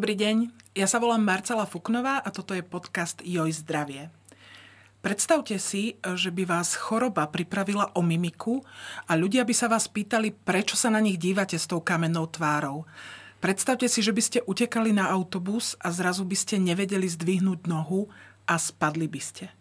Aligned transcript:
Dobrý 0.00 0.16
deň, 0.16 0.48
ja 0.80 0.88
sa 0.88 0.96
volám 0.96 1.20
Marcela 1.20 1.68
Fuknová 1.68 2.24
a 2.24 2.32
toto 2.32 2.56
je 2.56 2.64
podcast 2.64 3.20
Joj 3.20 3.52
zdravie. 3.52 4.08
Predstavte 5.04 5.60
si, 5.60 6.00
že 6.00 6.32
by 6.32 6.48
vás 6.48 6.72
choroba 6.72 7.28
pripravila 7.28 7.92
o 7.92 8.00
mimiku 8.00 8.64
a 9.04 9.12
ľudia 9.12 9.44
by 9.44 9.52
sa 9.52 9.68
vás 9.68 9.92
pýtali, 9.92 10.32
prečo 10.32 10.72
sa 10.72 10.88
na 10.88 11.04
nich 11.04 11.20
dívate 11.20 11.60
s 11.60 11.68
tou 11.68 11.84
kamennou 11.84 12.32
tvárou. 12.32 12.88
Predstavte 13.44 13.92
si, 13.92 14.00
že 14.00 14.16
by 14.16 14.22
ste 14.24 14.40
utekali 14.40 14.88
na 14.88 15.04
autobus 15.12 15.76
a 15.84 15.92
zrazu 15.92 16.24
by 16.24 16.36
ste 16.48 16.56
nevedeli 16.56 17.04
zdvihnúť 17.04 17.68
nohu 17.68 18.08
a 18.48 18.56
spadli 18.56 19.04
by 19.04 19.20
ste. 19.20 19.52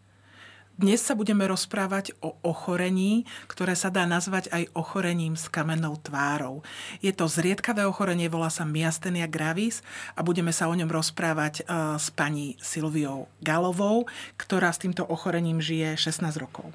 Dnes 0.80 1.04
sa 1.04 1.12
budeme 1.12 1.44
rozprávať 1.44 2.16
o 2.24 2.40
ochorení, 2.40 3.28
ktoré 3.52 3.76
sa 3.76 3.92
dá 3.92 4.08
nazvať 4.08 4.48
aj 4.48 4.72
ochorením 4.72 5.36
s 5.36 5.52
kamennou 5.52 6.00
tvárou. 6.00 6.64
Je 7.04 7.12
to 7.12 7.28
zriedkavé 7.28 7.84
ochorenie, 7.84 8.32
volá 8.32 8.48
sa 8.48 8.64
myastenia 8.64 9.28
gravis 9.28 9.84
a 10.16 10.24
budeme 10.24 10.56
sa 10.56 10.72
o 10.72 10.74
ňom 10.80 10.88
rozprávať 10.88 11.68
uh, 11.68 12.00
s 12.00 12.08
pani 12.16 12.56
Silviou 12.64 13.28
Galovou, 13.44 14.08
ktorá 14.40 14.72
s 14.72 14.80
týmto 14.80 15.04
ochorením 15.04 15.60
žije 15.60 16.00
16 16.00 16.40
rokov. 16.40 16.72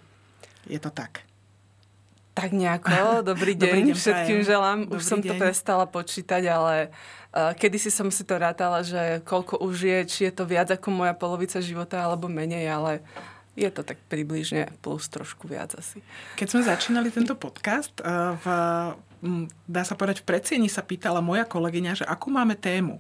Je 0.68 0.77
to 0.77 0.92
tak? 0.92 1.24
Tak 2.36 2.52
nejako. 2.52 3.24
Dobrý 3.33 3.56
deň, 3.56 3.64
Dobrý 3.64 3.83
deň 3.89 3.96
všetkým 3.96 4.44
prajem. 4.44 4.50
želám. 4.52 4.78
Dobrý 4.84 5.00
Už 5.00 5.02
som 5.08 5.24
deň. 5.24 5.28
to 5.33 5.34
prestala 5.41 5.89
počítať, 5.89 6.44
ale 6.52 6.92
uh, 7.33 7.56
kedysi 7.56 7.89
som 7.89 8.12
si 8.12 8.20
to 8.20 8.36
rátala, 8.36 8.84
že 8.84 9.24
koľko 9.24 9.64
už 9.64 9.77
je, 9.80 9.98
či 10.05 10.20
je 10.28 10.33
to 10.36 10.44
viac 10.44 10.68
ako 10.68 10.92
moja 10.92 11.16
polovica 11.16 11.56
života 11.64 12.05
alebo 12.05 12.28
menej, 12.28 12.68
ale 12.68 13.00
je 13.55 13.70
to 13.70 13.86
tak 13.86 13.98
približne 14.10 14.70
plus 14.83 15.06
trošku 15.06 15.47
viac 15.47 15.74
asi. 15.78 16.02
Keď 16.34 16.47
sme 16.50 16.62
začínali 16.66 17.08
tento 17.14 17.38
podcast, 17.38 17.94
eh, 18.02 18.34
v, 18.34 18.44
dá 19.66 19.83
sa 19.86 19.94
povedať, 19.94 20.22
v 20.22 20.28
predsieni 20.28 20.69
sa 20.69 20.83
pýtala 20.83 21.22
moja 21.22 21.46
kolegyňa, 21.46 22.02
že 22.02 22.05
akú 22.05 22.28
máme 22.34 22.58
tému 22.58 22.98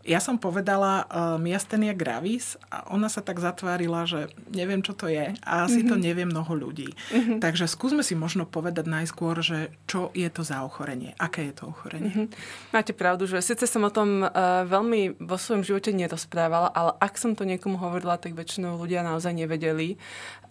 ja 0.00 0.16
som 0.16 0.40
povedala 0.40 1.04
uh, 1.04 1.36
miastenia 1.36 1.92
gravis 1.92 2.56
a 2.72 2.88
ona 2.88 3.12
sa 3.12 3.20
tak 3.20 3.36
zatvárila, 3.36 4.08
že 4.08 4.32
neviem, 4.48 4.80
čo 4.80 4.96
to 4.96 5.12
je 5.12 5.36
a 5.44 5.52
asi 5.68 5.84
mm-hmm. 5.84 5.90
to 5.92 5.96
mhm. 5.96 6.02
nevie 6.02 6.24
mnoho 6.24 6.52
ľudí. 6.56 6.90
Mm-hmm. 7.12 7.38
Takže 7.44 7.68
skúsme 7.68 8.00
si 8.00 8.16
možno 8.16 8.48
povedať 8.48 8.88
najskôr, 8.88 9.44
že 9.44 9.68
čo 9.84 10.08
je 10.16 10.26
to 10.32 10.40
za 10.40 10.64
ochorenie, 10.64 11.12
aké 11.20 11.52
je 11.52 11.54
to 11.60 11.64
ochorenie. 11.68 12.08
Mm-hmm. 12.08 12.72
Máte 12.72 12.96
pravdu, 12.96 13.28
že 13.28 13.44
síce 13.44 13.68
som 13.68 13.84
o 13.84 13.92
tom 13.92 14.24
uh, 14.24 14.64
veľmi 14.64 15.20
vo 15.20 15.36
svojom 15.36 15.68
živote 15.68 15.92
nerozprávala, 15.92 16.72
ale 16.72 16.96
ak 16.96 17.20
som 17.20 17.36
to 17.36 17.44
niekomu 17.44 17.76
hovorila, 17.76 18.16
tak 18.16 18.32
väčšinou 18.32 18.80
ľudia 18.80 19.04
naozaj 19.04 19.36
nevedeli, 19.36 20.00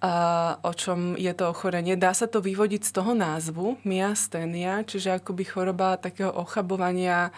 uh, 0.05 0.61
o 0.61 0.71
čom 0.77 1.17
je 1.17 1.33
to 1.33 1.49
ochorenie. 1.49 1.97
Dá 1.97 2.13
sa 2.13 2.29
to 2.29 2.37
vyvodiť 2.37 2.85
z 2.85 2.91
toho 2.93 3.17
názvu, 3.17 3.81
miastenia, 3.81 4.85
čiže 4.85 5.17
akoby 5.17 5.43
choroba 5.49 5.97
takého 5.97 6.29
ochabovania 6.29 7.33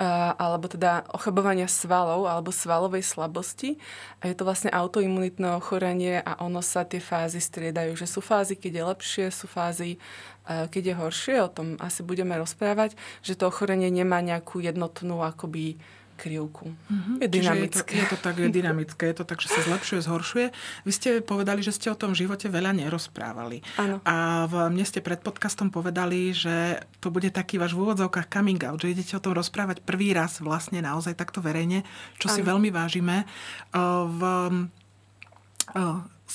alebo 0.00 0.64
teda 0.64 1.04
ochabovania 1.12 1.68
svalov 1.68 2.24
alebo 2.24 2.48
svalovej 2.48 3.04
slabosti. 3.04 3.76
A 4.24 4.32
je 4.32 4.34
to 4.34 4.48
vlastne 4.48 4.72
autoimunitné 4.72 5.60
ochorenie 5.60 6.24
a 6.24 6.40
ono 6.40 6.64
sa 6.64 6.88
tie 6.88 7.04
fázy 7.04 7.36
striedajú. 7.36 7.92
Že 8.00 8.06
sú 8.08 8.20
fázy, 8.24 8.56
keď 8.56 8.72
je 8.72 8.84
lepšie, 8.96 9.24
sú 9.28 9.44
fázy, 9.44 10.00
keď 10.48 10.82
je 10.82 10.94
horšie. 10.96 11.36
O 11.44 11.52
tom 11.52 11.76
asi 11.76 12.00
budeme 12.00 12.32
rozprávať, 12.40 12.96
že 13.20 13.36
to 13.36 13.52
ochorenie 13.52 13.92
nemá 13.92 14.24
nejakú 14.24 14.64
jednotnú 14.64 15.20
akoby 15.20 15.76
krivku. 16.20 16.68
Mm-hmm. 16.68 17.16
Je 17.24 17.28
dynamické. 17.32 17.96
Je 17.96 18.04
to, 18.04 18.04
je 18.04 18.06
to 18.12 18.18
tak, 18.20 18.36
je 18.36 18.52
dynamické, 18.52 19.02
je 19.08 19.16
to 19.16 19.24
tak, 19.24 19.40
že 19.40 19.48
sa 19.48 19.64
zlepšuje, 19.64 20.04
zhoršuje. 20.04 20.46
Vy 20.84 20.92
ste 20.92 21.08
povedali, 21.24 21.64
že 21.64 21.72
ste 21.72 21.88
o 21.88 21.96
tom 21.96 22.12
živote 22.12 22.52
veľa 22.52 22.76
nerozprávali. 22.76 23.64
Áno. 23.80 24.04
A 24.04 24.44
v, 24.44 24.68
mne 24.68 24.84
ste 24.84 25.00
pred 25.00 25.24
podcastom 25.24 25.72
povedali, 25.72 26.36
že 26.36 26.84
to 27.00 27.08
bude 27.08 27.32
taký 27.32 27.56
váš 27.56 27.72
v 27.72 27.88
úvodzovkách 27.88 28.28
coming 28.28 28.60
out, 28.68 28.84
že 28.84 28.92
idete 28.92 29.16
o 29.16 29.24
tom 29.24 29.32
rozprávať 29.32 29.80
prvý 29.80 30.12
raz 30.12 30.44
vlastne 30.44 30.84
naozaj 30.84 31.16
takto 31.16 31.40
verejne, 31.40 31.88
čo 32.20 32.28
ano. 32.28 32.36
si 32.36 32.40
veľmi 32.44 32.68
vážime. 32.68 33.24
V, 33.72 34.20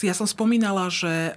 ja 0.01 0.15
som 0.15 0.25
spomínala, 0.25 0.89
že 0.89 1.35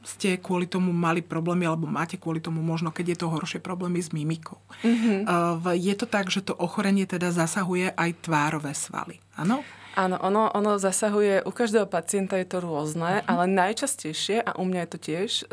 ste 0.00 0.40
kvôli 0.40 0.64
tomu 0.64 0.92
mali 0.96 1.20
problémy, 1.20 1.68
alebo 1.68 1.84
máte 1.84 2.16
kvôli 2.16 2.40
tomu 2.40 2.64
možno, 2.64 2.88
keď 2.88 3.06
je 3.12 3.18
to 3.20 3.26
horšie 3.28 3.60
problémy 3.60 4.00
s 4.00 4.16
mimikou. 4.16 4.56
Mm-hmm. 4.80 5.28
Je 5.76 5.94
to 5.96 6.08
tak, 6.08 6.32
že 6.32 6.40
to 6.40 6.56
ochorenie 6.56 7.04
teda 7.04 7.28
zasahuje 7.28 7.92
aj 7.92 8.10
tvárové 8.24 8.72
svaly, 8.72 9.20
áno? 9.36 9.60
Áno, 9.98 10.16
ono, 10.22 10.48
ono 10.54 10.78
zasahuje, 10.78 11.42
u 11.44 11.52
každého 11.52 11.84
pacienta 11.84 12.38
je 12.38 12.46
to 12.48 12.62
rôzne, 12.62 13.20
mm-hmm. 13.20 13.28
ale 13.28 13.44
najčastejšie, 13.50 14.40
a 14.40 14.56
u 14.56 14.64
mňa 14.64 14.80
je 14.86 14.90
to 14.90 14.98
tiež, 15.02 15.30
e, 15.30 15.44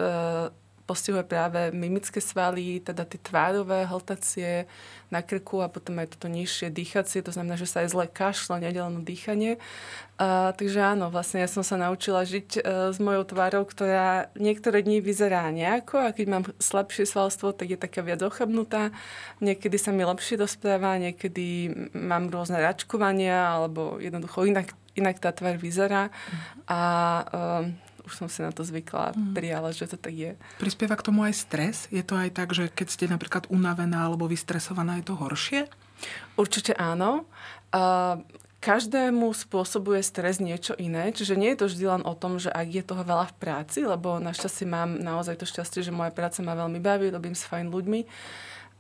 postihuje 0.88 1.28
práve 1.28 1.76
mimické 1.76 2.24
svaly, 2.24 2.80
teda 2.80 3.04
tie 3.04 3.20
tvárové 3.20 3.84
hltacie, 3.84 4.64
na 5.08 5.24
krku 5.24 5.64
a 5.64 5.72
potom 5.72 6.04
aj 6.04 6.18
toto 6.18 6.28
nižšie 6.28 6.68
dýchacie, 6.68 7.24
to 7.24 7.32
znamená, 7.32 7.56
že 7.56 7.70
sa 7.70 7.84
aj 7.84 7.96
zle 7.96 8.06
kašlo, 8.12 8.60
nedeleno 8.60 9.00
dýchanie. 9.00 9.56
A, 10.20 10.52
takže 10.52 10.84
áno, 10.84 11.08
vlastne 11.08 11.40
ja 11.40 11.48
som 11.48 11.64
sa 11.64 11.80
naučila 11.80 12.28
žiť 12.28 12.50
e, 12.58 12.62
s 12.92 12.98
mojou 13.00 13.24
tvárou, 13.24 13.64
ktorá 13.64 14.34
niektoré 14.36 14.84
dní 14.84 15.00
vyzerá 15.00 15.48
nejako 15.54 16.10
a 16.10 16.12
keď 16.12 16.26
mám 16.28 16.44
slabšie 16.60 17.08
svalstvo, 17.08 17.56
tak 17.56 17.72
je 17.72 17.80
taká 17.80 18.04
viac 18.04 18.20
ochabnutá. 18.20 18.92
Niekedy 19.40 19.80
sa 19.80 19.96
mi 19.96 20.04
lepšie 20.04 20.36
dospráva, 20.36 21.00
niekedy 21.00 21.72
mám 21.96 22.28
rôzne 22.28 22.60
račkovania 22.60 23.56
alebo 23.56 24.02
jednoducho 24.04 24.44
inak, 24.44 24.76
inak 25.00 25.24
tá 25.24 25.32
tvár 25.32 25.56
vyzerá. 25.56 26.12
A 26.68 26.80
e, 27.24 27.87
už 28.08 28.16
som 28.16 28.28
si 28.32 28.40
na 28.40 28.56
to 28.56 28.64
zvykla, 28.64 29.12
mm. 29.12 29.36
prijala, 29.36 29.76
že 29.76 29.92
to 29.92 30.00
tak 30.00 30.16
je. 30.16 30.32
Prispieva 30.58 30.96
k 30.96 31.06
tomu 31.12 31.28
aj 31.28 31.36
stres? 31.36 31.92
Je 31.92 32.02
to 32.02 32.16
aj 32.16 32.32
tak, 32.32 32.56
že 32.56 32.72
keď 32.72 32.88
ste 32.88 33.06
napríklad 33.12 33.52
unavená 33.52 34.08
alebo 34.08 34.32
vystresovaná, 34.32 35.04
je 35.04 35.12
to 35.12 35.20
horšie? 35.20 35.68
Určite 36.40 36.72
áno. 36.80 37.28
Uh, 37.76 38.24
každému 38.58 39.32
spôsobuje 39.38 40.02
stres 40.02 40.42
niečo 40.42 40.74
iné, 40.82 41.14
čiže 41.14 41.38
nie 41.38 41.54
je 41.54 41.60
to 41.62 41.70
vždy 41.70 41.86
len 41.88 42.04
o 42.04 42.14
tom, 42.18 42.42
že 42.42 42.50
ak 42.50 42.68
je 42.68 42.84
toho 42.84 43.04
veľa 43.06 43.30
v 43.30 43.38
práci, 43.38 43.86
lebo 43.86 44.18
našťastie 44.18 44.66
mám 44.66 44.98
naozaj 44.98 45.38
to 45.38 45.46
šťastie, 45.46 45.86
že 45.86 45.94
moja 45.94 46.10
práca 46.10 46.42
ma 46.42 46.58
veľmi 46.58 46.82
baví, 46.82 47.14
robím 47.14 47.38
s 47.38 47.46
fajn 47.46 47.70
ľuďmi, 47.70 48.02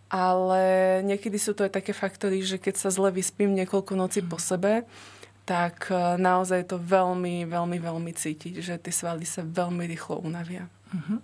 ale 0.07 0.61
niekedy 1.03 1.37
sú 1.37 1.53
to 1.53 1.67
aj 1.67 1.77
také 1.77 1.91
faktory, 1.91 2.41
že 2.41 2.57
keď 2.57 2.79
sa 2.79 2.89
zle 2.89 3.11
vyspím 3.13 3.53
niekoľko 3.53 3.93
nocí 3.93 4.23
po 4.23 4.41
sebe, 4.41 4.87
tak 5.47 5.87
eh, 5.89 6.19
naozaj 6.19 6.67
to 6.67 6.75
veľmi, 6.75 7.47
veľmi, 7.47 7.77
veľmi 7.79 8.11
cítiť, 8.11 8.59
že 8.59 8.75
tie 8.75 8.91
svaly 8.91 9.23
sa 9.23 9.47
veľmi 9.47 9.87
rýchlo 9.87 10.19
unavia. 10.19 10.67
Uh-huh. 10.87 11.19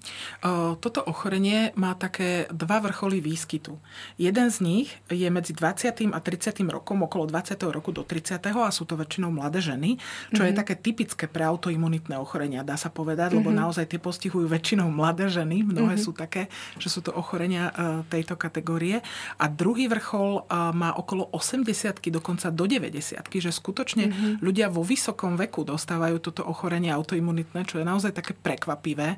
Toto 0.79 1.00
ochorenie 1.07 1.72
má 1.79 1.96
také 1.96 2.51
dva 2.51 2.84
vrcholy 2.84 3.24
výskytu. 3.24 3.79
Jeden 4.19 4.51
z 4.51 4.57
nich 4.59 4.88
je 5.07 5.28
medzi 5.31 5.56
20. 5.56 6.12
a 6.12 6.19
30. 6.19 6.63
rokom, 6.68 7.03
okolo 7.07 7.31
20. 7.31 7.56
roku 7.72 7.96
do 7.96 8.03
30. 8.03 8.44
a 8.44 8.69
sú 8.69 8.84
to 8.84 9.00
väčšinou 9.00 9.31
mladé 9.31 9.63
ženy, 9.63 9.96
čo 10.36 10.44
uh-huh. 10.44 10.50
je 10.51 10.54
mhm. 10.54 10.60
také 10.60 10.75
typické 10.75 11.25
pre 11.31 11.48
autoimunitné 11.48 12.19
ochorenia, 12.19 12.68
dá 12.68 12.75
sa 12.75 12.92
povedať, 12.92 13.33
uh-huh. 13.33 13.39
lebo 13.39 13.50
mhm. 13.56 13.57
naozaj 13.63 13.86
tie 13.88 14.00
postihujú 14.00 14.45
väčšinou 14.51 14.92
mladé 14.92 15.31
ženy, 15.31 15.63
mnohé 15.63 15.95
uh-huh. 15.95 16.06
sú 16.06 16.12
také, 16.12 16.51
že 16.77 16.92
sú 16.92 17.00
to 17.00 17.16
ochorenia 17.16 17.71
uh, 17.71 18.04
tejto 18.12 18.36
kategórie. 18.36 19.00
A 19.39 19.45
druhý 19.48 19.88
vrchol 19.88 20.44
uh, 20.44 20.75
má 20.75 20.94
okolo 20.95 21.31
80 21.31 22.04
dokonca 22.12 22.51
do 22.51 22.68
90 22.68 23.25
že 23.33 23.51
skutočne 23.51 24.06
uh-huh. 24.07 24.33
ľudia 24.45 24.69
vo 24.69 24.86
vysokom 24.86 25.36
veku 25.36 25.66
dostávajú 25.68 26.21
toto 26.21 26.45
ochorenie 26.45 26.94
autoimunitné, 26.94 27.66
čo 27.66 27.81
je 27.81 27.86
naozaj 27.86 28.13
také 28.13 28.38
prekvapivé. 28.38 29.18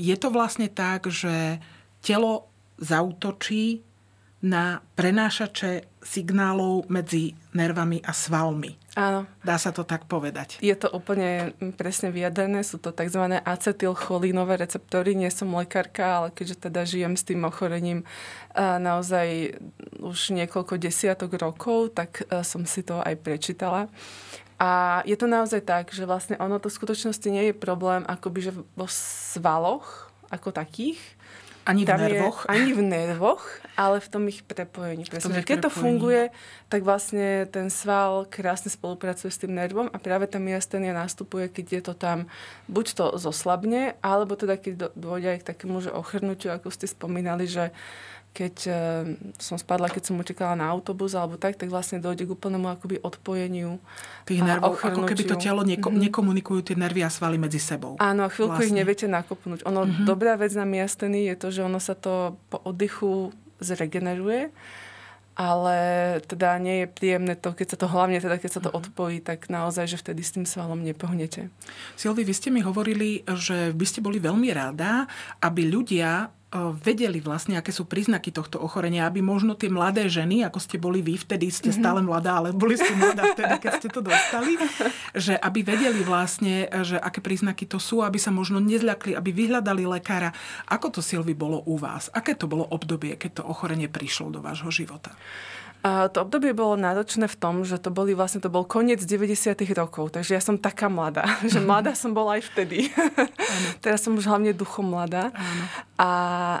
Je 0.00 0.16
to 0.16 0.32
vlastne 0.32 0.72
tak, 0.72 1.12
že 1.12 1.60
telo 2.00 2.48
zautočí 2.80 3.84
na 4.38 4.78
prenášače 4.94 5.98
signálov 5.98 6.86
medzi 6.86 7.34
nervami 7.58 7.98
a 8.06 8.14
svalmi. 8.14 8.78
Áno. 8.94 9.26
Dá 9.42 9.58
sa 9.58 9.74
to 9.74 9.82
tak 9.82 10.06
povedať. 10.06 10.62
Je 10.62 10.78
to 10.78 10.86
úplne 10.94 11.58
presne 11.74 12.14
vyjadrené. 12.14 12.62
Sú 12.62 12.78
to 12.78 12.94
tzv. 12.94 13.18
acetylcholínové 13.42 14.62
receptory. 14.62 15.18
Nie 15.18 15.34
som 15.34 15.50
lekárka, 15.58 16.22
ale 16.22 16.28
keďže 16.30 16.70
teda 16.70 16.86
žijem 16.86 17.18
s 17.18 17.26
tým 17.26 17.42
ochorením 17.42 18.06
naozaj 18.54 19.58
už 19.98 20.38
niekoľko 20.38 20.78
desiatok 20.78 21.34
rokov, 21.34 21.98
tak 21.98 22.22
som 22.46 22.62
si 22.62 22.86
to 22.86 23.02
aj 23.02 23.18
prečítala. 23.18 23.90
A 24.58 25.00
je 25.06 25.14
to 25.14 25.30
naozaj 25.30 25.62
tak, 25.62 25.94
že 25.94 26.02
vlastne 26.02 26.34
ono 26.36 26.58
to 26.58 26.66
v 26.66 26.76
skutočnosti 26.76 27.28
nie 27.30 27.50
je 27.50 27.54
problém 27.54 28.02
akoby 28.02 28.50
že 28.50 28.52
vo 28.74 28.86
svaloch, 28.90 30.10
ako 30.28 30.50
takých. 30.50 30.98
Ani 31.62 31.84
v 31.84 31.88
Tam 31.92 32.00
je- 32.00 32.04
nervoch? 32.08 32.38
ani 32.48 32.72
v 32.72 32.80
nervoch, 32.80 33.44
ale 33.76 34.00
v 34.00 34.08
tom 34.08 34.24
ich 34.24 34.40
prepojení. 34.40 35.04
tom 35.04 35.36
ich 35.36 35.44
keď 35.44 35.68
to 35.68 35.70
funguje, 35.70 36.32
tak 36.66 36.80
vlastne 36.80 37.44
ten 37.44 37.68
sval 37.68 38.24
krásne 38.24 38.72
spolupracuje 38.72 39.28
s 39.28 39.36
tým 39.36 39.52
nervom 39.52 39.92
a 39.92 40.00
práve 40.00 40.24
tá 40.24 40.40
miastenia 40.40 40.96
nastupuje, 40.96 41.52
keď 41.52 41.66
je 41.68 41.82
to 41.84 41.94
tam, 41.94 42.24
buď 42.72 42.86
to 42.96 43.04
zoslabne, 43.20 44.00
alebo 44.00 44.32
teda 44.32 44.56
keď 44.56 44.96
dôjde 44.96 45.28
aj 45.28 45.38
k 45.44 45.48
takému, 45.52 45.84
že 45.84 45.92
ochrnutiu, 45.92 46.56
ako 46.56 46.72
ste 46.72 46.88
spomínali, 46.88 47.44
že 47.44 47.68
keď 48.32 48.54
e, 48.66 48.72
som 49.42 49.58
spadla, 49.58 49.90
keď 49.90 50.12
som 50.12 50.20
utekala 50.20 50.54
na 50.54 50.70
autobus 50.70 51.18
alebo 51.18 51.34
tak, 51.34 51.58
tak 51.58 51.72
vlastne 51.72 51.98
dojde 51.98 52.28
k 52.28 52.30
úplnému 52.30 52.70
akoby 52.70 53.02
odpojeniu. 53.02 53.82
Tých 54.28 54.46
nervov, 54.46 54.78
ako 54.78 55.02
keby 55.08 55.22
to 55.26 55.36
telo 55.40 55.66
neko- 55.66 55.90
nekomunikujú 55.90 56.70
tie 56.70 56.76
nervy 56.78 57.02
a 57.02 57.10
svaly 57.10 57.34
medzi 57.40 57.58
sebou. 57.58 57.98
Áno, 57.98 58.26
a 58.26 58.28
chvíľku 58.30 58.62
ich 58.62 58.70
Vlastne. 58.70 58.80
neviete 58.84 59.06
nakopnúť. 59.10 59.66
Ono, 59.66 59.88
mm-hmm. 59.88 60.06
dobrá 60.06 60.38
vec 60.38 60.54
na 60.54 60.62
miasteny 60.68 61.26
je 61.32 61.34
to, 61.34 61.48
že 61.50 61.60
ono 61.66 61.82
sa 61.82 61.98
to 61.98 62.38
po 62.52 62.62
oddychu 62.62 63.34
zregeneruje, 63.58 64.54
ale 65.38 65.78
teda 66.26 66.58
nie 66.58 66.82
je 66.82 66.86
príjemné 66.90 67.34
to, 67.38 67.54
keď 67.54 67.74
sa 67.74 67.78
to 67.78 67.86
hlavne 67.90 68.18
teda, 68.18 68.42
keď 68.42 68.50
sa 68.58 68.62
to 68.62 68.70
odpojí, 68.74 69.22
tak 69.22 69.46
naozaj, 69.46 69.86
že 69.86 69.98
vtedy 69.98 70.22
s 70.22 70.34
tým 70.34 70.46
svalom 70.46 70.82
nepohnete. 70.82 71.50
Silvi, 71.94 72.26
vy 72.26 72.34
ste 72.34 72.50
mi 72.50 72.62
hovorili, 72.62 73.22
že 73.22 73.70
by 73.70 73.86
ste 73.86 74.02
boli 74.02 74.18
veľmi 74.18 74.50
rada, 74.50 75.06
aby 75.38 75.70
ľudia 75.70 76.34
vedeli 76.56 77.20
vlastne, 77.20 77.60
aké 77.60 77.68
sú 77.68 77.84
príznaky 77.84 78.32
tohto 78.32 78.56
ochorenia, 78.56 79.04
aby 79.04 79.20
možno 79.20 79.52
tie 79.52 79.68
mladé 79.68 80.08
ženy, 80.08 80.48
ako 80.48 80.56
ste 80.56 80.80
boli 80.80 81.04
vy, 81.04 81.20
vtedy 81.20 81.52
ste 81.52 81.68
stále 81.68 82.00
mladá, 82.00 82.40
ale 82.40 82.56
boli 82.56 82.80
ste 82.80 82.88
mladá 82.96 83.36
vtedy, 83.36 83.60
keď 83.60 83.72
ste 83.76 83.88
to 83.92 84.00
dostali, 84.00 84.56
že 85.28 85.36
aby 85.36 85.60
vedeli 85.60 86.00
vlastne, 86.00 86.64
že 86.88 86.96
aké 86.96 87.20
príznaky 87.20 87.68
to 87.68 87.76
sú, 87.76 88.00
aby 88.00 88.16
sa 88.16 88.32
možno 88.32 88.64
nezľakli, 88.64 89.12
aby 89.12 89.28
vyhľadali 89.28 89.84
lekára. 89.84 90.32
Ako 90.72 90.88
to, 90.88 91.00
Silvi, 91.04 91.36
bolo 91.36 91.60
u 91.68 91.76
vás? 91.76 92.08
Aké 92.16 92.32
to 92.32 92.48
bolo 92.48 92.64
obdobie, 92.64 93.20
keď 93.20 93.40
to 93.40 93.42
ochorenie 93.44 93.92
prišlo 93.92 94.32
do 94.32 94.40
vášho 94.40 94.72
života? 94.72 95.12
A 95.78 96.10
to 96.10 96.26
obdobie 96.26 96.50
bolo 96.50 96.74
náročné 96.74 97.30
v 97.30 97.38
tom, 97.38 97.62
že 97.62 97.78
to 97.78 97.94
boli 97.94 98.10
vlastne, 98.10 98.42
to 98.42 98.50
bol 98.50 98.66
koniec 98.66 98.98
90 98.98 99.54
rokov, 99.78 100.10
takže 100.10 100.34
ja 100.34 100.42
som 100.42 100.58
taká 100.58 100.90
mladá, 100.90 101.38
že 101.52 101.62
mladá 101.62 101.94
som 101.94 102.10
bola 102.10 102.34
aj 102.34 102.50
vtedy. 102.50 102.90
Teraz 103.84 104.02
som 104.02 104.18
už 104.18 104.26
hlavne 104.26 104.50
duchom 104.50 104.90
mladá. 104.90 105.30
A 105.98 106.10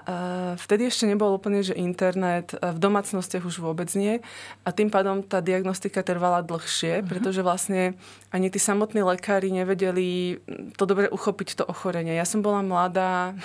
uh, 0.02 0.52
vtedy 0.62 0.86
ešte 0.86 1.10
nebol 1.10 1.34
úplne, 1.34 1.62
že 1.62 1.74
internet, 1.74 2.58
e, 2.58 2.74
v 2.74 2.78
domácnostiach 2.78 3.46
už 3.46 3.62
vôbec 3.62 3.86
nie. 3.94 4.18
A 4.66 4.74
tým 4.74 4.90
pádom 4.90 5.22
tá 5.22 5.38
diagnostika 5.38 6.02
trvala 6.02 6.42
dlhšie, 6.42 7.06
pretože 7.06 7.46
vlastne 7.46 7.94
ani 8.34 8.50
tí 8.50 8.58
samotní 8.58 9.06
lekári 9.06 9.54
nevedeli 9.54 10.42
to 10.74 10.84
dobre 10.90 11.06
uchopiť, 11.06 11.62
to 11.62 11.64
ochorenie. 11.70 12.18
Ja 12.18 12.26
som 12.26 12.42
bola 12.42 12.66
mladá, 12.66 13.38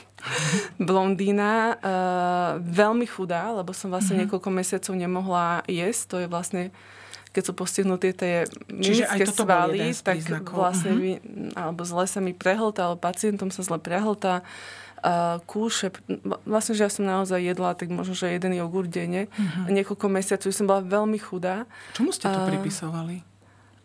blondína, 0.90 1.80
uh, 1.80 2.50
veľmi 2.60 3.08
chudá, 3.08 3.48
lebo 3.56 3.72
som 3.72 3.88
vlastne 3.88 4.20
mm-hmm. 4.20 4.28
niekoľko 4.28 4.48
mesiacov 4.52 4.92
nemohla 4.92 5.09
jesť. 5.66 6.02
To 6.14 6.16
je 6.22 6.28
vlastne, 6.30 6.62
keď 7.34 7.42
sú 7.50 7.52
postihnuté 7.58 8.14
tie 8.14 8.46
Čiže 8.70 9.10
aj 9.10 9.18
toto 9.34 9.46
svaly, 9.46 9.90
tak 9.98 10.22
príznakov. 10.22 10.54
vlastne 10.54 10.92
vy, 10.94 11.10
alebo 11.58 11.82
zle 11.82 12.06
sa 12.06 12.22
mi 12.22 12.34
prehltá, 12.34 12.90
alebo 12.90 13.02
pacientom 13.02 13.50
sa 13.50 13.66
zle 13.66 13.82
prehltá. 13.82 14.46
Uh, 15.00 15.40
kúše, 15.48 15.96
vlastne, 16.44 16.76
že 16.76 16.84
ja 16.84 16.92
som 16.92 17.08
naozaj 17.08 17.40
jedla 17.40 17.72
tak 17.72 17.88
možno, 17.88 18.12
že 18.12 18.36
jeden 18.36 18.52
jogurt 18.52 18.92
denne. 18.92 19.32
A 19.64 19.68
niekoľko 19.72 20.12
mesiacov 20.12 20.52
som 20.52 20.68
bola 20.68 20.84
veľmi 20.84 21.16
chudá. 21.16 21.64
Čomu 21.96 22.12
ste 22.12 22.28
to 22.28 22.36
A- 22.36 22.44
pripisovali? 22.44 23.24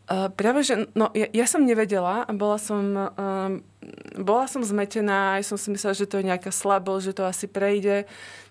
Uh, 0.05 0.29
práve, 0.29 0.61
že 0.61 0.85
no, 0.93 1.09
ja, 1.17 1.25
ja 1.33 1.49
som 1.49 1.65
nevedela 1.65 2.29
a 2.29 2.31
bola 2.35 2.61
som, 2.61 2.83
um, 2.93 3.65
bola 4.21 4.45
som 4.45 4.61
zmetená, 4.61 5.41
aj 5.41 5.49
som 5.49 5.57
si 5.57 5.73
myslela, 5.73 5.97
že 5.97 6.05
to 6.05 6.21
je 6.21 6.29
nejaká 6.29 6.53
slabosť, 6.53 7.03
že 7.09 7.13
to 7.17 7.23
asi 7.25 7.49
prejde. 7.49 8.05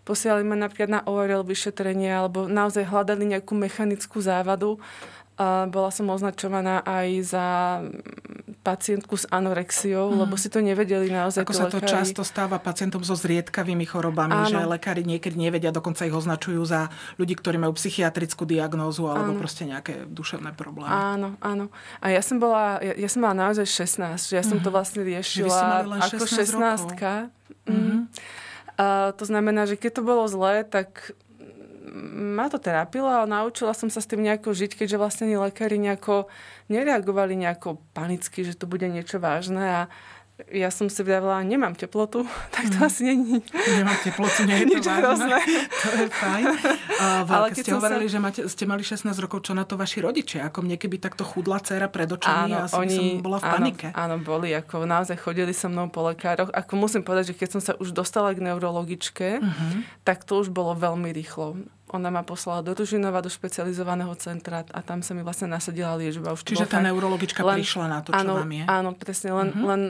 Posielali 0.05 0.45
ma 0.45 0.55
napríklad 0.55 0.91
na 0.91 1.01
ORL 1.03 1.43
vyšetrenie 1.43 2.13
alebo 2.13 2.45
naozaj 2.45 2.85
hľadali 2.85 3.25
nejakú 3.25 3.57
mechanickú 3.57 4.21
závadu. 4.21 4.77
A 5.35 5.67
bola 5.67 5.91
som 5.91 6.07
označovaná 6.07 6.79
aj 6.87 7.09
za 7.27 7.47
mm, 7.83 8.63
pacientku 8.63 9.19
s 9.19 9.27
anorexiou, 9.27 10.15
lebo 10.15 10.39
si 10.39 10.47
to 10.47 10.63
nevedeli 10.63 11.11
naozaj 11.11 11.43
Ako 11.43 11.53
sa 11.53 11.67
to 11.67 11.83
lekári. 11.83 11.91
často 11.91 12.23
stáva 12.23 12.63
pacientom 12.63 13.03
so 13.03 13.19
zriedkavými 13.19 13.83
chorobami, 13.83 14.31
Áno. 14.31 14.47
že 14.47 14.63
lekári 14.63 15.03
niekedy 15.03 15.35
nevedia, 15.35 15.75
dokonca 15.75 16.07
ich 16.07 16.15
označujú 16.15 16.63
za 16.63 16.87
ľudí, 17.19 17.35
ktorí 17.35 17.59
majú 17.59 17.75
psychiatrickú 17.75 18.47
diagnózu 18.47 19.11
alebo 19.11 19.35
Áno. 19.35 19.41
proste 19.43 19.67
nejaké 19.67 20.07
duševné 20.07 20.55
problémy. 20.55 20.95
Áno, 20.95 21.35
áno. 21.43 21.67
A 21.99 22.15
ja 22.15 22.23
som 22.23 22.39
bola, 22.39 22.79
ja, 22.79 22.95
ja 22.95 23.09
som 23.11 23.27
mala 23.27 23.51
naozaj 23.51 23.67
16, 23.67 24.31
že 24.31 24.39
ja 24.39 24.45
som 24.47 24.63
to 24.63 24.71
vlastne 24.71 25.03
Mhm. 25.03 25.09
Vy 25.09 25.13
riešila 25.19 25.51
ste 25.51 25.67
mali 25.67 25.87
len 25.91 25.99
ako 25.99 26.25
16 26.25 26.55
rokov. 26.55 26.95
16 26.95 27.67
mm. 27.75 28.01
A 28.75 29.15
to 29.15 29.25
znamená, 29.25 29.71
že 29.71 29.79
keď 29.79 30.01
to 30.01 30.03
bolo 30.03 30.27
zlé, 30.27 30.67
tak 30.67 31.15
ma 32.15 32.51
to 32.51 32.59
trápilo, 32.59 33.07
ale 33.07 33.31
naučila 33.31 33.71
som 33.71 33.87
sa 33.87 34.03
s 34.03 34.11
tým 34.11 34.27
nejako 34.27 34.51
žiť, 34.51 34.75
keďže 34.75 34.99
vlastne 34.99 35.31
ani 35.31 35.39
lekári 35.39 35.79
nejako 35.79 36.27
nereagovali 36.67 37.39
nejako 37.39 37.79
panicky, 37.95 38.43
že 38.43 38.59
to 38.59 38.67
bude 38.67 38.87
niečo 38.91 39.23
vážne 39.23 39.63
a 39.63 39.81
ja 40.51 40.67
som 40.75 40.91
si 40.91 40.99
vravila, 41.07 41.39
nemám 41.47 41.79
teplotu, 41.79 42.27
tak 42.55 42.67
to 42.67 42.79
asi 42.83 43.15
není. 43.15 43.39
Nemám 43.55 43.99
teplotu, 44.03 44.43
nie 44.51 44.67
je 44.67 44.83
to 44.83 44.91
hrozné. 44.91 45.39
To 45.85 45.89
je 46.01 46.09
fajn. 46.11 46.45
A 46.99 47.07
v, 47.23 47.31
Ale 47.31 47.47
keď 47.55 47.63
ste 47.63 47.71
som 47.71 47.79
hovorili, 47.79 48.07
sa- 48.09 48.13
že 48.13 48.19
máte, 48.19 48.41
ste 48.51 48.65
mali 48.67 48.83
16 48.83 49.15
rokov, 49.23 49.47
čo 49.47 49.53
na 49.55 49.63
to 49.63 49.79
vaši 49.79 50.03
rodičia? 50.03 50.51
Ako 50.51 50.67
mne, 50.67 50.75
keby 50.75 50.99
takto 50.99 51.23
chudla 51.23 51.63
dcera 51.63 51.87
pred 51.87 52.09
očami, 52.11 52.51
asi 52.51 52.75
by 52.75 52.89
som 52.91 53.07
bola 53.23 53.39
v 53.39 53.45
panike. 53.47 53.87
Áno, 53.95 54.19
áno, 54.19 54.25
boli, 54.25 54.51
ako 54.51 54.89
naozaj 54.89 55.21
chodili 55.23 55.55
so 55.55 55.71
mnou 55.71 55.87
po 55.93 56.03
lekároch. 56.09 56.51
Ako 56.51 56.73
musím 56.75 57.07
povedať, 57.07 57.31
že 57.31 57.39
keď 57.39 57.49
som 57.55 57.63
sa 57.63 57.73
už 57.79 57.95
dostala 57.95 58.35
k 58.35 58.43
neurologičke, 58.43 59.39
uh-huh. 59.39 59.75
tak 60.03 60.27
to 60.27 60.43
už 60.43 60.51
bolo 60.51 60.75
veľmi 60.75 61.15
rýchlo. 61.15 61.63
Ona 61.95 62.11
ma 62.11 62.27
poslala 62.27 62.65
do 62.65 62.75
Ružinova, 62.75 63.23
do 63.23 63.31
špecializovaného 63.31 64.11
centra 64.19 64.67
a 64.67 64.81
tam 64.83 65.05
sa 65.05 65.15
mi 65.15 65.23
vlastne 65.23 65.47
nasadila 65.47 65.95
liečba. 65.95 66.35
Už 66.35 66.43
Čiže 66.43 66.67
tá 66.67 66.81
fakt- 66.81 66.91
neurologička 66.91 67.45
prišla 67.45 67.87
na 67.87 67.99
to, 68.03 68.11
čo 68.11 68.25
áno, 68.25 68.41
vám 68.41 68.51
je? 68.51 68.65
Áno, 68.67 68.91
presne, 68.97 69.31
len, 69.31 69.49
uh-huh. 69.53 69.69
len 69.69 69.83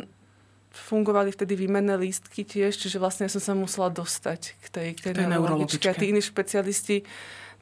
fungovali 0.75 1.31
vtedy 1.31 1.55
výmenné 1.55 1.95
lístky 1.95 2.43
tiež, 2.43 2.75
čiže 2.75 2.99
vlastne 2.99 3.31
som 3.31 3.39
sa 3.39 3.55
musela 3.55 3.89
dostať 3.95 4.59
k 4.59 4.67
tej, 4.69 4.89
k 4.99 5.01
tej, 5.11 5.13
tej 5.15 5.27
neurologičke. 5.31 5.87
A 5.87 5.95
tí 5.95 6.11
iní 6.11 6.19
špecialisti 6.19 7.07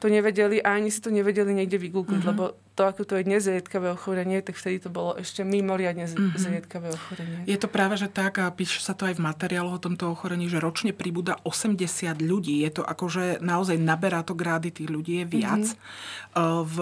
to 0.01 0.09
nevedeli 0.09 0.59
a 0.59 0.75
ani 0.75 0.89
si 0.89 0.99
to 0.99 1.13
nevedeli 1.13 1.53
niekde 1.53 1.77
vygoogliť, 1.77 2.21
uh-huh. 2.25 2.31
lebo 2.33 2.43
to, 2.73 2.89
ako 2.89 3.05
to 3.05 3.13
je 3.21 3.23
dnes 3.23 3.45
zriedkavé 3.45 3.93
ochorenie, 3.93 4.41
tak 4.41 4.57
vtedy 4.57 4.81
to 4.81 4.89
bolo 4.89 5.13
ešte 5.13 5.45
mimoriadne 5.45 6.09
Mhm. 6.09 6.17
uh-huh. 6.17 6.41
zriedkavé 6.41 6.87
ochorenie. 6.89 7.39
Je 7.45 7.57
to 7.61 7.69
práve, 7.69 7.95
že 8.01 8.09
tak, 8.09 8.41
a 8.41 8.49
píše 8.49 8.81
sa 8.81 8.97
to 8.97 9.05
aj 9.05 9.21
v 9.21 9.25
materiáloch 9.25 9.77
o 9.77 9.83
tomto 9.83 10.09
ochorení, 10.09 10.49
že 10.49 10.57
ročne 10.57 10.89
pribúda 10.89 11.37
80 11.45 12.17
ľudí. 12.17 12.65
Je 12.65 12.71
to 12.73 12.81
akože 12.81 13.45
naozaj 13.45 13.77
naberá 13.77 14.25
to 14.25 14.33
grády, 14.33 14.73
tých 14.73 14.89
ľudí 14.89 15.21
je 15.21 15.25
viac. 15.29 15.65
Mm-hmm. 15.69 16.65
V, 16.65 16.77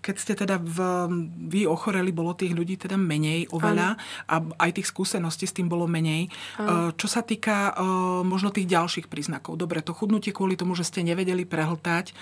keď 0.00 0.16
ste 0.16 0.32
teda 0.32 0.56
v, 0.56 0.78
vy 1.52 1.68
ochoreli, 1.68 2.08
bolo 2.08 2.32
tých 2.32 2.56
ľudí 2.56 2.80
teda 2.80 2.96
menej 2.96 3.52
oveľa 3.52 4.00
a 4.24 4.34
aj 4.64 4.70
tých 4.80 4.88
skúseností 4.88 5.44
s 5.44 5.52
tým 5.52 5.68
bolo 5.68 5.84
menej. 5.84 6.32
Ano. 6.56 6.96
Čo 6.96 7.04
sa 7.10 7.20
týka 7.20 7.76
e, 7.76 7.82
možno 8.24 8.48
tých 8.48 8.64
ďalších 8.64 9.12
príznakov. 9.12 9.60
Dobre, 9.60 9.84
to 9.84 9.92
chudnutie 9.92 10.32
kvôli 10.32 10.56
tomu, 10.56 10.72
že 10.72 10.88
ste 10.88 11.04
nevedeli 11.04 11.44
prehltať 11.44 12.10
e, 12.10 12.14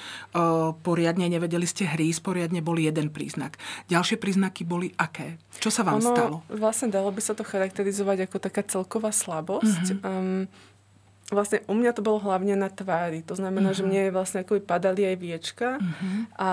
poriadne, 0.83 1.31
nevedeli 1.31 1.69
ste 1.69 1.87
hrísť 1.87 2.25
poriadne, 2.27 2.59
bol 2.65 2.81
jeden 2.81 3.12
príznak. 3.13 3.61
Ďalšie 3.93 4.17
príznaky 4.17 4.65
boli 4.65 4.97
aké? 4.97 5.37
Čo 5.61 5.69
sa 5.69 5.85
vám 5.85 6.01
ono, 6.01 6.11
stalo? 6.11 6.37
Vlastne 6.49 6.89
dalo 6.89 7.13
by 7.13 7.21
sa 7.21 7.37
to 7.37 7.45
charakterizovať 7.45 8.27
ako 8.27 8.37
taká 8.41 8.65
celková 8.65 9.13
slabosť. 9.13 10.01
Mhm. 10.01 10.03
Um, 10.03 10.43
vlastne 11.33 11.65
u 11.65 11.75
mňa 11.75 11.97
to 11.97 12.05
bolo 12.05 12.21
hlavne 12.21 12.55
na 12.55 12.69
tvári. 12.69 13.25
To 13.25 13.33
znamená, 13.33 13.73
že 13.73 13.83
mne 13.83 14.13
vlastne 14.13 14.45
ako 14.45 14.61
padali 14.61 15.09
aj 15.09 15.17
viečka 15.17 15.69
a 16.37 16.51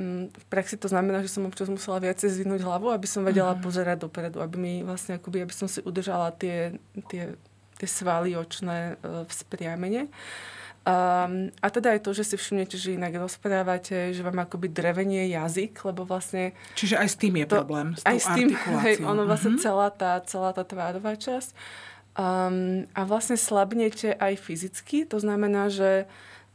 um, 0.00 0.32
v 0.32 0.44
praxi 0.48 0.80
to 0.80 0.88
znamená, 0.88 1.20
že 1.20 1.30
som 1.30 1.44
občas 1.44 1.68
musela 1.68 2.00
viacej 2.00 2.40
zvinúť 2.40 2.64
hlavu, 2.64 2.88
aby 2.88 3.04
som 3.04 3.22
vedela 3.22 3.52
pozerať 3.60 4.08
dopredu, 4.08 4.40
aby 4.40 4.56
mi 4.56 4.74
vlastne 4.80 5.20
akoby, 5.20 5.44
aby 5.44 5.54
som 5.54 5.68
si 5.68 5.84
udržala 5.84 6.32
tie, 6.32 6.80
tie, 7.12 7.36
tie 7.76 7.88
svaly 7.88 8.32
očné 8.32 8.96
uh, 9.04 9.28
v 9.28 9.30
spriamene. 9.30 10.02
Um, 10.82 11.54
a 11.62 11.70
teda 11.70 11.94
aj 11.94 12.02
to, 12.02 12.10
že 12.10 12.24
si 12.24 12.34
všimnete, 12.34 12.74
že 12.74 12.98
inak 12.98 13.14
rozprávate, 13.14 14.10
že 14.10 14.18
vám 14.20 14.42
akoby 14.42 14.66
drevenie 14.66 15.30
jazyk, 15.30 15.78
lebo 15.84 16.02
vlastne 16.02 16.58
Čiže 16.74 16.98
aj 16.98 17.06
s 17.06 17.16
tým 17.16 17.34
je 17.38 17.46
problém, 17.46 17.94
s 17.94 18.02
aj 18.02 18.18
s 18.18 18.26
tým, 18.34 18.48
hej, 18.82 18.98
ono 19.00 19.22
vlastne 19.22 19.54
Mhm. 19.54 19.62
celá 19.62 19.88
tá, 19.88 20.18
celá 20.22 20.50
tá 20.50 20.62
tvárová 20.62 21.14
časť. 21.14 21.54
Um, 22.12 22.84
a 22.92 23.00
vlastne 23.02 23.38
slabnete 23.38 24.12
aj 24.12 24.36
fyzicky, 24.36 25.06
to 25.06 25.16
znamená, 25.16 25.70
že 25.70 26.04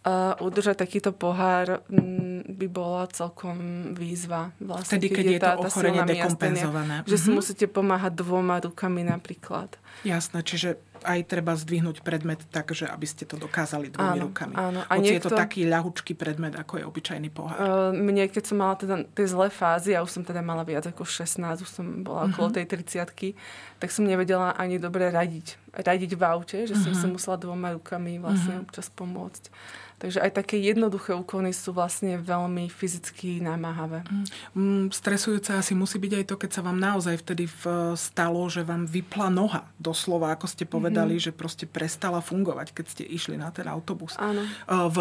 uh, 0.06 0.38
udržať 0.38 0.78
takýto 0.78 1.10
pohár 1.10 1.82
um, 1.88 2.40
by 2.46 2.68
bola 2.68 3.10
celkom 3.10 3.58
výzva. 3.92 4.54
Vlastne, 4.60 5.00
Vtedy, 5.00 5.08
keď 5.10 5.26
je 5.26 5.40
to 5.40 5.52
ochorenie 5.58 5.72
silná 5.98 6.06
miastenia, 6.06 6.14
dekompenzované. 6.14 6.96
Že 7.04 7.16
si 7.18 7.30
Mhm. 7.32 7.36
musíte 7.36 7.66
pomáhať 7.66 8.14
dvoma 8.14 8.60
rukami 8.60 9.02
napríklad. 9.04 9.72
Jasné, 10.06 10.46
čiže 10.46 10.78
aj 11.04 11.20
treba 11.30 11.54
zdvihnúť 11.54 12.02
predmet 12.02 12.42
tak, 12.50 12.72
že 12.72 12.88
aby 12.88 13.06
ste 13.06 13.28
to 13.28 13.38
dokázali 13.38 13.92
dvomi 13.92 14.18
Áno, 14.18 14.26
rukami. 14.32 14.54
áno. 14.56 14.80
A 14.88 14.94
Hoci 14.98 15.18
je 15.18 15.22
to 15.22 15.34
niekto- 15.34 15.42
taký 15.42 15.62
ľahučký 15.68 16.14
predmet, 16.18 16.56
ako 16.56 16.82
je 16.82 16.84
obyčajný 16.88 17.30
pohár. 17.30 17.58
Uh, 17.58 17.92
mne, 17.94 18.26
keď 18.32 18.44
som 18.48 18.58
mala 18.58 18.76
teda 18.80 19.06
tie 19.14 19.28
zlé 19.28 19.48
fázy, 19.52 19.94
ja 19.94 20.02
už 20.02 20.10
som 20.10 20.24
teda 20.24 20.40
mala 20.42 20.64
viac 20.64 20.88
ako 20.88 21.04
16, 21.04 21.62
už 21.62 21.70
som 21.70 21.86
bola 22.02 22.32
okolo 22.32 22.50
tej 22.54 22.66
30 22.66 23.38
tak 23.78 23.94
som 23.94 24.10
nevedela 24.10 24.58
ani 24.58 24.82
dobre 24.82 25.14
radiť. 25.14 25.58
Radiť 25.78 26.12
v 26.18 26.24
aute, 26.26 26.58
že 26.66 26.74
som 26.74 26.98
si 26.98 27.06
musela 27.06 27.38
dvoma 27.38 27.78
rukami 27.78 28.18
vlastne 28.18 28.66
občas 28.66 28.90
pomôcť. 28.90 29.54
Takže 29.98 30.22
aj 30.22 30.32
také 30.38 30.62
jednoduché 30.62 31.18
úkony 31.18 31.50
sú 31.50 31.74
vlastne 31.74 32.22
veľmi 32.22 32.70
fyzicky 32.70 33.42
namáhavé. 33.42 34.06
Mm, 34.54 34.94
Stresujúce 34.94 35.58
asi 35.58 35.74
musí 35.74 35.98
byť 35.98 36.22
aj 36.22 36.26
to, 36.30 36.36
keď 36.38 36.50
sa 36.54 36.62
vám 36.62 36.78
naozaj 36.78 37.18
vtedy 37.26 37.50
v, 37.50 37.62
stalo, 37.98 38.46
že 38.46 38.62
vám 38.62 38.86
vypla 38.86 39.34
noha. 39.34 39.66
Doslova, 39.82 40.38
ako 40.38 40.46
ste 40.46 40.70
povedali, 40.70 40.87
že 41.20 41.32
proste 41.36 41.66
prestala 41.66 42.20
fungovať, 42.24 42.74
keď 42.74 42.86
ste 42.88 43.04
išli 43.04 43.36
na 43.36 43.50
ten 43.52 43.68
autobus. 43.68 44.16
Áno. 44.20 44.44
Uh, 44.66 44.88
V, 44.88 44.98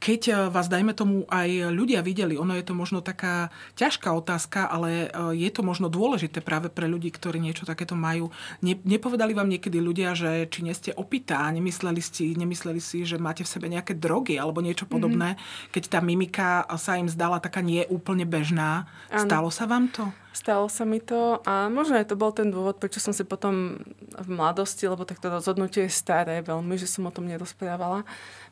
keď 0.00 0.20
uh, 0.32 0.36
vás, 0.48 0.72
dajme 0.72 0.96
tomu, 0.96 1.28
aj 1.28 1.70
ľudia 1.70 2.00
videli, 2.00 2.40
ono 2.40 2.56
je 2.56 2.64
to 2.64 2.72
možno 2.72 3.04
taká 3.04 3.52
ťažká 3.76 4.10
otázka, 4.16 4.66
ale 4.66 5.12
uh, 5.12 5.36
je 5.36 5.46
to 5.52 5.60
možno 5.60 5.92
dôležité 5.92 6.40
práve 6.40 6.72
pre 6.72 6.88
ľudí, 6.88 7.12
ktorí 7.12 7.36
niečo 7.36 7.68
takéto 7.68 7.92
majú. 7.92 8.32
Ne, 8.64 8.80
nepovedali 8.80 9.36
vám 9.36 9.52
niekedy 9.52 9.76
ľudia, 9.76 10.16
že 10.16 10.48
či 10.48 10.64
nie 10.64 10.72
ste 10.72 10.96
opitá, 10.96 11.44
nemysleli 11.52 12.00
si, 12.00 12.32
nemysleli 12.32 12.80
si, 12.80 13.04
že 13.04 13.20
máte 13.20 13.44
v 13.44 13.52
sebe 13.52 13.68
nejaké 13.68 13.92
drogy 13.92 14.40
alebo 14.40 14.64
niečo 14.64 14.88
podobné, 14.88 15.36
keď 15.70 15.82
tá 15.92 15.98
mimika 16.00 16.64
sa 16.80 16.96
im 16.96 17.06
zdala 17.06 17.36
taká 17.36 17.60
nie 17.60 17.84
úplne 17.92 18.24
bežná. 18.24 18.88
Áno. 19.12 19.28
Stalo 19.28 19.48
sa 19.52 19.68
vám 19.68 19.92
to? 19.92 20.08
Stalo 20.30 20.70
sa 20.70 20.86
mi 20.86 21.02
to 21.02 21.42
a 21.42 21.66
možno 21.66 21.98
aj 21.98 22.06
to 22.06 22.14
bol 22.14 22.30
ten 22.30 22.54
dôvod, 22.54 22.78
prečo 22.78 23.02
som 23.02 23.10
si 23.10 23.26
potom 23.26 23.82
v 24.14 24.28
mladosti, 24.30 24.86
lebo 24.86 25.02
takto 25.02 25.26
rozhodnutie 25.26 25.90
je 25.90 25.92
staré 25.92 26.38
veľmi, 26.46 26.78
že 26.78 26.86
som 26.86 27.02
o 27.02 27.10
tom 27.10 27.26
nerozprávala. 27.26 28.06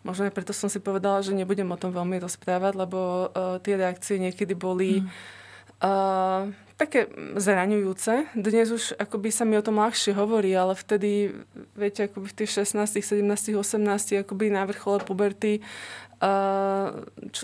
Možno 0.06 0.30
aj 0.30 0.34
preto 0.34 0.54
som 0.54 0.70
si 0.70 0.78
povedala, 0.78 1.20
že 1.20 1.34
nebudem 1.34 1.68
o 1.68 1.80
tom 1.80 1.90
veľmi 1.90 2.22
rozprávať, 2.22 2.72
lebo 2.78 3.28
uh, 3.28 3.58
tie 3.60 3.74
reakcie 3.74 4.16
niekedy 4.22 4.54
boli 4.54 5.02
uh, 5.82 6.48
také 6.78 7.10
zraňujúce. 7.34 8.30
Dnes 8.38 8.70
už 8.70 8.94
akoby 8.94 9.34
sa 9.34 9.42
mi 9.42 9.58
o 9.58 9.64
tom 9.66 9.82
ľahšie 9.82 10.14
hovorí, 10.14 10.54
ale 10.54 10.78
vtedy, 10.78 11.34
viete, 11.74 12.06
akoby 12.06 12.26
v 12.30 12.36
tých 12.44 12.50
16, 12.62 13.02
17, 13.02 13.58
18, 13.58 14.22
akoby 14.22 14.54
na 14.54 14.62
vrchole 14.64 15.02
puberty 15.02 15.60
uh, 16.22 16.94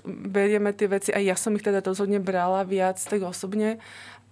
berieme 0.07 0.71
tie 0.75 0.87
veci, 0.91 1.11
a 1.11 1.19
ja 1.19 1.35
som 1.39 1.55
ich 1.55 1.67
teda 1.67 1.83
rozhodne 1.83 2.19
brala 2.23 2.63
viac 2.67 2.99
tak 2.99 3.23
osobne. 3.23 3.79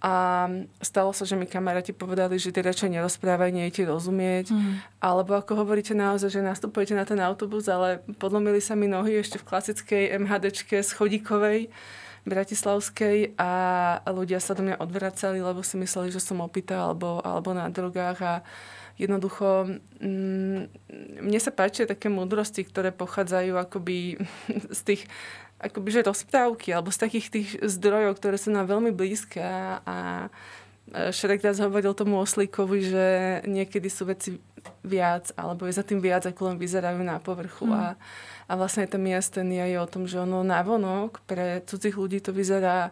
A 0.03 0.45
stalo 0.83 1.15
sa, 1.15 1.23
že 1.23 1.39
mi 1.39 1.47
kamaráti 1.47 1.95
povedali, 1.95 2.35
že 2.35 2.51
ty 2.51 2.59
radšej 2.59 2.91
nerozprávaj, 2.91 3.55
nie 3.55 3.71
ti 3.71 3.87
rozumieť. 3.87 4.51
Mm. 4.51 4.83
Alebo 4.99 5.39
ako 5.39 5.63
hovoríte 5.63 5.95
naozaj, 5.95 6.27
že 6.27 6.43
nastupujete 6.43 6.91
na 6.91 7.07
ten 7.07 7.23
autobus, 7.23 7.71
ale 7.71 8.03
podlomili 8.19 8.59
sa 8.59 8.75
mi 8.75 8.91
nohy 8.91 9.23
ešte 9.23 9.39
v 9.39 9.47
klasickej 9.47 10.03
MHDčke 10.19 10.83
schodíkovej 10.83 11.71
bratislavskej 12.23 13.35
a 13.35 13.51
ľudia 14.07 14.39
sa 14.39 14.55
do 14.55 14.63
mňa 14.63 14.79
odvracali, 14.79 15.43
lebo 15.43 15.59
si 15.59 15.75
mysleli, 15.75 16.11
že 16.11 16.23
som 16.23 16.39
opitá 16.39 16.87
alebo, 16.87 17.19
alebo 17.19 17.51
na 17.51 17.67
drogách 17.67 18.19
a 18.23 18.33
jednoducho 18.95 19.79
mm, 19.99 20.59
mne 21.25 21.39
sa 21.41 21.51
páčia 21.51 21.89
také 21.89 22.07
múdrosti, 22.07 22.63
ktoré 22.63 22.93
pochádzajú 22.93 23.57
akoby 23.59 24.21
z 24.77 24.81
tých 24.83 25.01
akoby, 25.63 25.89
že 25.95 26.07
rozprávky 26.07 26.75
alebo 26.75 26.91
z 26.91 26.99
takých 26.99 27.27
tých 27.31 27.49
zdrojov, 27.63 28.19
ktoré 28.19 28.35
sú 28.35 28.51
nám 28.51 28.67
veľmi 28.67 28.91
blízke 28.91 29.39
a, 29.39 30.27
Šrek 30.93 31.39
raz 31.47 31.63
hovoril 31.63 31.95
tomu 31.95 32.19
oslíkovi, 32.19 32.79
že 32.83 33.05
niekedy 33.47 33.87
sú 33.87 34.03
veci 34.03 34.35
viac, 34.83 35.31
alebo 35.39 35.63
je 35.63 35.79
za 35.79 35.83
tým 35.83 36.03
viac, 36.03 36.27
ako 36.27 36.53
len 36.53 36.57
vyzerajú 36.59 36.99
na 36.99 37.23
povrchu. 37.23 37.71
Mm. 37.71 37.73
A, 37.73 37.83
a 38.45 38.53
vlastne 38.59 38.83
ten 38.83 38.99
miastený 38.99 39.63
je 39.63 39.79
o 39.79 39.87
tom, 39.87 40.03
že 40.05 40.19
ono 40.19 40.43
navonok 40.43 41.23
pre 41.23 41.63
cudzích 41.63 41.95
ľudí 41.95 42.19
to 42.19 42.35
vyzerá 42.35 42.91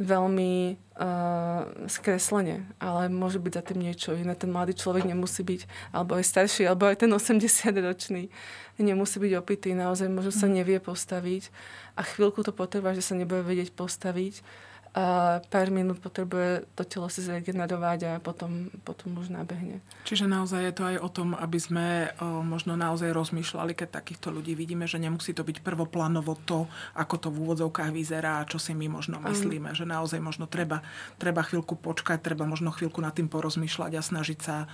veľmi 0.00 0.80
uh, 0.96 1.86
skreslene, 1.86 2.64
ale 2.80 3.12
môže 3.12 3.36
byť 3.36 3.52
za 3.52 3.62
tým 3.62 3.78
niečo 3.84 4.16
iné. 4.16 4.32
Ten 4.32 4.48
mladý 4.48 4.72
človek 4.72 5.04
nemusí 5.04 5.44
byť, 5.44 5.92
alebo 5.92 6.16
aj 6.16 6.24
starší, 6.24 6.64
alebo 6.64 6.88
aj 6.88 7.04
ten 7.04 7.12
80-ročný 7.12 8.32
nemusí 8.80 9.20
byť 9.20 9.32
opitý, 9.36 9.76
naozaj 9.76 10.08
možno 10.08 10.32
sa 10.32 10.48
nevie 10.48 10.80
postaviť 10.80 11.52
a 11.94 12.02
chvíľku 12.02 12.40
to 12.42 12.50
potrvá, 12.50 12.96
že 12.96 13.04
sa 13.04 13.14
nebude 13.14 13.44
vedieť 13.44 13.76
postaviť 13.76 14.42
a 14.90 15.38
pár 15.54 15.70
minút 15.70 16.02
potrebuje 16.02 16.66
to 16.74 16.82
telo 16.82 17.06
si 17.06 17.22
zregenerovať 17.22 17.98
a 18.10 18.12
potom, 18.18 18.74
potom 18.82 19.22
už 19.22 19.30
nabehne. 19.30 19.78
Čiže 20.02 20.26
naozaj 20.26 20.66
je 20.66 20.74
to 20.74 20.82
aj 20.82 20.96
o 20.98 21.06
tom, 21.06 21.38
aby 21.38 21.58
sme 21.62 22.10
o, 22.18 22.42
možno 22.42 22.74
naozaj 22.74 23.14
rozmýšľali, 23.14 23.78
keď 23.78 24.02
takýchto 24.02 24.34
ľudí 24.34 24.58
vidíme, 24.58 24.90
že 24.90 24.98
nemusí 24.98 25.30
to 25.30 25.46
byť 25.46 25.62
prvoplánovo 25.62 26.34
to, 26.42 26.66
ako 26.98 27.14
to 27.22 27.28
v 27.30 27.38
úvodzovkách 27.38 27.94
vyzerá 27.94 28.42
a 28.42 28.48
čo 28.50 28.58
si 28.58 28.74
my 28.74 28.90
možno 28.90 29.22
myslíme. 29.22 29.78
Že 29.78 29.94
naozaj 29.94 30.18
možno 30.18 30.50
treba, 30.50 30.82
treba 31.22 31.46
chvíľku 31.46 31.78
počkať, 31.78 32.18
treba 32.18 32.42
možno 32.42 32.74
chvíľku 32.74 32.98
nad 32.98 33.14
tým 33.14 33.30
porozmýšľať 33.30 33.94
a 33.94 34.02
snažiť 34.02 34.38
sa 34.42 34.66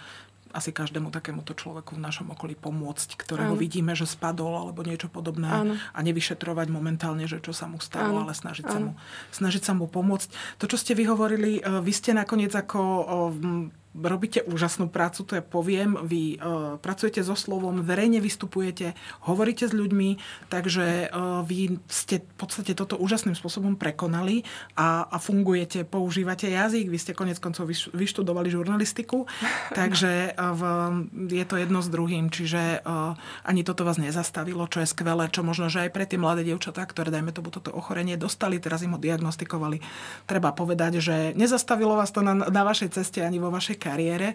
asi 0.57 0.73
každému 0.73 1.13
takémuto 1.13 1.53
človeku 1.53 1.95
v 1.95 2.01
našom 2.01 2.33
okolí 2.33 2.57
pomôcť, 2.57 3.21
ktorého 3.21 3.53
Áno. 3.53 3.61
vidíme, 3.61 3.93
že 3.93 4.09
spadol 4.09 4.57
alebo 4.57 4.81
niečo 4.81 5.13
podobné 5.13 5.53
Áno. 5.53 5.77
a 5.77 5.99
nevyšetrovať 6.01 6.73
momentálne, 6.73 7.29
že 7.29 7.45
čo 7.45 7.53
sa 7.53 7.69
mu 7.69 7.77
stalo, 7.77 8.17
Áno. 8.17 8.21
ale 8.25 8.33
snažiť 8.33 8.65
sa, 8.65 8.79
Áno. 8.81 8.97
mu, 8.97 9.01
snažiť 9.37 9.63
sa 9.63 9.73
mu 9.77 9.85
pomôcť. 9.85 10.57
To, 10.57 10.65
čo 10.65 10.81
ste 10.81 10.97
vyhovorili, 10.97 11.61
e, 11.61 11.85
vy 11.85 11.93
ste 11.93 12.17
nakoniec 12.17 12.57
ako 12.57 12.81
m, 13.37 13.69
robíte 14.03 14.45
úžasnú 14.45 14.93
prácu, 14.93 15.25
to 15.25 15.33
ja 15.39 15.45
poviem. 15.45 15.97
Vy 16.05 16.37
uh, 16.37 16.77
pracujete 16.81 17.25
so 17.25 17.33
slovom, 17.33 17.81
verejne 17.81 18.21
vystupujete, 18.21 18.93
hovoríte 19.25 19.65
s 19.69 19.73
ľuďmi, 19.73 20.21
takže 20.53 21.09
uh, 21.09 21.41
vy 21.47 21.81
ste 21.89 22.21
v 22.21 22.37
podstate 22.37 22.77
toto 22.77 23.01
úžasným 23.01 23.33
spôsobom 23.33 23.81
prekonali 23.81 24.45
a, 24.77 25.09
a 25.09 25.17
fungujete, 25.17 25.89
používate 25.89 26.53
jazyk, 26.53 26.93
vy 26.93 26.99
ste 27.01 27.17
konec 27.17 27.41
koncov 27.41 27.69
vyš- 27.69 27.93
vyštudovali 27.97 28.53
žurnalistiku, 28.53 29.25
takže 29.79 30.37
uh, 30.37 30.53
v, 30.53 30.63
je 31.33 31.45
to 31.49 31.57
jedno 31.57 31.81
s 31.81 31.89
druhým, 31.89 32.29
čiže 32.29 32.85
uh, 32.85 33.17
ani 33.45 33.65
toto 33.65 33.87
vás 33.87 33.97
nezastavilo, 33.97 34.69
čo 34.69 34.85
je 34.85 34.89
skvelé, 34.91 35.29
čo 35.33 35.41
možno, 35.41 35.73
že 35.73 35.89
aj 35.89 35.91
pre 35.95 36.05
tie 36.05 36.21
mladé 36.21 36.45
dievčatá, 36.45 36.85
ktoré, 36.85 37.09
dajme 37.09 37.33
tomu, 37.33 37.49
toto 37.49 37.73
ochorenie 37.73 38.19
dostali, 38.21 38.61
teraz 38.61 38.85
im 38.85 38.97
ho 38.97 39.01
diagnostikovali. 39.01 39.81
Treba 40.29 40.53
povedať, 40.53 40.99
že 41.01 41.17
nezastavilo 41.39 41.97
vás 41.97 42.11
to 42.13 42.21
na, 42.21 42.35
na 42.35 42.63
vašej 42.67 42.99
ceste 42.99 43.23
ani 43.23 43.39
vo 43.39 43.49
vašej 43.49 43.86
kariére. 43.87 44.35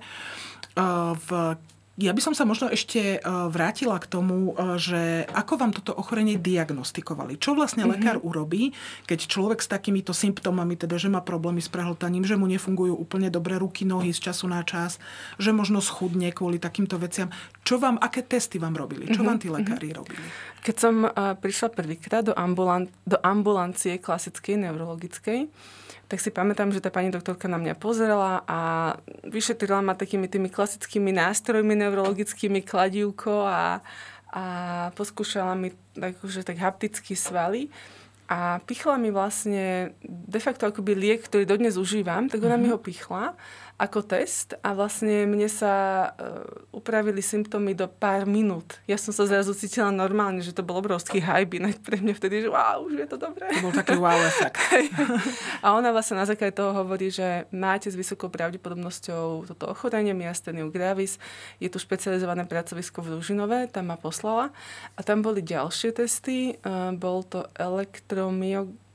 Uh, 0.79 1.11
v 1.27 1.59
ja 1.99 2.15
by 2.15 2.21
som 2.23 2.33
sa 2.33 2.47
možno 2.47 2.71
ešte 2.71 3.19
uh, 3.19 3.51
vrátila 3.51 3.99
k 4.01 4.09
tomu, 4.09 4.55
uh, 4.55 4.79
že 4.79 5.27
ako 5.37 5.53
vám 5.59 5.71
toto 5.75 5.93
ochorenie 5.93 6.39
diagnostikovali. 6.39 7.37
Čo 7.37 7.53
vlastne 7.53 7.83
Mhm. 7.85 7.91
lekár 7.91 8.17
urobí, 8.23 8.71
keď 9.05 9.27
človek 9.27 9.59
s 9.61 9.69
takýmito 9.69 10.15
symptómami, 10.15 10.79
teda 10.79 10.95
že 10.97 11.11
má 11.11 11.21
problémy 11.21 11.59
s 11.61 11.69
prehltaním, 11.69 12.25
že 12.25 12.39
mu 12.39 12.47
nefungujú 12.47 12.95
úplne 12.95 13.27
dobre 13.27 13.59
ruky, 13.59 13.83
nohy 13.85 14.15
z 14.15 14.31
času 14.31 14.49
na 14.49 14.63
čas, 14.63 14.97
že 15.37 15.51
možno 15.53 15.83
schudne 15.83 16.31
kvôli 16.31 16.57
takýmto 16.57 16.95
veciam. 16.97 17.29
Čo 17.67 17.77
vám, 17.77 17.99
aké 18.01 18.23
testy 18.25 18.57
vám 18.57 18.73
robili? 18.73 19.05
Mhm. 19.05 19.13
Čo 19.13 19.21
vám 19.21 19.37
tí 19.37 19.51
lekári 19.51 19.91
robili? 19.93 20.25
Keď 20.61 20.75
som 20.77 20.95
uh, 21.05 21.33
prišla 21.37 21.73
prvýkrát 21.73 22.21
do, 22.21 22.37
ambulan- 22.37 22.89
do 23.05 23.17
ambulancie 23.25 23.97
klasickej 23.97 24.61
neurologickej, 24.61 25.49
tak 26.05 26.19
si 26.19 26.27
pamätám, 26.27 26.75
že 26.75 26.83
tá 26.83 26.91
pani 26.91 27.07
doktorka 27.07 27.47
na 27.47 27.55
mňa 27.55 27.79
pozrela 27.79 28.43
a 28.43 28.59
vyšetrila 29.23 29.79
ma 29.79 29.95
takými 29.95 30.27
tými 30.27 30.51
klasickými 30.51 31.15
nástrojmi 31.15 31.71
neurologickými 31.71 32.67
kladívko 32.67 33.47
a, 33.47 33.79
a 34.27 34.43
poskúšala 34.91 35.55
mi 35.55 35.71
akože 35.95 36.43
tak 36.43 36.59
hapticky 36.59 37.15
svaly 37.15 37.71
a 38.31 38.63
pichla 38.63 38.95
mi 38.95 39.11
vlastne 39.11 39.91
de 40.07 40.39
facto 40.39 40.63
akoby 40.63 40.95
liek, 40.95 41.27
ktorý 41.27 41.43
dodnes 41.43 41.75
užívam, 41.75 42.31
tak 42.31 42.39
ona 42.39 42.55
mm-hmm. 42.55 42.63
mi 42.63 42.71
ho 42.71 42.79
pichla 42.79 43.35
ako 43.81 44.05
test 44.05 44.53
a 44.61 44.77
vlastne 44.77 45.25
mne 45.25 45.49
sa 45.49 46.05
uh, 46.13 46.45
upravili 46.69 47.17
symptómy 47.17 47.73
do 47.73 47.89
pár 47.89 48.29
minút. 48.29 48.77
Ja 48.85 48.93
som 48.93 49.09
sa 49.09 49.25
zrazu 49.25 49.57
cítila 49.57 49.89
normálne, 49.89 50.45
že 50.45 50.53
to 50.53 50.61
bol 50.61 50.77
obrovský 50.77 51.17
inak 51.17 51.81
pre 51.81 51.97
mňa 51.97 52.13
vtedy, 52.13 52.45
že 52.45 52.53
wow, 52.53 52.85
už 52.85 52.93
je 53.01 53.07
to 53.09 53.17
dobré. 53.17 53.49
To 53.49 53.65
bol 53.65 53.73
taký 53.73 53.97
wow 53.97 54.21
efekt. 54.21 54.61
A 55.65 55.73
ona 55.73 55.89
vlastne 55.89 56.21
na 56.21 56.29
základe 56.29 56.53
toho 56.53 56.77
hovorí, 56.77 57.09
že 57.09 57.49
máte 57.49 57.89
s 57.89 57.97
vysokou 57.97 58.29
pravdepodobnosťou 58.29 59.49
toto 59.49 59.65
ochorenie 59.65 60.13
myasteniu 60.13 60.69
gravis. 60.69 61.17
Je 61.57 61.65
tu 61.65 61.81
špecializované 61.81 62.45
pracovisko 62.45 63.01
v 63.01 63.17
Ružinové, 63.17 63.65
tam 63.65 63.89
ma 63.89 63.97
poslala. 63.97 64.53
A 64.93 65.01
tam 65.01 65.25
boli 65.25 65.41
ďalšie 65.41 65.97
testy. 65.97 66.53
Uh, 66.61 66.93
bol 66.93 67.25
to 67.25 67.49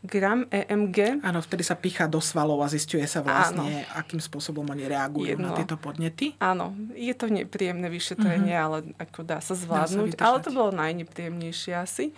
elektromyogram 0.07 0.47
EMG. 0.51 0.99
Áno, 1.23 1.43
vtedy 1.43 1.63
sa 1.67 1.75
pichá 1.75 2.07
do 2.07 2.23
svalov 2.23 2.63
a 2.63 2.69
zistuje 2.71 3.03
sa 3.11 3.21
vlastne, 3.21 3.83
Áno. 3.85 3.99
akým 3.99 4.23
spôsobom 4.23 4.63
oni 4.63 4.87
reagujú 4.87 5.35
Jedno. 5.35 5.51
na 5.51 5.59
tieto 5.59 5.75
podnety. 5.77 6.39
Áno, 6.39 6.75
je 6.95 7.13
to 7.13 7.27
nepríjemné 7.27 7.91
vyšetrenie, 7.91 8.55
uh-huh. 8.55 8.67
ale 8.67 8.77
ako 8.97 9.21
dá 9.27 9.39
sa 9.43 9.59
zvládnuť. 9.59 10.17
vydržať. 10.17 10.23
ale 10.23 10.37
to 10.43 10.51
bolo 10.55 10.71
najnepríjemnejšie 10.73 11.75
asi. 11.75 12.15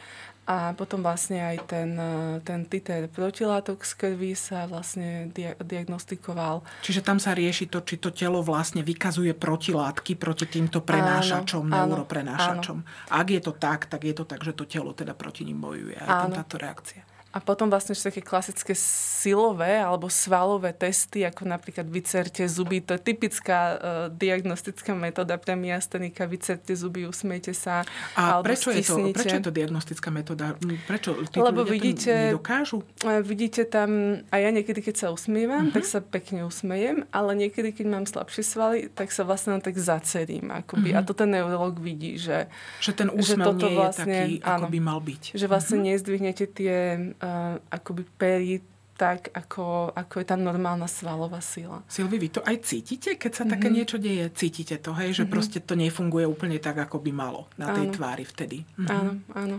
A 0.48 0.72
potom 0.72 1.04
vlastne 1.04 1.44
aj 1.44 1.68
ten, 1.68 1.92
e, 1.92 2.40
ten 2.40 2.64
titer 2.64 3.04
protilátok 3.12 3.84
z 3.84 3.92
krvi 3.92 4.32
sa 4.32 4.64
vlastne 4.64 5.28
dia- 5.28 5.52
diagnostikoval. 5.60 6.64
Čiže 6.80 7.04
tam 7.04 7.20
sa 7.20 7.36
rieši 7.36 7.68
to, 7.68 7.84
či 7.84 8.00
to 8.00 8.08
telo 8.08 8.40
vlastne 8.40 8.80
vykazuje 8.80 9.36
protilátky 9.36 10.16
proti 10.16 10.48
týmto 10.48 10.80
prenášačom, 10.80 11.68
áno, 11.68 11.92
neuroprenášačom. 11.92 12.78
Áno. 12.80 13.12
Ak 13.12 13.28
je 13.28 13.44
to 13.44 13.52
tak, 13.60 13.92
tak 13.92 14.08
je 14.08 14.16
to 14.16 14.24
tak, 14.24 14.40
že 14.40 14.56
to 14.56 14.64
telo 14.64 14.96
teda 14.96 15.12
proti 15.12 15.44
ním 15.44 15.60
bojuje. 15.60 16.00
Aj 16.00 16.24
tam 16.24 16.40
táto 16.40 16.56
reakcia. 16.56 17.17
A 17.28 17.44
potom 17.44 17.68
vlastne 17.68 17.92
také 17.92 18.24
klasické 18.24 18.72
silové 18.72 19.76
alebo 19.76 20.08
svalové 20.08 20.72
testy, 20.72 21.28
ako 21.28 21.44
napríklad 21.44 21.84
vycerte 21.84 22.40
zuby. 22.48 22.80
To 22.80 22.96
je 22.96 23.02
typická 23.04 23.58
uh, 23.76 23.78
diagnostická 24.08 24.96
metóda 24.96 25.36
pre 25.36 25.52
miastenika. 25.52 26.24
Vycerte 26.24 26.72
zuby, 26.72 27.04
usmejte 27.04 27.52
sa. 27.52 27.84
A 28.16 28.40
alebo 28.40 28.48
prečo, 28.48 28.72
je 28.72 28.80
to, 28.80 28.96
prečo 29.12 29.36
je 29.36 29.44
to 29.44 29.52
diagnostická 29.52 30.08
metóda? 30.08 30.56
Prečo 30.88 31.20
tí 31.28 31.36
Lebo 31.36 31.68
vidíte, 31.68 32.32
nedokážu? 32.32 32.80
Vidíte 33.20 33.68
tam, 33.68 34.24
a 34.32 34.34
ja 34.40 34.48
niekedy, 34.48 34.80
keď 34.80 34.94
sa 34.96 35.06
usmievam, 35.12 35.68
uh-huh. 35.68 35.76
tak 35.76 35.84
sa 35.84 36.00
pekne 36.00 36.48
usmejem, 36.48 37.04
ale 37.12 37.36
niekedy, 37.36 37.76
keď 37.76 37.86
mám 37.92 38.04
slabšie 38.08 38.40
svaly, 38.40 38.78
tak 38.88 39.12
sa 39.12 39.28
vlastne 39.28 39.60
tak 39.60 39.76
zacerím. 39.76 40.48
Akoby. 40.48 40.96
Uh-huh. 40.96 41.04
A 41.04 41.06
to 41.06 41.12
ten 41.12 41.28
neurolog 41.28 41.76
vidí, 41.76 42.16
že, 42.16 42.48
že 42.80 42.96
ten 42.96 43.12
úsmev 43.12 43.20
že 43.20 43.48
toto 43.52 43.68
nie 43.68 43.76
je 43.76 43.76
vlastne, 43.76 44.16
taký, 44.16 44.34
ako 44.40 44.64
áno, 44.64 44.72
by 44.72 44.80
mal 44.80 44.98
byť. 45.04 45.22
Že 45.36 45.46
vlastne 45.50 45.76
uh-huh. 45.76 45.88
nezdvihnete 45.92 46.44
tie 46.56 46.76
uh, 47.22 47.58
akoby 47.70 48.02
pery 48.16 48.62
tak, 48.98 49.30
ako, 49.30 49.94
ako 49.94 50.14
je 50.18 50.26
tá 50.26 50.34
normálna 50.34 50.90
svalová 50.90 51.38
sila. 51.38 51.86
Silvi, 51.86 52.18
vy 52.18 52.34
to 52.34 52.42
aj 52.42 52.66
cítite, 52.66 53.14
keď 53.14 53.30
sa 53.30 53.46
mm-hmm. 53.46 53.52
také 53.54 53.68
niečo 53.70 53.96
deje? 54.02 54.26
Cítite 54.34 54.82
to, 54.82 54.90
hej? 54.98 55.14
Že 55.14 55.22
mm-hmm. 55.22 55.34
proste 55.38 55.58
to 55.62 55.78
nefunguje 55.78 56.26
úplne 56.26 56.58
tak, 56.58 56.82
ako 56.82 56.98
by 56.98 57.14
malo 57.14 57.46
na 57.54 57.70
tej 57.70 57.86
áno. 57.86 57.94
tvári 57.94 58.26
vtedy. 58.26 58.66
Mm-hmm. 58.74 58.90
Áno, 58.90 59.12
áno. 59.38 59.56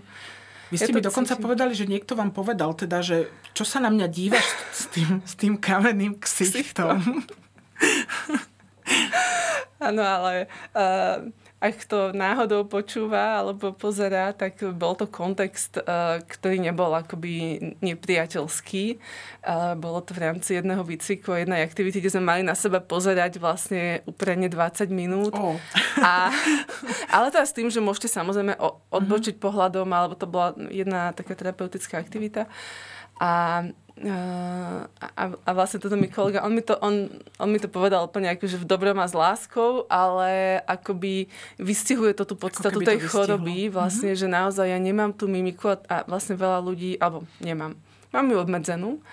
Vy 0.69 0.75
ste 0.77 0.91
ja 0.91 0.97
mi 0.99 1.01
dokonca 1.01 1.33
cítim. 1.39 1.45
povedali, 1.47 1.73
že 1.73 1.87
niekto 1.87 2.19
vám 2.19 2.35
povedal 2.35 2.75
teda, 2.75 2.99
že 2.99 3.31
čo 3.55 3.63
sa 3.63 3.79
na 3.79 3.87
mňa 3.87 4.07
dívaš 4.11 4.43
s 4.75 4.91
tým, 4.91 5.23
s 5.23 5.33
tým 5.39 5.55
kamenným 5.55 6.19
ksichtom. 6.19 6.99
Áno, 9.79 10.03
ale 10.03 10.51
uh, 10.75 11.31
ak 11.59 11.75
to 11.91 12.15
náhodou 12.15 12.63
počúva 12.63 13.43
alebo 13.43 13.75
pozerá, 13.75 14.31
tak 14.31 14.63
bol 14.79 14.95
to 14.95 15.11
kontext, 15.11 15.75
eh, 15.75 16.23
ktorý 16.23 16.63
nebol 16.63 16.95
akoby 16.95 17.59
nepriateľský. 17.83 18.95
Bolo 19.79 19.99
to 20.03 20.11
v 20.15 20.23
rámci 20.23 20.55
jedného 20.59 20.83
výcviku, 20.83 21.35
jednej 21.35 21.63
aktivity, 21.63 21.99
kde 21.99 22.11
sme 22.15 22.23
mali 22.27 22.41
na 22.43 22.55
seba 22.55 22.83
pozerať 22.83 23.39
vlastne 23.39 24.03
úplne 24.07 24.47
20 24.51 24.91
minút. 24.91 25.35
Oh. 25.35 25.55
A, 25.99 26.31
ale 27.15 27.31
teraz 27.31 27.51
s 27.51 27.57
tým, 27.57 27.71
že 27.71 27.83
môžete 27.83 28.11
samozrejme 28.11 28.55
odbočiť 28.91 29.35
mm-hmm. 29.35 29.47
pohľadom, 29.47 29.87
alebo 29.91 30.15
to 30.15 30.27
bola 30.27 30.55
jedna 30.71 31.11
taká 31.15 31.35
terapeutická 31.35 31.99
aktivita. 31.99 32.47
A 33.19 33.63
a, 34.07 35.23
a 35.43 35.49
vlastne 35.51 35.83
toto 35.83 35.99
mi 35.99 36.07
kolega, 36.07 36.39
on 36.47 36.55
mi 36.55 36.63
to, 36.63 36.79
on, 36.79 37.11
on 37.35 37.49
mi 37.51 37.59
to 37.59 37.67
povedal 37.67 38.07
úplne 38.07 38.31
akože 38.31 38.55
v 38.55 38.63
dobrom 38.63 38.95
a 38.95 39.07
s 39.07 39.11
láskou, 39.11 39.83
ale 39.91 40.63
akoby 40.63 41.27
vystihuje 41.59 42.15
to 42.15 42.23
tú 42.23 42.39
podstatu 42.39 42.79
tej 42.79 43.03
choroby, 43.03 43.67
vlastne, 43.67 44.15
mm-hmm. 44.15 44.23
že 44.23 44.27
naozaj 44.31 44.71
ja 44.71 44.79
nemám 44.79 45.11
tú 45.11 45.27
mimiku 45.27 45.75
a, 45.75 45.77
a 45.91 45.95
vlastne 46.07 46.39
veľa 46.39 46.63
ľudí, 46.63 46.95
alebo 46.95 47.27
nemám, 47.43 47.75
mám 48.15 48.27
ju 48.31 48.37
obmedzenú 48.39 49.03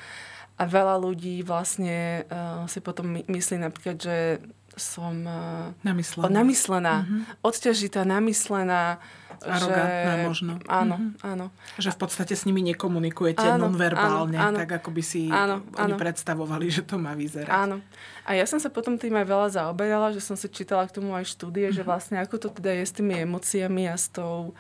a 0.55 0.63
veľa 0.65 1.03
ľudí 1.03 1.43
vlastne 1.43 2.23
uh, 2.31 2.65
si 2.71 2.79
potom 2.79 3.11
my, 3.11 3.21
myslí 3.27 3.59
napríklad, 3.59 3.99
že 3.99 4.39
som 4.77 5.25
uh, 5.25 5.73
namyslená, 5.81 6.29
namyslená 6.29 6.95
mm-hmm. 7.03 7.21
odťažitá, 7.41 8.05
namyslená, 8.05 9.01
Arogantná 9.41 10.13
že... 10.17 10.25
možno. 10.25 10.53
Áno, 10.65 10.97
mm-hmm. 10.97 11.25
áno. 11.25 11.47
Že 11.77 11.91
v 11.93 11.99
podstate 12.01 12.33
s 12.37 12.49
nimi 12.49 12.65
nekomunikujete 12.73 13.45
áno, 13.45 13.69
nonverbálne, 13.69 14.37
áno, 14.37 14.49
áno. 14.53 14.59
tak 14.61 14.81
ako 14.81 14.93
by 14.93 15.03
si 15.05 15.29
áno, 15.29 15.65
oni 15.77 15.93
áno. 15.93 16.01
predstavovali, 16.01 16.67
že 16.73 16.85
to 16.85 16.97
má 16.97 17.13
vyzerať. 17.13 17.53
Áno. 17.53 17.85
A 18.25 18.37
ja 18.37 18.45
som 18.49 18.57
sa 18.61 18.73
potom 18.73 18.97
tým 18.97 19.17
aj 19.17 19.27
veľa 19.29 19.49
zaoberala, 19.57 20.13
že 20.13 20.25
som 20.25 20.37
si 20.37 20.49
čítala 20.49 20.89
k 20.89 20.97
tomu 20.97 21.13
aj 21.13 21.29
štúdie, 21.29 21.69
mm-hmm. 21.69 21.79
že 21.81 21.89
vlastne 21.89 22.17
ako 22.21 22.37
to 22.37 22.49
teda 22.53 22.77
je 22.81 22.85
s 22.85 22.93
tými 22.97 23.17
emóciami 23.25 23.89
a 23.89 23.97
s 23.97 24.13
tou 24.13 24.57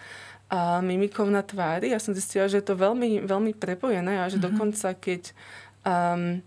a 0.46 0.78
mimikou 0.78 1.26
na 1.26 1.42
tvári. 1.42 1.90
Ja 1.90 1.98
som 1.98 2.14
zistila, 2.14 2.46
že 2.46 2.62
je 2.62 2.70
to 2.70 2.78
veľmi, 2.78 3.26
veľmi 3.26 3.50
prepojené 3.58 4.22
a 4.22 4.30
že 4.30 4.38
mm-hmm. 4.38 4.46
dokonca 4.46 4.88
keď 4.94 5.22
um, 5.82 6.38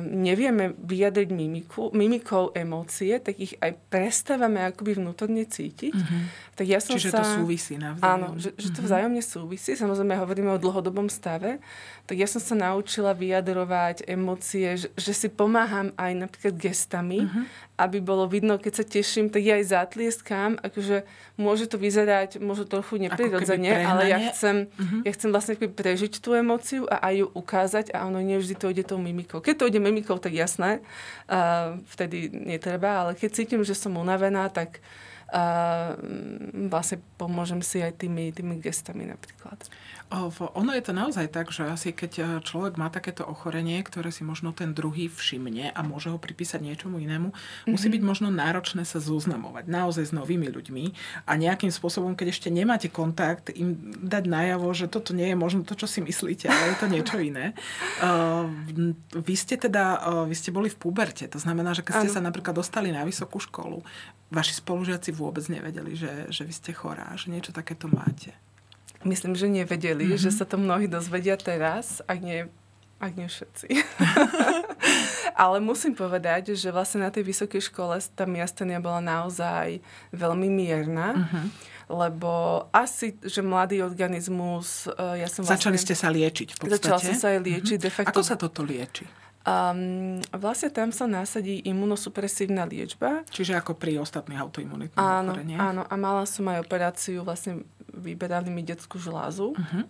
nevieme 0.00 0.72
vyjadriť 0.72 1.28
mimiku, 1.28 1.92
mimikou 1.92 2.56
emócie, 2.56 3.20
tak 3.20 3.36
ich 3.36 3.52
aj 3.60 3.76
prestávame 3.92 4.64
akoby 4.64 4.96
vnútorne 4.96 5.44
cítiť. 5.44 5.92
Mm-hmm. 5.92 6.22
Tak 6.58 6.66
ja 6.66 6.82
som 6.82 6.98
Čiže 6.98 7.14
sa... 7.14 7.22
to 7.22 7.38
súvisí 7.38 7.78
navzájom. 7.78 8.02
Áno, 8.02 8.28
že, 8.34 8.50
že 8.58 8.74
to 8.74 8.82
mhm. 8.82 8.86
vzájomne 8.90 9.22
súvisí. 9.22 9.70
Samozrejme 9.78 10.18
hovoríme 10.18 10.50
o 10.50 10.58
dlhodobom 10.58 11.06
stave. 11.06 11.62
Tak 12.10 12.16
ja 12.18 12.26
som 12.26 12.42
sa 12.42 12.58
naučila 12.58 13.14
vyjadrovať 13.14 14.02
emócie, 14.10 14.74
že, 14.74 14.90
že 14.98 15.12
si 15.14 15.28
pomáham 15.30 15.94
aj 15.94 16.24
napríklad 16.24 16.56
gestami, 16.56 17.28
mm-hmm. 17.28 17.44
aby 17.76 18.00
bolo 18.00 18.24
vidno, 18.24 18.56
keď 18.56 18.80
sa 18.80 18.84
teším, 18.88 19.28
tak 19.28 19.44
ja 19.44 19.60
aj 19.60 19.76
zatlieskam. 19.76 20.56
Akože 20.56 21.04
môže 21.36 21.68
to 21.68 21.76
vyzerať 21.76 22.40
možno 22.40 22.64
trochu 22.64 22.96
neprirodzene, 22.96 23.84
ale 23.84 24.08
ja 24.08 24.18
chcem, 24.32 24.72
mm-hmm. 24.72 25.00
ja 25.04 25.10
chcem 25.12 25.30
vlastne 25.30 25.54
prežiť 25.60 26.18
tú 26.18 26.32
emóciu 26.32 26.88
a 26.88 27.12
aj 27.12 27.14
ju 27.22 27.26
ukázať 27.38 27.92
a 27.92 28.08
ono 28.08 28.24
nevždy 28.24 28.56
to 28.56 28.72
ide 28.72 28.88
tou 28.88 28.96
mimikou. 28.96 29.44
Keď 29.44 29.54
to 29.54 29.68
ide 29.68 29.78
mimikou, 29.78 30.16
tak 30.16 30.32
jasné, 30.32 30.80
uh, 31.28 31.76
vtedy 31.92 32.32
netreba, 32.32 33.04
ale 33.04 33.12
keď 33.14 33.30
cítim, 33.36 33.60
že 33.62 33.76
som 33.76 33.94
unavená, 34.00 34.48
tak 34.48 34.80
uh, 35.32 35.92
vlastne 36.68 37.00
pomôžem 37.20 37.60
si 37.60 37.82
aj 37.84 38.00
tými, 38.00 38.32
tými 38.32 38.60
gestami 38.60 39.08
napríklad. 39.08 39.58
Ono 40.08 40.72
je 40.72 40.80
to 40.80 40.96
naozaj 40.96 41.28
tak, 41.28 41.52
že 41.52 41.68
asi 41.68 41.92
keď 41.92 42.12
e, 42.16 42.22
človek 42.40 42.80
má 42.80 42.88
takéto 42.88 43.28
ochorenie, 43.28 43.76
ktoré 43.84 44.08
si 44.08 44.24
možno 44.24 44.56
ten 44.56 44.72
druhý 44.72 45.04
všimne 45.12 45.68
a 45.68 45.80
môže 45.84 46.08
ho 46.08 46.16
pripísať 46.16 46.64
niečomu 46.64 46.96
inému, 46.96 47.28
mm-hmm. 47.28 47.68
musí 47.68 47.92
byť 47.92 48.00
možno 48.00 48.32
náročné 48.32 48.88
sa 48.88 49.04
zoznamovať 49.04 49.68
naozaj 49.68 50.08
s 50.08 50.16
novými 50.16 50.48
ľuďmi 50.48 50.84
a 51.28 51.32
nejakým 51.36 51.68
spôsobom, 51.68 52.16
keď 52.16 52.32
ešte 52.32 52.48
nemáte 52.48 52.88
kontakt, 52.88 53.52
im 53.52 53.76
dať 54.00 54.24
najavo, 54.32 54.72
že 54.72 54.88
toto 54.88 55.12
nie 55.12 55.28
je 55.28 55.36
možno 55.36 55.68
to, 55.68 55.76
čo 55.76 55.84
si 55.84 56.00
myslíte, 56.00 56.48
ale 56.48 56.72
je 56.72 56.76
to 56.80 56.86
niečo 56.88 57.16
iné. 57.28 57.52
Uh, 58.00 58.48
vy 59.12 59.34
ste 59.36 59.60
teda, 59.60 60.00
uh, 60.00 60.24
vy 60.24 60.32
ste 60.32 60.48
boli 60.48 60.72
v 60.72 60.80
puberte, 60.80 61.28
to 61.28 61.36
znamená, 61.36 61.76
že 61.76 61.84
keď 61.84 62.08
ste 62.08 62.10
ano. 62.12 62.16
sa 62.16 62.24
napríklad 62.24 62.56
dostali 62.56 62.88
na 62.88 63.04
vysokú 63.04 63.44
školu, 63.44 63.84
vaši 64.32 64.56
spolužiaci 64.56 65.12
vôbec 65.12 65.44
nevedeli, 65.52 65.92
že, 65.92 66.32
že 66.32 66.48
vy 66.48 66.52
ste 66.56 66.72
chorá, 66.72 67.12
že 67.12 67.28
niečo 67.28 67.52
takéto 67.52 67.92
máte 67.92 68.32
myslím, 69.06 69.34
že 69.38 69.46
nevedeli, 69.46 70.14
mm-hmm. 70.14 70.22
že 70.22 70.30
sa 70.34 70.48
to 70.48 70.58
mnohí 70.58 70.90
dozvedia 70.90 71.38
teraz, 71.38 72.02
ak 72.10 72.18
nie, 72.18 72.50
ak 72.98 73.12
nie 73.14 73.28
všetci. 73.30 73.68
Ale 75.38 75.62
musím 75.62 75.94
povedať, 75.94 76.58
že 76.58 76.74
vlastne 76.74 77.06
na 77.06 77.14
tej 77.14 77.22
vysokej 77.22 77.70
škole 77.70 77.94
tá 78.18 78.26
miastenia 78.26 78.82
bola 78.82 78.98
naozaj 78.98 79.78
veľmi 80.10 80.50
mierna. 80.50 81.14
Mm-hmm. 81.14 81.46
Lebo 81.88 82.66
asi, 82.68 83.16
že 83.24 83.40
mladý 83.40 83.80
organizmus... 83.80 84.90
E, 84.92 85.24
ja 85.24 85.28
som 85.30 85.46
vlastne, 85.46 85.56
Začali 85.56 85.78
ste 85.80 85.94
sa 85.96 86.12
liečiť 86.12 86.48
v 86.52 86.56
podstate. 86.60 86.84
Začala 86.84 87.00
som 87.00 87.14
sa 87.16 87.26
aj 87.32 87.40
liečiť. 87.40 87.78
Mm-hmm. 87.78 87.86
De 87.86 87.92
facto, 87.94 88.10
Ako 88.12 88.22
sa 88.26 88.34
toto 88.36 88.60
lieči? 88.66 89.06
Um, 89.48 90.20
vlastne 90.36 90.68
tam 90.68 90.92
sa 90.92 91.08
nasadí 91.08 91.64
imunosupresívna 91.64 92.68
liečba. 92.68 93.24
Čiže 93.32 93.56
ako 93.56 93.80
pri 93.80 93.96
ostatných 93.96 94.36
autoimunitných 94.36 95.00
áno, 95.00 95.32
Áno, 95.56 95.82
a 95.88 95.94
mala 95.96 96.28
som 96.28 96.44
aj 96.52 96.68
operáciu, 96.68 97.24
vlastne 97.24 97.64
vyberali 97.98 98.48
mi 98.48 98.62
detskú 98.62 98.96
žlázu. 99.02 99.52
Uh-huh. 99.52 99.84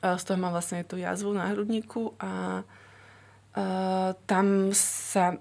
Z 0.00 0.22
toho 0.24 0.38
mám 0.38 0.54
vlastne 0.54 0.86
tú 0.86 0.96
jazvu 0.96 1.34
na 1.34 1.50
hrudníku 1.50 2.14
a, 2.22 2.62
a 3.54 3.64
tam 4.24 4.70
sa 4.74 5.36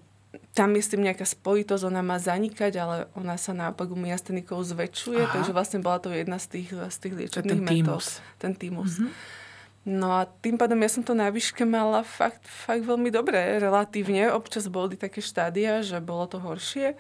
tam 0.54 0.74
je 0.74 0.82
s 0.82 0.90
tým 0.90 1.06
nejaká 1.06 1.30
spojitosť, 1.30 1.86
ona 1.86 2.02
má 2.02 2.18
zanikať, 2.18 2.74
ale 2.82 2.98
ona 3.14 3.38
sa 3.38 3.54
naopak 3.54 3.86
u 3.90 3.98
miastenikov 3.98 4.66
zväčšuje, 4.66 5.30
Aha. 5.30 5.34
takže 5.34 5.54
vlastne 5.54 5.80
bola 5.82 6.02
to 6.02 6.10
jedna 6.10 6.42
z 6.42 6.58
tých, 6.58 6.70
z 6.74 6.98
tých 6.98 7.14
liečebných 7.14 7.62
metód. 7.62 8.02
Ten 8.42 8.58
týmus. 8.58 8.98
Uh-huh. 8.98 9.14
No 9.84 10.16
a 10.16 10.26
tým 10.26 10.56
pádom 10.56 10.80
ja 10.80 10.88
som 10.88 11.04
to 11.04 11.12
na 11.12 11.28
výške 11.28 11.68
mala 11.68 12.08
fakt, 12.08 12.48
fakt 12.48 12.88
veľmi 12.88 13.12
dobre, 13.12 13.36
relatívne. 13.60 14.32
Občas 14.32 14.72
boli 14.72 14.96
také 14.96 15.20
štádia, 15.20 15.84
že 15.84 16.00
bolo 16.00 16.24
to 16.26 16.40
horšie. 16.40 16.96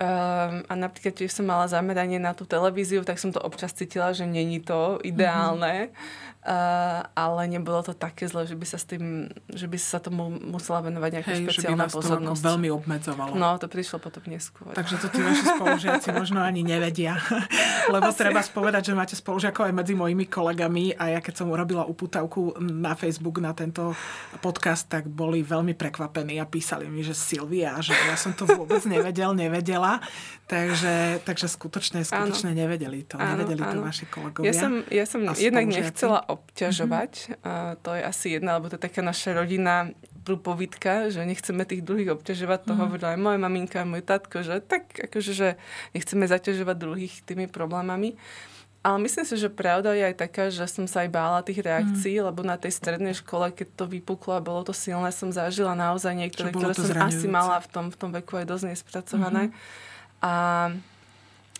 Um, 0.00 0.64
a 0.64 0.72
napríklad, 0.80 1.12
keď 1.12 1.28
som 1.28 1.44
mala 1.44 1.68
zameranie 1.68 2.16
na 2.16 2.32
tú 2.32 2.48
televíziu, 2.48 3.04
tak 3.04 3.20
som 3.20 3.36
to 3.36 3.40
občas 3.44 3.76
cítila, 3.76 4.16
že 4.16 4.24
není 4.24 4.64
to 4.64 4.96
ideálne. 5.04 5.92
Mm-hmm. 5.92 6.39
Uh, 6.40 7.04
ale 7.12 7.52
nebolo 7.52 7.84
to 7.84 7.92
také 7.92 8.24
zle, 8.24 8.48
že 8.48 8.56
by 8.56 8.64
sa 8.64 8.80
s 8.80 8.88
tým, 8.88 9.28
že 9.52 9.68
by 9.68 9.76
sa 9.76 10.00
tomu 10.00 10.32
musela 10.32 10.80
venovať 10.80 11.20
nejaká 11.20 11.32
Hej, 11.36 11.44
špeciálna 11.44 11.84
že 11.84 11.92
by 11.92 11.96
pozornosť. 12.00 12.40
to 12.40 12.48
veľmi 12.48 12.68
obmedzovalo. 12.72 13.32
No, 13.36 13.60
to 13.60 13.68
prišlo 13.68 14.00
potom 14.00 14.24
neskôr. 14.24 14.72
Takže 14.72 15.04
to 15.04 15.12
tí 15.12 15.20
vaši 15.20 15.44
spolužiaci 15.44 16.08
možno 16.24 16.40
ani 16.40 16.64
nevedia. 16.64 17.20
Lebo 17.94 18.08
Asi. 18.08 18.24
treba 18.24 18.40
spovedať, 18.40 18.88
že 18.88 18.96
máte 18.96 19.20
spolužiakov 19.20 19.68
aj 19.68 19.74
medzi 19.84 19.92
mojimi 19.92 20.32
kolegami 20.32 20.96
a 20.96 21.12
ja 21.12 21.20
keď 21.20 21.44
som 21.44 21.52
urobila 21.52 21.84
uputavku 21.84 22.56
na 22.56 22.96
Facebook 22.96 23.36
na 23.44 23.52
tento 23.52 23.92
podcast, 24.40 24.88
tak 24.88 25.12
boli 25.12 25.44
veľmi 25.44 25.76
prekvapení 25.76 26.40
a 26.40 26.48
písali 26.48 26.88
mi, 26.88 27.04
že 27.04 27.12
Silvia, 27.12 27.76
že 27.84 27.92
ja 27.92 28.16
som 28.16 28.32
to 28.32 28.48
vôbec 28.48 28.80
nevedel, 28.88 29.36
nevedela. 29.36 30.00
Takže, 30.48 31.20
takže 31.22 31.46
skutočne, 31.46 32.02
skutočne 32.02 32.56
áno. 32.56 32.60
nevedeli 32.64 33.06
to. 33.06 33.20
Áno, 33.20 33.38
nevedeli 33.38 33.60
áno. 33.60 33.72
to 33.76 33.80
vaši 33.86 34.04
kolegovia. 34.08 34.50
Ja 34.50 34.52
som, 34.56 34.72
ja 34.88 35.04
som 35.04 35.20
jednak 35.36 35.68
nechcela 35.68 36.29
obťažovať. 36.36 37.12
Mm-hmm. 37.12 37.46
A 37.46 37.52
to 37.80 37.90
je 37.96 38.02
asi 38.04 38.26
jedna, 38.38 38.60
lebo 38.60 38.70
to 38.70 38.76
je 38.78 38.86
taká 38.86 39.00
naša 39.02 39.34
rodina 39.34 39.90
prúpovidka, 40.20 41.08
že 41.08 41.24
nechceme 41.24 41.64
tých 41.64 41.82
druhých 41.82 42.14
obťažovať. 42.14 42.68
To 42.68 42.74
mm. 42.76 42.80
hovorila 42.80 43.08
aj 43.16 43.20
moja 43.20 43.38
maminka, 43.40 43.88
môj 43.88 44.04
tatko, 44.04 44.44
že 44.44 44.60
tak 44.60 44.92
akože, 44.92 45.32
že 45.32 45.48
nechceme 45.96 46.28
zaťažovať 46.28 46.76
druhých 46.76 47.14
tými 47.24 47.48
problémami. 47.48 48.20
Ale 48.80 48.96
myslím 49.04 49.28
si, 49.28 49.36
že 49.36 49.52
pravda 49.52 49.92
je 49.92 50.08
aj 50.08 50.16
taká, 50.16 50.48
že 50.48 50.64
som 50.64 50.88
sa 50.88 51.04
aj 51.04 51.12
bála 51.12 51.44
tých 51.44 51.60
reakcií, 51.60 52.16
mm. 52.16 52.24
lebo 52.32 52.40
na 52.40 52.56
tej 52.56 52.72
strednej 52.72 53.12
škole, 53.12 53.52
keď 53.52 53.76
to 53.76 53.84
vypuklo 53.84 54.40
a 54.40 54.44
bolo 54.44 54.64
to 54.64 54.72
silné, 54.72 55.12
som 55.12 55.28
zažila 55.28 55.76
naozaj 55.76 56.16
niektoré, 56.16 56.48
ktoré 56.48 56.72
som 56.72 56.88
asi 56.96 57.28
mala 57.28 57.60
v 57.60 57.68
tom, 57.68 57.86
v 57.92 57.96
tom 57.96 58.08
veku 58.08 58.40
aj 58.40 58.48
dosť 58.48 58.64
nespracované. 58.72 59.52
Mm-hmm. 59.52 60.24
A 60.24 60.32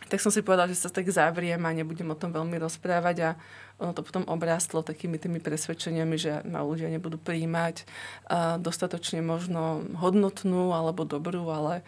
tak 0.09 0.19
som 0.25 0.33
si 0.33 0.41
povedala, 0.41 0.73
že 0.73 0.81
sa 0.81 0.89
tak 0.89 1.07
zavriem 1.13 1.61
a 1.61 1.71
nebudem 1.77 2.09
o 2.09 2.17
tom 2.17 2.33
veľmi 2.33 2.57
rozprávať 2.57 3.17
a 3.21 3.31
ono 3.81 3.97
to 3.97 4.05
potom 4.05 4.29
obrástlo 4.29 4.85
takými 4.85 5.17
tými 5.17 5.41
presvedčeniami, 5.41 6.17
že 6.21 6.45
ma 6.45 6.61
ľudia 6.61 6.93
nebudú 6.93 7.17
príjmať 7.17 7.89
dostatočne 8.61 9.25
možno 9.25 9.89
hodnotnú 9.97 10.77
alebo 10.77 11.09
dobrú, 11.09 11.49
ale 11.49 11.81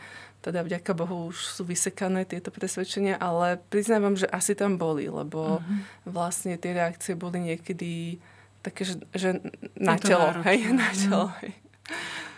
teda 0.42 0.66
vďaka 0.66 0.90
Bohu 0.98 1.31
už 1.31 1.38
sú 1.55 1.62
vysekané 1.62 2.26
tieto 2.26 2.50
presvedčenia, 2.50 3.14
ale 3.20 3.62
priznávam, 3.70 4.18
že 4.18 4.26
asi 4.26 4.59
tam 4.59 4.74
boli, 4.74 5.07
lebo 5.07 5.62
mm-hmm. 5.62 6.09
vlastne 6.11 6.59
tie 6.59 6.74
reakcie 6.74 7.14
boli 7.14 7.52
niekedy 7.52 8.18
také, 8.64 8.83
že, 8.83 8.98
že 9.14 9.38
na 9.78 9.94
telo, 10.00 10.35
hej, 10.42 10.66
na 10.74 10.90
telo, 10.90 11.31
hej. 11.44 11.55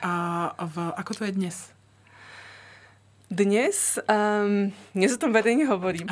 A 0.05 0.53
v, 0.61 0.93
ako 1.01 1.13
to 1.17 1.23
je 1.25 1.33
dnes? 1.33 1.57
Dnes, 3.35 3.99
um, 4.07 4.71
dnes 4.95 5.11
o 5.11 5.19
tom 5.19 5.35
verejne 5.35 5.67
hovorím. 5.67 6.07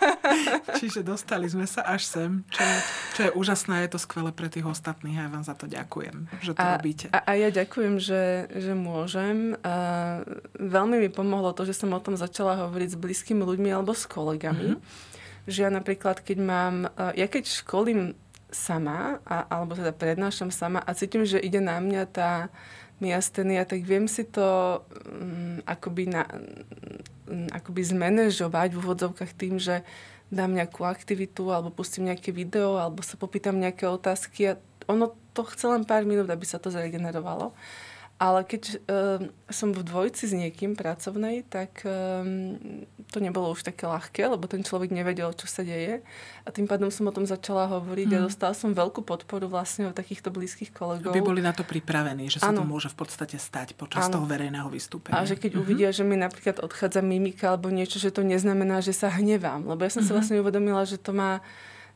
Čiže 0.80 1.04
dostali 1.04 1.44
sme 1.44 1.68
sa 1.68 1.84
až 1.84 2.08
sem, 2.08 2.30
čo 2.48 2.64
je, 2.64 2.76
čo 3.12 3.20
je 3.28 3.30
úžasné, 3.36 3.84
je 3.84 3.92
to 3.92 4.00
skvelé 4.00 4.32
pre 4.32 4.48
tých 4.48 4.64
ostatných 4.64 5.20
a 5.20 5.28
ja 5.28 5.28
vám 5.28 5.44
za 5.44 5.52
to 5.52 5.68
ďakujem, 5.68 6.24
že 6.40 6.56
to 6.56 6.64
a, 6.64 6.80
robíte. 6.80 7.12
A, 7.12 7.20
a 7.20 7.32
ja 7.36 7.52
ďakujem, 7.52 8.00
že, 8.00 8.48
že 8.48 8.72
môžem. 8.72 9.60
A 9.60 9.74
veľmi 10.56 11.04
mi 11.04 11.12
pomohlo 11.12 11.52
to, 11.52 11.68
že 11.68 11.76
som 11.76 11.92
o 11.92 12.00
tom 12.00 12.16
začala 12.16 12.56
hovoriť 12.64 12.96
s 12.96 13.00
blízkymi 13.00 13.44
ľuďmi 13.44 13.68
alebo 13.68 13.92
s 13.92 14.08
kolegami. 14.08 14.72
Mm-hmm. 14.72 15.52
Že 15.52 15.58
ja 15.60 15.68
napríklad, 15.68 16.24
keď 16.24 16.38
mám, 16.40 16.88
ja 17.12 17.28
keď 17.28 17.44
školím 17.44 18.16
sama, 18.48 19.20
a, 19.28 19.44
alebo 19.52 19.76
teda 19.76 19.92
prednášam 19.92 20.48
sama 20.48 20.80
a 20.80 20.96
cítim, 20.96 21.28
že 21.28 21.36
ide 21.36 21.60
na 21.60 21.76
mňa 21.76 22.02
tá 22.08 22.48
miastenia, 22.98 23.62
tak 23.64 23.82
viem 23.86 24.10
si 24.10 24.26
to 24.26 24.80
um, 25.08 25.62
akoby, 25.64 26.10
na, 26.10 26.26
um, 27.26 27.46
akoby 27.50 27.82
zmanéžovať 27.86 28.74
v 28.74 28.80
úvodzovkách 28.82 29.32
tým, 29.34 29.58
že 29.62 29.86
dám 30.28 30.52
nejakú 30.52 30.84
aktivitu 30.84 31.48
alebo 31.48 31.72
pustím 31.72 32.12
nejaké 32.12 32.34
video 32.34 32.76
alebo 32.76 33.00
sa 33.00 33.16
popýtam 33.16 33.56
nejaké 33.56 33.88
otázky 33.88 34.52
a 34.52 34.60
ono 34.88 35.16
to 35.32 35.44
chce 35.44 35.68
len 35.68 35.84
pár 35.84 36.04
minút, 36.04 36.28
aby 36.28 36.44
sa 36.44 36.60
to 36.60 36.72
zregenerovalo. 36.72 37.52
Ale 38.18 38.42
keď 38.42 38.62
uh, 38.66 39.22
som 39.46 39.70
v 39.70 39.86
dvojici 39.86 40.26
s 40.26 40.34
niekým 40.34 40.74
pracovnej, 40.74 41.46
tak 41.46 41.86
um, 41.86 42.58
to 43.14 43.22
nebolo 43.22 43.54
už 43.54 43.62
také 43.62 43.86
ľahké, 43.86 44.26
lebo 44.26 44.50
ten 44.50 44.66
človek 44.66 44.90
nevedel, 44.90 45.30
čo 45.38 45.46
sa 45.46 45.62
deje. 45.62 46.02
A 46.42 46.48
tým 46.50 46.66
pádom 46.66 46.90
som 46.90 47.06
o 47.06 47.14
tom 47.14 47.22
začala 47.30 47.70
hovoriť 47.70 48.08
mm. 48.10 48.14
a 48.14 48.18
mhm. 48.18 48.26
dostala 48.26 48.54
som 48.58 48.74
veľkú 48.74 49.06
podporu 49.06 49.46
vlastne 49.46 49.86
od 49.86 49.94
takýchto 49.94 50.34
blízkych 50.34 50.74
kolegov. 50.74 51.14
Aby 51.14 51.22
boli 51.22 51.38
na 51.38 51.54
to 51.54 51.62
pripravení, 51.62 52.26
že 52.26 52.42
sa 52.42 52.50
ano. 52.50 52.62
to 52.62 52.64
môže 52.66 52.90
v 52.90 53.06
podstate 53.06 53.38
stať 53.38 53.78
počas 53.78 54.10
ano. 54.10 54.18
toho 54.18 54.26
verejného 54.26 54.66
vystúpenia. 54.66 55.14
A 55.14 55.22
že 55.22 55.38
keď 55.38 55.54
mm-hmm. 55.54 55.62
uvidia, 55.62 55.88
že 55.94 56.02
mi 56.02 56.18
napríklad 56.18 56.58
odchádza 56.58 57.06
mimika 57.06 57.54
alebo 57.54 57.70
niečo, 57.70 58.02
že 58.02 58.10
to 58.10 58.26
neznamená, 58.26 58.82
že 58.82 58.98
sa 58.98 59.14
hnevám. 59.14 59.62
Lebo 59.62 59.86
ja 59.86 59.94
som 59.94 60.02
mm-hmm. 60.02 60.06
si 60.06 60.10
mhm. 60.10 60.16
vlastne 60.18 60.36
uvedomila, 60.42 60.82
že 60.82 60.98
to 60.98 61.14
má 61.14 61.38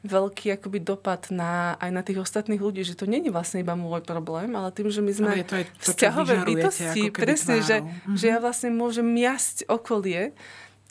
veľký 0.02 0.58
akoby 0.58 0.82
dopad 0.82 1.30
na, 1.30 1.78
aj 1.78 1.90
na 1.94 2.02
tých 2.02 2.18
ostatných 2.18 2.58
ľudí, 2.58 2.82
že 2.82 2.98
to 2.98 3.06
není 3.06 3.30
vlastne 3.30 3.62
iba 3.62 3.78
môj 3.78 4.02
problém, 4.02 4.50
ale 4.58 4.74
tým, 4.74 4.90
že 4.90 4.98
my 4.98 5.12
sme 5.14 5.26
ale 5.30 5.46
to 5.46 5.56
je 5.62 5.66
to, 5.78 5.94
vzťahové 5.94 6.34
bytosti, 6.42 7.02
presne, 7.14 7.62
že, 7.62 7.86
mm-hmm. 7.86 8.16
že 8.18 8.26
ja 8.26 8.38
vlastne 8.42 8.74
môžem 8.74 9.06
jasť 9.14 9.70
okolie, 9.70 10.34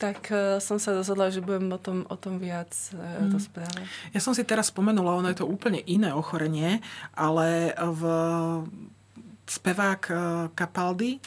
tak 0.00 0.32
uh, 0.32 0.58
som 0.58 0.80
sa 0.80 0.96
rozhodla, 0.96 1.28
že 1.28 1.44
budem 1.44 1.68
o 1.70 1.78
tom, 1.78 2.08
o 2.08 2.16
tom 2.16 2.40
viac 2.40 2.72
uh, 2.96 3.22
mm. 3.22 3.30
rozprávať. 3.36 3.84
Ja 4.16 4.20
som 4.24 4.32
si 4.32 4.42
teraz 4.42 4.72
spomenula, 4.72 5.14
ono 5.14 5.30
je 5.30 5.38
to 5.38 5.46
úplne 5.46 5.78
iné 5.84 6.10
ochorenie, 6.10 6.82
ale 7.14 7.76
v 7.78 8.02
spevák 9.46 10.02
uh, 10.10 10.18
Capaldi 10.56 11.22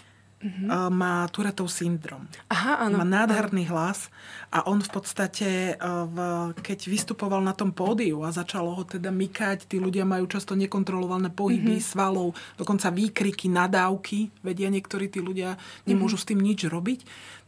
mm-hmm. 0.46 0.94
má 0.94 1.26
Turetov 1.34 1.74
syndrom. 1.74 2.30
Aha, 2.54 2.86
áno. 2.86 3.02
Má 3.02 3.06
nádherný 3.06 3.66
hlas 3.74 4.14
a 4.54 4.70
on 4.70 4.78
v 4.80 4.90
podstate, 4.94 5.74
v, 5.82 6.18
keď 6.62 6.80
vystupoval 6.86 7.42
na 7.42 7.58
tom 7.58 7.74
pódiu 7.74 8.22
a 8.22 8.30
začalo 8.30 8.78
ho 8.78 8.84
teda 8.86 9.10
mykať, 9.10 9.66
tí 9.66 9.82
ľudia 9.82 10.06
majú 10.06 10.30
často 10.30 10.54
nekontrolované 10.54 11.34
pohyby 11.34 11.82
mm-hmm. 11.82 11.90
svalov, 11.92 12.38
dokonca 12.56 12.94
výkriky, 12.94 13.50
nadávky, 13.50 14.30
vedia 14.46 14.70
niektorí 14.70 15.10
tí 15.10 15.20
ľudia 15.20 15.58
nemôžu 15.90 16.22
mm-hmm. 16.22 16.24
s 16.24 16.30
tým 16.30 16.40
nič 16.40 16.60
robiť 16.70 17.02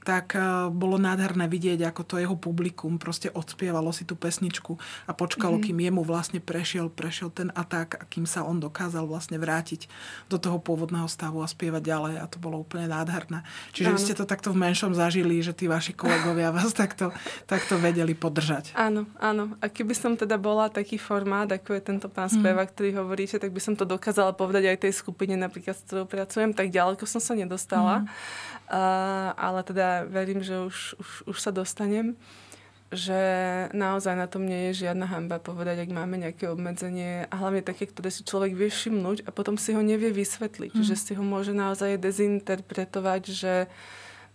tak 0.08 0.40
e, 0.40 0.72
bolo 0.72 0.96
nádherné 0.96 1.52
vidieť, 1.52 1.84
ako 1.92 2.02
to 2.08 2.16
jeho 2.16 2.40
publikum 2.40 2.96
proste 2.96 3.28
odspievalo 3.28 3.92
si 3.92 4.08
tú 4.08 4.16
pesničku 4.16 4.80
a 5.04 5.12
počkalo, 5.12 5.60
mm-hmm. 5.60 5.76
kým 5.76 5.84
jemu 5.84 6.02
vlastne 6.08 6.40
prešiel, 6.40 6.88
prešiel 6.88 7.28
ten 7.28 7.52
atak 7.52 8.00
a 8.00 8.08
kým 8.08 8.24
sa 8.24 8.48
on 8.48 8.64
dokázal 8.64 9.04
vlastne 9.04 9.36
vrátiť 9.36 9.92
do 10.32 10.40
toho 10.40 10.64
pôvodného 10.64 11.12
stavu 11.12 11.44
a 11.44 11.48
spievať 11.52 11.84
ďalej 11.84 12.14
a 12.24 12.26
to 12.32 12.40
bolo 12.40 12.64
úplne 12.64 12.88
nádherné. 12.88 13.44
Čiže 13.76 13.92
vy 13.92 14.00
ste 14.00 14.16
to 14.16 14.24
takto 14.24 14.56
v 14.56 14.64
menšom 14.64 14.96
zažili, 14.96 15.44
že 15.44 15.52
tí 15.52 15.68
vaši 15.68 15.92
kolegovia 15.92 16.56
vás 16.56 16.72
takto, 16.72 17.12
takto 17.44 17.76
vedeli 17.76 18.16
podržať. 18.16 18.72
Áno, 18.80 19.12
áno. 19.20 19.60
A 19.60 19.68
keby 19.68 19.92
som 19.92 20.16
teda 20.16 20.40
bola 20.40 20.72
taký 20.72 20.96
formát, 20.96 21.52
ako 21.52 21.76
je 21.76 21.82
tento 21.84 22.08
pán 22.08 22.32
speva, 22.32 22.64
mm. 22.64 22.70
ktorý 22.72 22.90
hovoríte, 23.04 23.36
tak 23.44 23.52
by 23.52 23.60
som 23.60 23.76
to 23.76 23.84
dokázala 23.84 24.32
povedať 24.32 24.72
aj 24.72 24.88
tej 24.88 24.94
skupine, 24.96 25.36
napríklad 25.36 25.76
s 25.76 25.84
ktorou 25.84 26.08
pracujem, 26.08 26.56
tak 26.56 26.72
ďaleko 26.72 27.04
som 27.04 27.20
sa 27.20 27.36
nedostala. 27.36 28.08
Mm. 28.08 28.56
Uh, 28.68 29.32
ale 29.40 29.64
teda 29.64 30.04
verím, 30.12 30.44
že 30.44 30.60
už, 30.60 31.00
už, 31.00 31.10
už 31.32 31.38
sa 31.40 31.56
dostanem 31.56 32.20
že 32.88 33.20
naozaj 33.76 34.16
na 34.16 34.32
tom 34.32 34.48
nie 34.48 34.72
je 34.72 34.88
žiadna 34.88 35.12
hamba 35.12 35.44
povedať, 35.44 35.84
ak 35.84 35.92
máme 35.92 36.16
nejaké 36.16 36.48
obmedzenie 36.48 37.28
a 37.28 37.34
hlavne 37.36 37.60
také, 37.60 37.84
ktoré 37.84 38.08
si 38.08 38.24
človek 38.24 38.56
vie 38.56 38.72
všimnúť 38.72 39.28
a 39.28 39.30
potom 39.36 39.60
si 39.60 39.76
ho 39.76 39.84
nevie 39.84 40.08
vysvetliť. 40.16 40.72
Mm. 40.72 40.86
Že 40.88 40.96
si 40.96 41.12
ho 41.20 41.24
môže 41.24 41.52
naozaj 41.52 42.00
dezinterpretovať, 42.00 43.22
že 43.28 43.54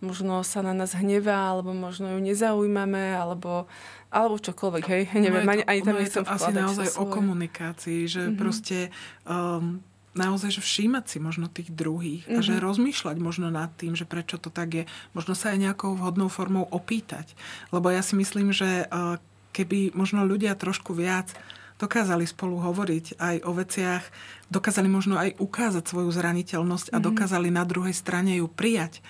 možno 0.05 0.45
sa 0.45 0.61
na 0.61 0.75
nás 0.77 0.93
hnevá, 0.93 1.49
alebo 1.49 1.73
možno 1.73 2.13
ju 2.13 2.19
nezaujímame, 2.21 3.17
alebo, 3.17 3.65
alebo 4.13 4.37
čokoľvek, 4.37 4.83
hej, 4.85 5.03
neviem, 5.17 5.47
no 5.47 5.53
ani, 5.57 5.63
ani 5.65 5.81
tam 5.81 5.95
nechcem 5.97 6.25
asi 6.27 6.51
naozaj 6.53 6.87
o 6.99 7.09
komunikácii, 7.09 8.05
že 8.05 8.21
mm-hmm. 8.27 8.37
proste 8.37 8.93
um, 9.25 9.81
naozaj 10.13 10.57
že 10.57 10.61
všímať 10.61 11.05
si 11.09 11.17
možno 11.17 11.49
tých 11.49 11.73
druhých 11.73 12.25
mm-hmm. 12.25 12.37
a 12.37 12.45
že 12.45 12.55
mhm. 12.57 12.63
rozmýšľať 12.63 13.17
možno 13.19 13.47
nad 13.49 13.69
tým, 13.75 13.97
že 13.97 14.05
prečo 14.05 14.37
to 14.37 14.53
tak 14.53 14.69
je. 14.73 14.83
Možno 15.17 15.33
sa 15.33 15.53
aj 15.53 15.61
nejakou 15.69 15.97
vhodnou 15.97 16.29
formou 16.29 16.65
opýtať. 16.69 17.33
Lebo 17.73 17.89
ja 17.89 18.05
si 18.05 18.13
myslím, 18.17 18.53
že 18.53 18.85
eh, 18.85 19.17
keby 19.53 19.93
možno 19.97 20.25
ľudia 20.25 20.57
trošku 20.57 20.93
viac 20.93 21.33
dokázali 21.81 22.23
spolu 22.23 22.61
hovoriť 22.61 23.17
aj 23.17 23.35
o 23.43 23.51
veciach, 23.51 24.03
dokázali 24.47 24.87
možno 24.87 25.19
aj 25.19 25.35
ukázať 25.41 25.83
svoju 25.89 26.13
zraniteľnosť 26.13 26.93
a 26.93 27.01
mm-hmm. 27.01 27.07
dokázali 27.09 27.49
na 27.49 27.65
druhej 27.65 27.97
strane 27.97 28.37
ju 28.39 28.47
prijať, 28.47 29.01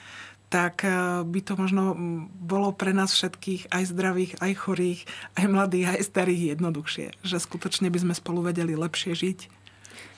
tak 0.48 0.88
eh, 0.88 1.22
by 1.28 1.40
to 1.44 1.60
možno 1.60 1.94
bolo 2.40 2.72
pre 2.72 2.96
nás 2.96 3.12
všetkých, 3.12 3.76
aj 3.76 3.84
zdravých, 3.92 4.32
aj 4.40 4.52
chorých, 4.56 5.02
aj 5.36 5.46
mladých, 5.52 6.00
aj 6.00 6.08
starých 6.08 6.42
jednoduchšie. 6.56 7.08
Že 7.28 7.38
skutočne 7.44 7.92
by 7.92 8.00
sme 8.08 8.14
spolu 8.16 8.40
vedeli 8.40 8.72
lepšie 8.72 9.12
žiť. 9.12 9.63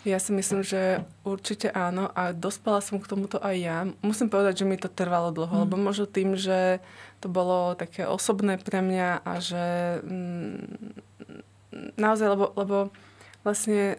Ja 0.06 0.22
si 0.22 0.32
myslím, 0.36 0.62
že 0.62 1.02
určite 1.26 1.74
áno 1.74 2.12
a 2.14 2.32
dospela 2.32 2.80
som 2.80 3.02
k 3.02 3.10
tomuto 3.10 3.42
aj 3.42 3.56
ja. 3.58 3.78
Musím 4.06 4.30
povedať, 4.30 4.62
že 4.62 4.70
mi 4.70 4.78
to 4.78 4.92
trvalo 4.92 5.34
dlho, 5.34 5.56
mm. 5.56 5.62
lebo 5.66 5.76
možno 5.80 6.06
tým, 6.06 6.38
že 6.38 6.84
to 7.20 7.28
bolo 7.32 7.74
také 7.74 8.06
osobné 8.06 8.62
pre 8.62 8.86
mňa 8.86 9.26
a 9.26 9.34
že 9.42 9.66
mm, 10.06 11.98
naozaj, 11.98 12.28
lebo, 12.38 12.46
lebo 12.54 12.78
vlastne 13.42 13.98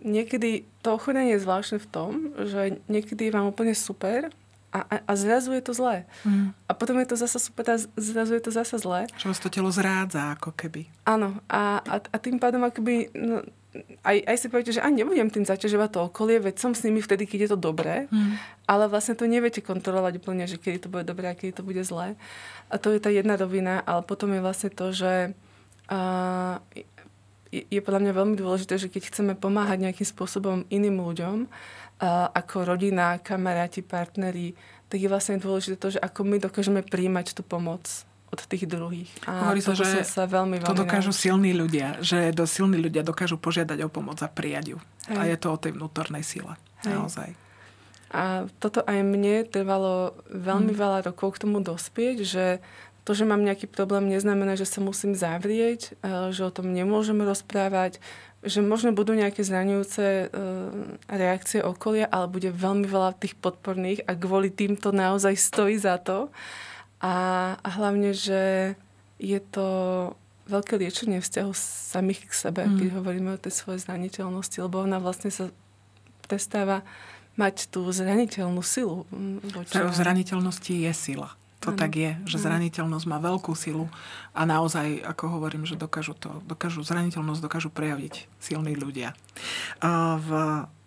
niekedy 0.00 0.64
to 0.80 0.96
ochorenie 0.96 1.36
je 1.36 1.44
zvláštne 1.44 1.78
v 1.82 1.90
tom, 1.90 2.10
že 2.46 2.80
niekedy 2.88 3.28
je 3.28 3.34
vám 3.34 3.50
úplne 3.50 3.76
super 3.76 4.32
a, 4.70 4.86
a, 4.86 4.96
a 5.02 5.12
zrazu 5.18 5.50
je 5.52 5.62
to 5.66 5.74
zlé. 5.74 6.06
Mm. 6.22 6.54
A 6.70 6.72
potom 6.78 6.94
je 7.02 7.10
to 7.10 7.16
zasa 7.18 7.42
super 7.42 7.66
a 7.74 7.76
zrazu 7.98 8.38
je 8.38 8.42
to 8.42 8.52
zasa 8.54 8.78
zlé. 8.78 9.10
Čo 9.18 9.34
vás 9.34 9.42
to 9.42 9.50
telo 9.50 9.70
zrádza, 9.74 10.38
ako 10.38 10.54
keby. 10.54 10.86
Áno. 11.04 11.42
A, 11.50 11.82
a, 11.82 11.96
a 11.98 12.16
tým 12.22 12.38
pádom 12.38 12.62
akoby, 12.62 13.10
no, 13.18 13.42
aj, 14.02 14.16
aj 14.26 14.36
si 14.36 14.46
poviete, 14.50 14.74
že 14.74 14.82
ani 14.82 15.02
nebudem 15.02 15.30
tým 15.30 15.46
zaťažovať 15.46 15.90
to 15.94 16.00
okolie, 16.10 16.42
veď 16.42 16.54
som 16.58 16.72
s 16.74 16.82
nimi 16.82 16.98
vtedy, 16.98 17.26
keď 17.26 17.38
je 17.46 17.50
to 17.54 17.58
dobré, 17.58 18.10
mm. 18.10 18.34
ale 18.66 18.90
vlastne 18.90 19.14
to 19.14 19.30
neviete 19.30 19.62
kontrolovať 19.62 20.18
úplne, 20.18 20.44
že 20.50 20.58
kedy 20.58 20.86
to 20.86 20.88
bude 20.90 21.06
dobré 21.06 21.30
a 21.30 21.38
kedy 21.38 21.54
to 21.54 21.62
bude 21.62 21.78
zlé. 21.86 22.18
A 22.66 22.82
to 22.82 22.90
je 22.90 22.98
tá 22.98 23.14
jedna 23.14 23.38
rovina, 23.38 23.78
ale 23.86 24.02
potom 24.02 24.34
je 24.34 24.42
vlastne 24.42 24.70
to, 24.74 24.90
že 24.90 25.30
uh, 25.86 26.58
je, 27.54 27.62
je 27.70 27.80
podľa 27.82 28.10
mňa 28.10 28.12
veľmi 28.18 28.36
dôležité, 28.38 28.74
že 28.74 28.90
keď 28.90 29.14
chceme 29.14 29.32
pomáhať 29.38 29.86
nejakým 29.86 30.06
spôsobom 30.06 30.66
iným 30.66 30.98
ľuďom, 30.98 31.46
uh, 31.46 32.26
ako 32.34 32.74
rodina, 32.74 33.22
kamaráti, 33.22 33.86
partneri, 33.86 34.58
tak 34.90 34.98
je 34.98 35.06
vlastne 35.06 35.38
dôležité 35.38 35.78
to, 35.78 35.94
že 35.94 36.02
ako 36.02 36.26
my 36.26 36.42
dokážeme 36.42 36.82
príjmať 36.82 37.38
tú 37.38 37.46
pomoc 37.46 37.86
od 38.30 38.40
tých 38.46 38.64
druhých. 38.70 39.10
A 39.26 39.50
Hovorí 39.50 39.60
sa, 39.60 39.74
že 39.74 40.06
sa 40.06 40.24
veľmi, 40.24 40.62
veľmi 40.62 40.68
to 40.70 40.74
dokážu 40.74 41.10
naučil. 41.10 41.34
silní 41.34 41.52
ľudia, 41.54 41.98
že 41.98 42.30
do 42.30 42.46
silní 42.46 42.78
ľudia 42.78 43.02
dokážu 43.02 43.36
požiadať 43.36 43.82
o 43.86 43.88
pomoc 43.90 44.22
a 44.22 44.30
prijať 44.30 44.74
ju. 44.74 44.78
Hej. 45.10 45.16
A 45.18 45.22
je 45.26 45.36
to 45.36 45.48
o 45.50 45.58
tej 45.58 45.74
vnútornej 45.74 46.22
sile. 46.22 46.54
Hej. 46.86 46.94
Naozaj. 46.94 47.28
A 48.10 48.50
toto 48.58 48.82
aj 48.86 49.06
mne 49.06 49.46
trvalo 49.46 50.18
veľmi 50.30 50.74
hmm. 50.74 50.80
veľa 50.82 50.98
rokov 51.10 51.38
k 51.38 51.46
tomu 51.46 51.62
dospieť, 51.62 52.16
že 52.26 52.46
to, 53.06 53.14
že 53.14 53.26
mám 53.26 53.42
nejaký 53.42 53.66
problém, 53.66 54.06
neznamená, 54.06 54.54
že 54.54 54.66
sa 54.66 54.82
musím 54.82 55.14
zavrieť, 55.18 55.98
e, 56.02 56.30
že 56.34 56.46
o 56.46 56.54
tom 56.54 56.70
nemôžem 56.70 57.18
rozprávať, 57.22 57.98
že 58.40 58.64
možno 58.64 58.94
budú 58.94 59.12
nejaké 59.12 59.42
zraňujúce 59.42 60.04
e, 60.04 60.26
reakcie 61.10 61.60
okolia, 61.60 62.06
ale 62.06 62.30
bude 62.30 62.50
veľmi 62.54 62.86
veľa 62.86 63.18
tých 63.18 63.34
podporných 63.38 64.04
a 64.06 64.14
kvôli 64.14 64.52
týmto 64.52 64.94
naozaj 64.94 65.36
stojí 65.36 65.76
za 65.80 65.98
to. 66.00 66.30
A, 67.00 67.14
a 67.60 67.68
hlavne, 67.80 68.12
že 68.12 68.74
je 69.20 69.40
to 69.40 69.68
veľké 70.48 70.76
liečenie 70.76 71.22
vzťahu 71.22 71.52
samých 71.54 72.28
k 72.28 72.32
sebe, 72.32 72.62
mm. 72.66 72.76
keď 72.76 72.88
hovoríme 73.00 73.30
o 73.36 73.40
tej 73.40 73.54
svojej 73.54 73.80
zraniteľnosti, 73.86 74.56
lebo 74.60 74.82
ona 74.82 74.98
vlastne 74.98 75.30
sa 75.30 75.48
prestáva 76.26 76.82
mať 77.38 77.70
tú 77.70 77.86
zraniteľnú 77.88 78.60
silu. 78.60 79.06
Voči... 79.54 79.78
V 79.78 79.94
zraniteľnosti 79.96 80.72
je 80.74 80.92
sila. 80.92 81.32
To 81.60 81.76
ano. 81.76 81.78
tak 81.78 81.92
je, 81.92 82.16
že 82.24 82.40
zraniteľnosť 82.40 83.04
má 83.04 83.20
veľkú 83.20 83.52
silu 83.52 83.92
a 84.32 84.48
naozaj, 84.48 85.04
ako 85.04 85.40
hovorím, 85.40 85.68
že 85.68 85.76
dokážu 85.76 86.16
to, 86.16 86.40
dokážu, 86.48 86.80
zraniteľnosť 86.80 87.40
dokážu 87.44 87.68
prejaviť 87.68 88.32
silní 88.40 88.72
ľudia. 88.80 89.12
V 90.24 90.28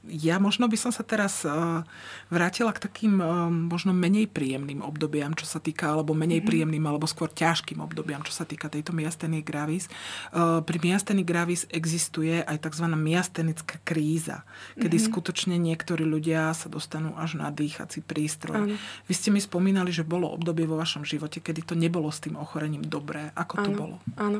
ja 0.03 0.35
možno 0.35 0.67
by 0.67 0.75
som 0.75 0.91
sa 0.91 0.99
teraz 0.99 1.47
uh, 1.47 1.79
vrátila 2.27 2.75
k 2.75 2.83
takým 2.83 3.23
uh, 3.23 3.47
možno 3.47 3.95
menej 3.95 4.27
príjemným 4.27 4.83
obdobiam, 4.83 5.31
čo 5.31 5.47
sa 5.47 5.63
týka, 5.63 5.95
alebo 5.95 6.11
menej 6.11 6.43
mm-hmm. 6.43 6.49
príjemným, 6.51 6.83
alebo 6.83 7.07
skôr 7.07 7.31
ťažkým 7.31 7.79
obdobiam, 7.79 8.19
čo 8.27 8.35
sa 8.35 8.43
týka 8.43 8.67
tejto 8.67 8.91
miasteny 8.91 9.39
gravis. 9.39 9.87
Uh, 10.35 10.59
pri 10.59 10.83
miasteny 10.83 11.23
gravis 11.23 11.63
existuje 11.71 12.43
aj 12.43 12.67
tzv. 12.67 12.91
miastenická 12.91 13.79
kríza, 13.87 14.43
kedy 14.75 14.99
mm-hmm. 14.99 15.09
skutočne 15.15 15.55
niektorí 15.55 16.03
ľudia 16.03 16.51
sa 16.51 16.67
dostanú 16.67 17.15
až 17.15 17.39
na 17.39 17.47
dýchací 17.47 18.03
prístroj. 18.03 18.59
Áno. 18.59 18.75
Vy 19.07 19.13
ste 19.15 19.31
mi 19.31 19.39
spomínali, 19.39 19.95
že 19.95 20.03
bolo 20.03 20.27
obdobie 20.27 20.67
vo 20.67 20.75
vašom 20.75 21.07
živote, 21.07 21.39
kedy 21.39 21.63
to 21.63 21.79
nebolo 21.79 22.11
s 22.11 22.19
tým 22.19 22.35
ochorením 22.35 22.83
dobré. 22.83 23.31
Ako 23.39 23.55
to 23.63 23.69
áno, 23.71 23.79
bolo? 23.79 23.95
Áno. 24.19 24.39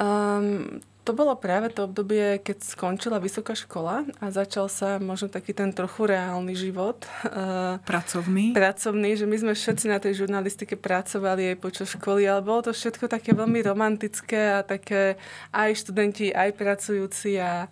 Um, 0.00 0.80
to 1.00 1.16
bolo 1.16 1.32
práve 1.32 1.72
to 1.72 1.88
obdobie, 1.88 2.38
keď 2.44 2.60
skončila 2.60 3.16
vysoká 3.16 3.56
škola 3.56 4.04
a 4.20 4.28
začal 4.28 4.68
sa 4.68 5.00
možno 5.00 5.32
taký 5.32 5.56
ten 5.56 5.72
trochu 5.72 6.04
reálny 6.04 6.52
život. 6.52 7.08
Eh, 7.24 7.80
pracovný? 7.88 8.52
Pracovný, 8.52 9.16
že 9.16 9.24
my 9.24 9.36
sme 9.40 9.52
všetci 9.56 9.86
na 9.88 9.96
tej 9.96 10.24
žurnalistike 10.24 10.76
pracovali 10.76 11.56
aj 11.56 11.56
počas 11.56 11.88
školy, 11.96 12.28
ale 12.28 12.44
bolo 12.44 12.68
to 12.68 12.72
všetko 12.76 13.08
také 13.08 13.32
veľmi 13.32 13.64
romantické 13.64 14.60
a 14.60 14.60
také 14.60 15.16
aj 15.56 15.72
študenti, 15.80 16.36
aj 16.36 16.52
pracujúci 16.52 17.40
a, 17.40 17.64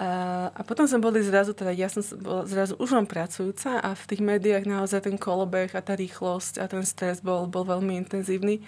a, 0.00 0.08
a 0.48 0.60
potom 0.64 0.88
sme 0.88 1.04
boli 1.04 1.20
zrazu, 1.20 1.52
teda 1.52 1.76
ja 1.76 1.92
som 1.92 2.00
bola 2.24 2.48
zrazu 2.48 2.72
už 2.80 2.96
len 2.96 3.04
pracujúca 3.04 3.84
a 3.84 3.92
v 3.92 4.04
tých 4.08 4.24
médiách 4.24 4.64
naozaj 4.64 5.12
ten 5.12 5.20
kolobeh 5.20 5.68
a 5.76 5.84
tá 5.84 5.92
rýchlosť 5.92 6.56
a 6.56 6.64
ten 6.72 6.88
stres 6.88 7.20
bol, 7.20 7.44
bol 7.44 7.68
veľmi 7.68 8.00
intenzívny. 8.00 8.64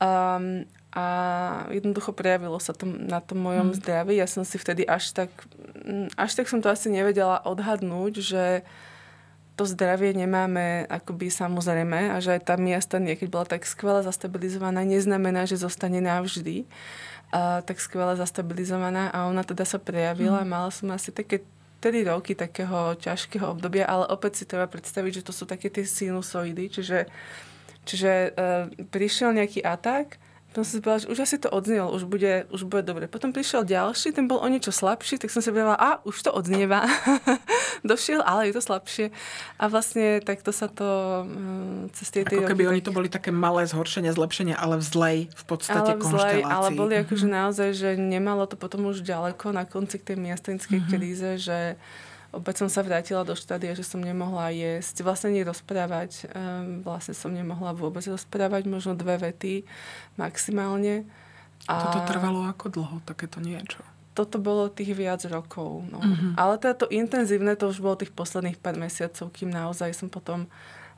Um, 0.00 0.66
a 0.94 1.04
jednoducho 1.74 2.14
prejavilo 2.14 2.54
sa 2.62 2.70
to 2.70 2.86
na 2.86 3.18
tom 3.18 3.42
mojom 3.42 3.74
hmm. 3.74 3.78
zdraví. 3.82 4.14
Ja 4.14 4.30
som 4.30 4.46
si 4.46 4.62
vtedy 4.62 4.86
až 4.86 5.10
tak, 5.10 5.30
mm, 5.82 6.14
až 6.14 6.38
tak 6.38 6.46
som 6.46 6.62
to 6.62 6.70
asi 6.70 6.86
nevedela 6.86 7.42
odhadnúť, 7.42 8.22
že 8.22 8.44
to 9.54 9.66
zdravie 9.66 10.14
nemáme 10.14 10.86
akoby 10.86 11.30
samozrejme 11.30 12.14
a 12.14 12.18
že 12.18 12.38
aj 12.38 12.42
tá 12.46 12.54
miesta, 12.58 12.98
keď 12.98 13.28
bola 13.30 13.46
tak 13.46 13.66
skvele 13.66 14.02
zastabilizovaná, 14.02 14.82
neznamená, 14.82 15.46
že 15.46 15.58
zostane 15.58 16.02
navždy 16.02 16.66
a, 17.30 17.62
tak 17.62 17.78
skvele 17.78 18.18
zastabilizovaná 18.18 19.14
a 19.14 19.30
ona 19.30 19.46
teda 19.46 19.62
sa 19.66 19.78
prejavila. 19.78 20.42
Hmm. 20.42 20.50
Mala 20.50 20.70
som 20.74 20.90
asi 20.90 21.14
také 21.14 21.46
3 21.82 22.06
roky 22.10 22.32
takého 22.38 22.98
ťažkého 22.98 23.50
obdobia, 23.50 23.84
ale 23.86 24.08
opäť 24.10 24.42
si 24.42 24.44
treba 24.46 24.64
predstaviť, 24.70 25.20
že 25.20 25.26
to 25.26 25.32
sú 25.36 25.44
také 25.44 25.68
tie 25.68 25.84
sinusoidy, 25.84 26.72
čiže, 26.72 27.06
čiže 27.84 28.32
uh, 28.32 28.72
prišiel 28.88 29.36
nejaký 29.36 29.60
atak, 29.60 30.16
potom 30.54 30.70
som 30.70 30.78
si 30.78 30.82
povedala, 30.86 31.02
že 31.02 31.10
už 31.10 31.18
asi 31.18 31.36
to 31.42 31.50
odznelo, 31.50 31.90
už 31.90 32.06
bude, 32.06 32.46
už 32.54 32.62
bude 32.70 32.86
dobre. 32.86 33.10
Potom 33.10 33.34
prišiel 33.34 33.66
ďalší, 33.66 34.14
ten 34.14 34.30
bol 34.30 34.38
o 34.38 34.46
niečo 34.46 34.70
slabší, 34.70 35.18
tak 35.18 35.34
som 35.34 35.42
si 35.42 35.50
povedala, 35.50 35.74
a 35.74 35.98
už 36.06 36.14
to 36.14 36.30
odznieva. 36.30 36.86
Došiel, 37.82 38.22
ale 38.22 38.46
je 38.46 38.54
to 38.54 38.62
slabšie. 38.62 39.10
A 39.58 39.66
vlastne 39.66 40.22
takto 40.22 40.54
sa 40.54 40.70
to 40.70 41.26
um, 41.26 41.90
cez 41.90 42.06
tie 42.14 42.22
Ako 42.22 42.46
keby 42.46 42.70
oni 42.70 42.86
to 42.86 42.94
boli 42.94 43.10
také 43.10 43.34
malé 43.34 43.66
zhoršenie, 43.66 44.14
zlepšenie, 44.14 44.54
ale 44.54 44.78
v 44.78 44.84
zlej 44.86 45.18
v 45.34 45.44
podstate 45.50 45.90
ale 45.90 45.98
v 45.98 46.06
zlej, 46.06 46.38
Ale 46.46 46.68
boli 46.70 46.94
akože 47.02 47.26
mhm. 47.26 47.34
naozaj, 47.34 47.68
že 47.74 47.88
nemalo 47.98 48.46
to 48.46 48.54
potom 48.54 48.86
už 48.94 49.02
ďaleko 49.02 49.50
na 49.50 49.66
konci 49.66 49.98
tej 49.98 50.22
miastenickej 50.22 50.78
mm-hmm. 50.78 50.94
kríze, 50.94 51.30
že 51.42 51.74
Opäť 52.34 52.66
som 52.66 52.68
sa 52.68 52.82
vrátila 52.82 53.22
do 53.22 53.38
štádia, 53.38 53.78
že 53.78 53.86
som 53.86 54.02
nemohla 54.02 54.50
jesť, 54.50 55.06
vlastne 55.06 55.30
nie 55.32 55.46
rozprávať. 55.46 56.26
Um, 56.34 56.82
vlastne 56.82 57.14
som 57.14 57.30
nemohla 57.30 57.72
vôbec 57.72 58.02
rozprávať, 58.04 58.66
možno 58.66 58.98
dve 58.98 59.16
vety 59.18 59.62
maximálne. 60.18 61.06
A... 61.70 61.74
Toto 61.88 62.04
trvalo 62.10 62.44
ako 62.50 62.66
dlho, 62.68 62.96
takéto 63.06 63.38
niečo? 63.38 63.80
Toto 64.14 64.38
bolo 64.38 64.70
tých 64.70 64.94
viac 64.94 65.26
rokov. 65.26 65.86
No. 65.90 65.98
Uh-huh. 65.98 66.38
Ale 66.38 66.58
teda 66.58 66.86
to 66.86 66.86
intenzívne, 66.90 67.58
to 67.58 67.70
už 67.70 67.82
bolo 67.82 67.98
tých 67.98 68.14
posledných 68.14 68.62
pár 68.62 68.78
mesiacov, 68.78 69.30
kým 69.34 69.50
naozaj 69.50 69.90
som 69.90 70.06
potom 70.06 70.46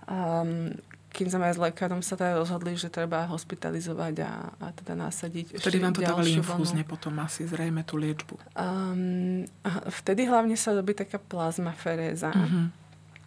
um, 0.05 0.73
kým 1.17 1.33
sme 1.33 1.49
s 1.49 1.57
lekárom 1.57 2.05
sa 2.05 2.13
teda 2.13 2.37
rozhodli, 2.37 2.77
že 2.77 2.93
treba 2.93 3.25
hospitalizovať 3.25 4.15
a, 4.21 4.33
a 4.61 4.67
teda 4.77 4.93
nasadiť 4.93 5.57
Vtedy 5.57 5.81
vám 5.81 5.97
to 5.97 6.05
dávali 6.05 6.37
infúzne 6.37 6.85
potom 6.85 7.17
asi 7.25 7.49
zrejme 7.49 7.81
tú 7.89 7.97
liečbu. 7.97 8.37
Um, 8.53 9.49
vtedy 10.05 10.29
hlavne 10.29 10.61
sa 10.61 10.77
robí 10.77 10.93
taká 10.93 11.17
plazmaferéza. 11.17 12.37
Uh-huh. 12.37 12.69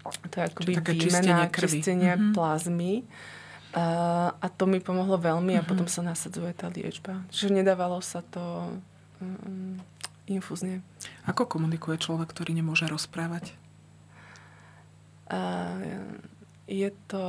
To 0.06 0.36
je 0.38 0.44
akoby 0.46 0.72
výmena, 0.78 1.50
krvi. 1.50 1.82
čistenie 1.82 2.14
uh-huh. 2.14 2.38
plazmy. 2.38 3.10
Uh, 3.74 4.38
a 4.38 4.48
to 4.54 4.70
mi 4.70 4.78
pomohlo 4.78 5.18
veľmi 5.18 5.58
uh-huh. 5.58 5.66
a 5.66 5.70
potom 5.70 5.90
sa 5.90 6.06
nasadzuje 6.06 6.54
tá 6.54 6.70
liečba. 6.70 7.26
Čiže 7.34 7.58
nedávalo 7.58 8.06
sa 8.06 8.22
to 8.22 8.70
um, 9.18 9.82
infúzne. 10.30 10.86
Ako 11.26 11.50
komunikuje 11.50 11.98
človek, 11.98 12.30
ktorý 12.30 12.54
nemôže 12.54 12.86
rozprávať? 12.86 13.58
Uh, 15.26 16.06
je 16.70 16.94
to 17.10 17.26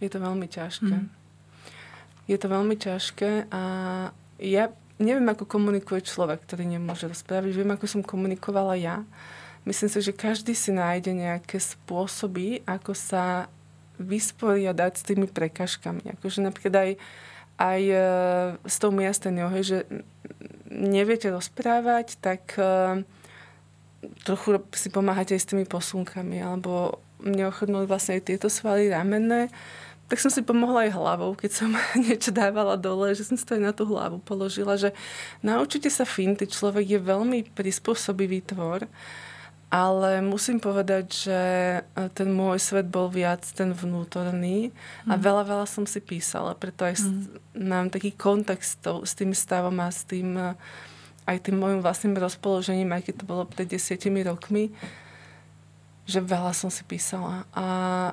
je 0.00 0.10
to 0.12 0.18
veľmi 0.20 0.46
ťažké. 0.48 0.96
Mm. 0.96 1.08
Je 2.26 2.36
to 2.36 2.46
veľmi 2.50 2.76
ťažké 2.76 3.48
a 3.54 3.62
ja 4.42 4.64
neviem, 4.98 5.28
ako 5.28 5.44
komunikuje 5.46 6.04
človek, 6.04 6.42
ktorý 6.44 6.66
nemôže 6.66 7.06
rozprávať. 7.06 7.52
Viem, 7.52 7.72
ako 7.72 7.86
som 7.86 8.02
komunikovala 8.02 8.74
ja. 8.76 9.04
Myslím 9.66 9.90
si, 9.90 9.98
že 10.00 10.16
každý 10.16 10.54
si 10.54 10.70
nájde 10.72 11.12
nejaké 11.12 11.58
spôsoby, 11.58 12.64
ako 12.64 12.94
sa 12.96 13.50
vysporiadať 13.96 14.92
s 14.96 15.02
tými 15.04 15.26
prekažkami. 15.26 16.16
Akože 16.16 16.44
napríklad 16.44 16.74
aj, 16.76 16.90
aj 17.56 17.82
e, 17.82 18.04
s 18.62 18.76
tou 18.76 18.92
miastenou, 18.92 19.48
že 19.64 19.88
neviete 20.68 21.32
rozprávať, 21.32 22.20
tak 22.20 22.56
e, 22.60 23.02
trochu 24.22 24.60
si 24.76 24.88
pomáhate 24.92 25.34
aj 25.34 25.42
s 25.42 25.50
tými 25.50 25.64
posunkami, 25.64 26.44
alebo 26.44 27.00
mne 27.22 27.48
ochudnuli 27.48 27.88
vlastne 27.88 28.20
aj 28.20 28.28
tieto 28.28 28.48
svaly 28.48 28.92
ramenné 28.92 29.48
tak 30.06 30.22
som 30.22 30.30
si 30.30 30.38
pomohla 30.38 30.86
aj 30.86 30.94
hlavou, 30.94 31.34
keď 31.34 31.50
som 31.50 31.70
niečo 32.06 32.30
dávala 32.30 32.78
dole, 32.78 33.10
že 33.14 33.26
som 33.26 33.34
si 33.34 33.42
to 33.42 33.58
aj 33.58 33.62
na 33.62 33.72
tú 33.74 33.86
hlavu 33.90 34.22
položila, 34.22 34.78
že 34.78 34.94
naučite 35.42 35.90
sa 35.90 36.06
finty, 36.06 36.46
človek 36.46 36.86
je 36.86 37.00
veľmi 37.02 37.50
prispôsobivý 37.54 38.46
tvor, 38.46 38.86
ale 39.66 40.22
musím 40.22 40.62
povedať, 40.62 41.04
že 41.10 41.40
e, 41.82 42.06
ten 42.14 42.30
môj 42.30 42.62
svet 42.62 42.86
bol 42.86 43.10
viac 43.10 43.42
ten 43.50 43.74
vnútorný 43.74 44.70
a 45.10 45.18
mm. 45.18 45.22
veľa, 45.26 45.42
veľa 45.42 45.66
som 45.66 45.82
si 45.90 45.98
písala, 45.98 46.54
preto 46.54 46.86
aj 46.86 47.02
mm. 47.02 47.66
mám 47.66 47.90
taký 47.90 48.14
kontext 48.14 48.86
s 48.86 49.12
tým 49.18 49.34
stavom 49.34 49.74
a 49.82 49.90
s 49.90 50.06
tým 50.06 50.38
e, 50.38 50.54
aj 51.26 51.50
tým 51.50 51.58
môjim 51.58 51.82
vlastným 51.82 52.14
rozpoložením, 52.14 52.94
aj 52.94 53.10
keď 53.10 53.14
to 53.18 53.24
bolo 53.26 53.42
pred 53.42 53.66
desiatimi 53.66 54.22
rokmi, 54.22 54.70
že 56.06 56.22
veľa 56.22 56.54
som 56.54 56.70
si 56.70 56.86
písala. 56.86 57.44
A 57.50 57.66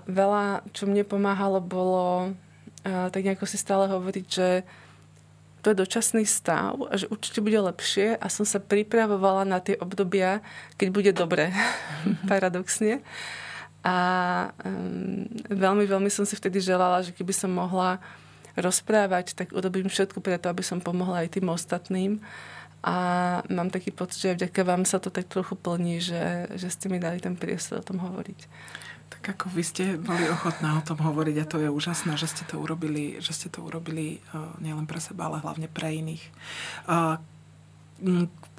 veľa, 0.10 0.66
čo 0.74 0.90
mne 0.90 1.06
pomáhalo, 1.06 1.62
bolo 1.62 2.34
tak 2.84 3.24
nejako 3.24 3.48
si 3.48 3.56
stále 3.56 3.88
hovoriť, 3.88 4.26
že 4.28 4.48
to 5.64 5.72
je 5.72 5.80
dočasný 5.80 6.28
stav 6.28 6.76
a 6.92 6.94
že 7.00 7.08
určite 7.08 7.40
bude 7.40 7.56
lepšie 7.56 8.20
a 8.20 8.28
som 8.28 8.44
sa 8.44 8.60
pripravovala 8.60 9.48
na 9.48 9.64
tie 9.64 9.80
obdobia, 9.80 10.44
keď 10.76 10.88
bude 10.92 11.12
dobre, 11.16 11.56
paradoxne. 12.32 13.00
A 13.84 13.96
um, 14.64 15.24
veľmi, 15.48 15.88
veľmi 15.88 16.12
som 16.12 16.28
si 16.28 16.36
vtedy 16.36 16.60
želala, 16.60 17.04
že 17.04 17.16
keby 17.16 17.32
som 17.32 17.52
mohla 17.52 18.04
rozprávať, 18.60 19.40
tak 19.40 19.56
urobím 19.56 19.88
všetko 19.88 20.20
preto, 20.20 20.52
aby 20.52 20.64
som 20.64 20.84
pomohla 20.84 21.24
aj 21.24 21.40
tým 21.40 21.48
ostatným. 21.48 22.20
A 22.84 22.96
mám 23.48 23.72
taký 23.72 23.96
pocit, 23.96 24.20
že 24.20 24.36
vďaka 24.36 24.62
vám 24.68 24.84
sa 24.84 25.00
to 25.00 25.08
tak 25.08 25.32
trochu 25.32 25.56
plní, 25.56 26.04
že, 26.04 26.52
že 26.60 26.68
ste 26.68 26.92
mi 26.92 27.00
dali 27.00 27.24
ten 27.24 27.40
priestor 27.40 27.80
o 27.80 27.88
tom 27.88 28.04
hovoriť. 28.04 28.40
Tak 29.08 29.40
ako 29.40 29.46
vy 29.56 29.64
ste 29.64 29.84
boli 29.96 30.28
ochotná 30.28 30.78
o 30.80 30.84
tom 30.84 31.00
hovoriť 31.00 31.36
a 31.40 31.48
to 31.48 31.58
je 31.64 31.72
úžasné, 31.72 32.20
že 32.20 32.28
ste 32.28 32.44
to 32.44 32.60
urobili, 32.60 33.24
že 33.24 33.32
ste 33.32 33.48
to 33.48 33.64
urobili 33.64 34.20
uh, 34.36 34.52
nielen 34.60 34.84
pre 34.84 35.00
seba, 35.00 35.32
ale 35.32 35.40
hlavne 35.40 35.72
pre 35.72 35.96
iných. 35.96 36.24
Uh, 36.92 37.16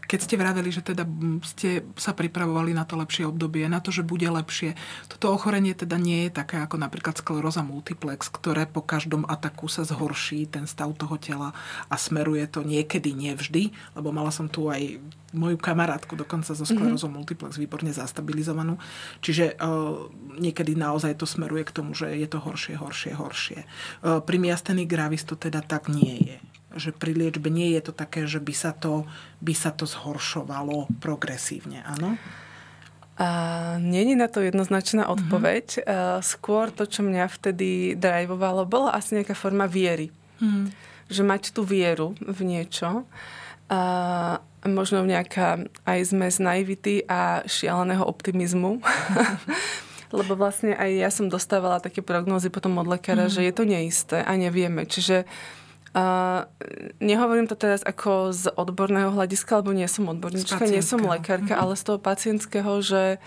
keď 0.04 0.18
ste 0.20 0.34
vraveli, 0.36 0.70
že 0.70 0.84
teda 0.84 1.04
ste 1.44 1.84
sa 1.96 2.12
pripravovali 2.12 2.76
na 2.76 2.84
to 2.84 2.96
lepšie 3.00 3.28
obdobie, 3.28 3.66
na 3.68 3.80
to, 3.80 3.90
že 3.90 4.06
bude 4.06 4.26
lepšie, 4.26 4.76
toto 5.08 5.32
ochorenie 5.32 5.72
teda 5.72 5.96
nie 5.96 6.28
je 6.28 6.36
také 6.36 6.60
ako 6.60 6.76
napríklad 6.80 7.16
skleróza 7.16 7.64
multiplex, 7.64 8.28
ktoré 8.28 8.68
po 8.68 8.84
každom 8.84 9.24
ataku 9.26 9.66
sa 9.68 9.82
zhorší 9.82 10.46
ten 10.48 10.68
stav 10.68 10.92
toho 10.96 11.16
tela 11.16 11.56
a 11.88 11.94
smeruje 11.96 12.44
to 12.48 12.60
niekedy, 12.62 13.16
nie 13.16 13.32
vždy, 13.32 13.72
lebo 13.96 14.12
mala 14.12 14.30
som 14.30 14.46
tu 14.46 14.68
aj 14.68 15.00
moju 15.34 15.58
kamarátku 15.58 16.14
dokonca 16.14 16.54
so 16.54 16.62
sklerózou 16.62 17.10
mm-hmm. 17.10 17.18
multiplex 17.18 17.58
výborne 17.58 17.90
zastabilizovanú. 17.90 18.78
Čiže 19.18 19.58
uh, 19.58 20.06
niekedy 20.38 20.78
naozaj 20.78 21.18
to 21.18 21.26
smeruje 21.26 21.66
k 21.66 21.74
tomu, 21.74 21.90
že 21.92 22.14
je 22.14 22.28
to 22.30 22.38
horšie, 22.38 22.78
horšie, 22.78 23.12
horšie. 23.18 23.58
Uh, 24.00 24.22
pri 24.22 24.38
miastení 24.38 24.86
gravis 24.86 25.26
to 25.26 25.34
teda 25.34 25.58
tak 25.60 25.90
nie 25.90 26.22
je 26.22 26.53
že 26.76 26.90
pri 26.94 27.14
liečbe 27.14 27.48
nie 27.50 27.74
je 27.78 27.90
to 27.90 27.92
také, 27.94 28.26
že 28.26 28.42
by 28.42 28.54
sa 28.54 28.74
to, 28.74 29.06
by 29.40 29.54
sa 29.54 29.70
to 29.70 29.87
zhoršovalo 29.87 30.90
progresívne, 30.98 31.82
áno? 31.87 32.18
A 33.14 33.28
není 33.78 34.18
na 34.18 34.26
to 34.26 34.42
jednoznačná 34.42 35.06
mhm. 35.06 35.10
odpoveď. 35.10 35.66
Mm-hmm. 35.78 36.22
Skôr 36.22 36.74
to, 36.74 36.84
čo 36.87 37.06
mňa 37.06 37.30
vtedy 37.30 37.94
drivovalo, 37.94 38.66
bola 38.66 38.90
asi 38.90 39.22
nejaká 39.22 39.38
forma 39.38 39.70
viery. 39.70 40.10
Mm. 40.42 40.74
Že 41.06 41.22
mať 41.22 41.42
tú 41.54 41.62
vieru 41.62 42.18
v 42.18 42.40
niečo. 42.42 43.06
A 43.70 43.80
možno 44.66 45.06
nejaká 45.06 45.62
aj 45.87 46.10
zmes 46.10 46.42
naivity 46.42 47.06
a 47.06 47.46
šialeného 47.46 48.02
optimizmu. 48.02 48.82
Lebo 50.18 50.34
vlastne 50.34 50.74
aj 50.74 50.90
ja 50.90 51.10
som 51.10 51.30
dostávala 51.30 51.78
také 51.78 52.02
prognózy 52.02 52.50
potom 52.50 52.82
od 52.82 52.87
lekára, 52.90 53.30
mm. 53.30 53.32
že 53.34 53.40
je 53.46 53.52
to 53.54 53.62
neisté 53.62 54.26
a 54.26 54.34
nevieme. 54.34 54.90
Čiže 54.90 55.22
uh, 55.22 55.63
Uh, 55.94 56.42
nehovorím 56.98 57.46
to 57.46 57.54
teraz 57.54 57.87
ako 57.87 58.35
z 58.35 58.50
odborného 58.50 59.14
hľadiska, 59.14 59.62
lebo 59.62 59.70
nie 59.70 59.87
som 59.87 60.11
odborníčka, 60.11 60.66
nie 60.66 60.83
som 60.83 60.98
lekárka, 61.07 61.54
mm-hmm. 61.54 61.62
ale 61.70 61.78
z 61.78 61.83
toho 61.87 61.98
pacientského, 62.02 62.83
že 62.83 63.22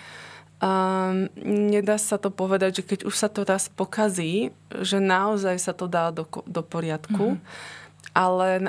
um, 0.60 1.32
nedá 1.48 1.96
sa 1.96 2.20
to 2.20 2.28
povedať, 2.28 2.84
že 2.84 2.84
keď 2.84 3.00
už 3.08 3.16
sa 3.16 3.32
to 3.32 3.48
raz 3.48 3.72
pokazí, 3.72 4.52
že 4.84 5.00
naozaj 5.00 5.56
sa 5.64 5.72
to 5.72 5.88
dá 5.88 6.12
do, 6.12 6.28
do 6.44 6.60
poriadku, 6.60 7.40
mm-hmm. 7.40 8.12
ale 8.12 8.68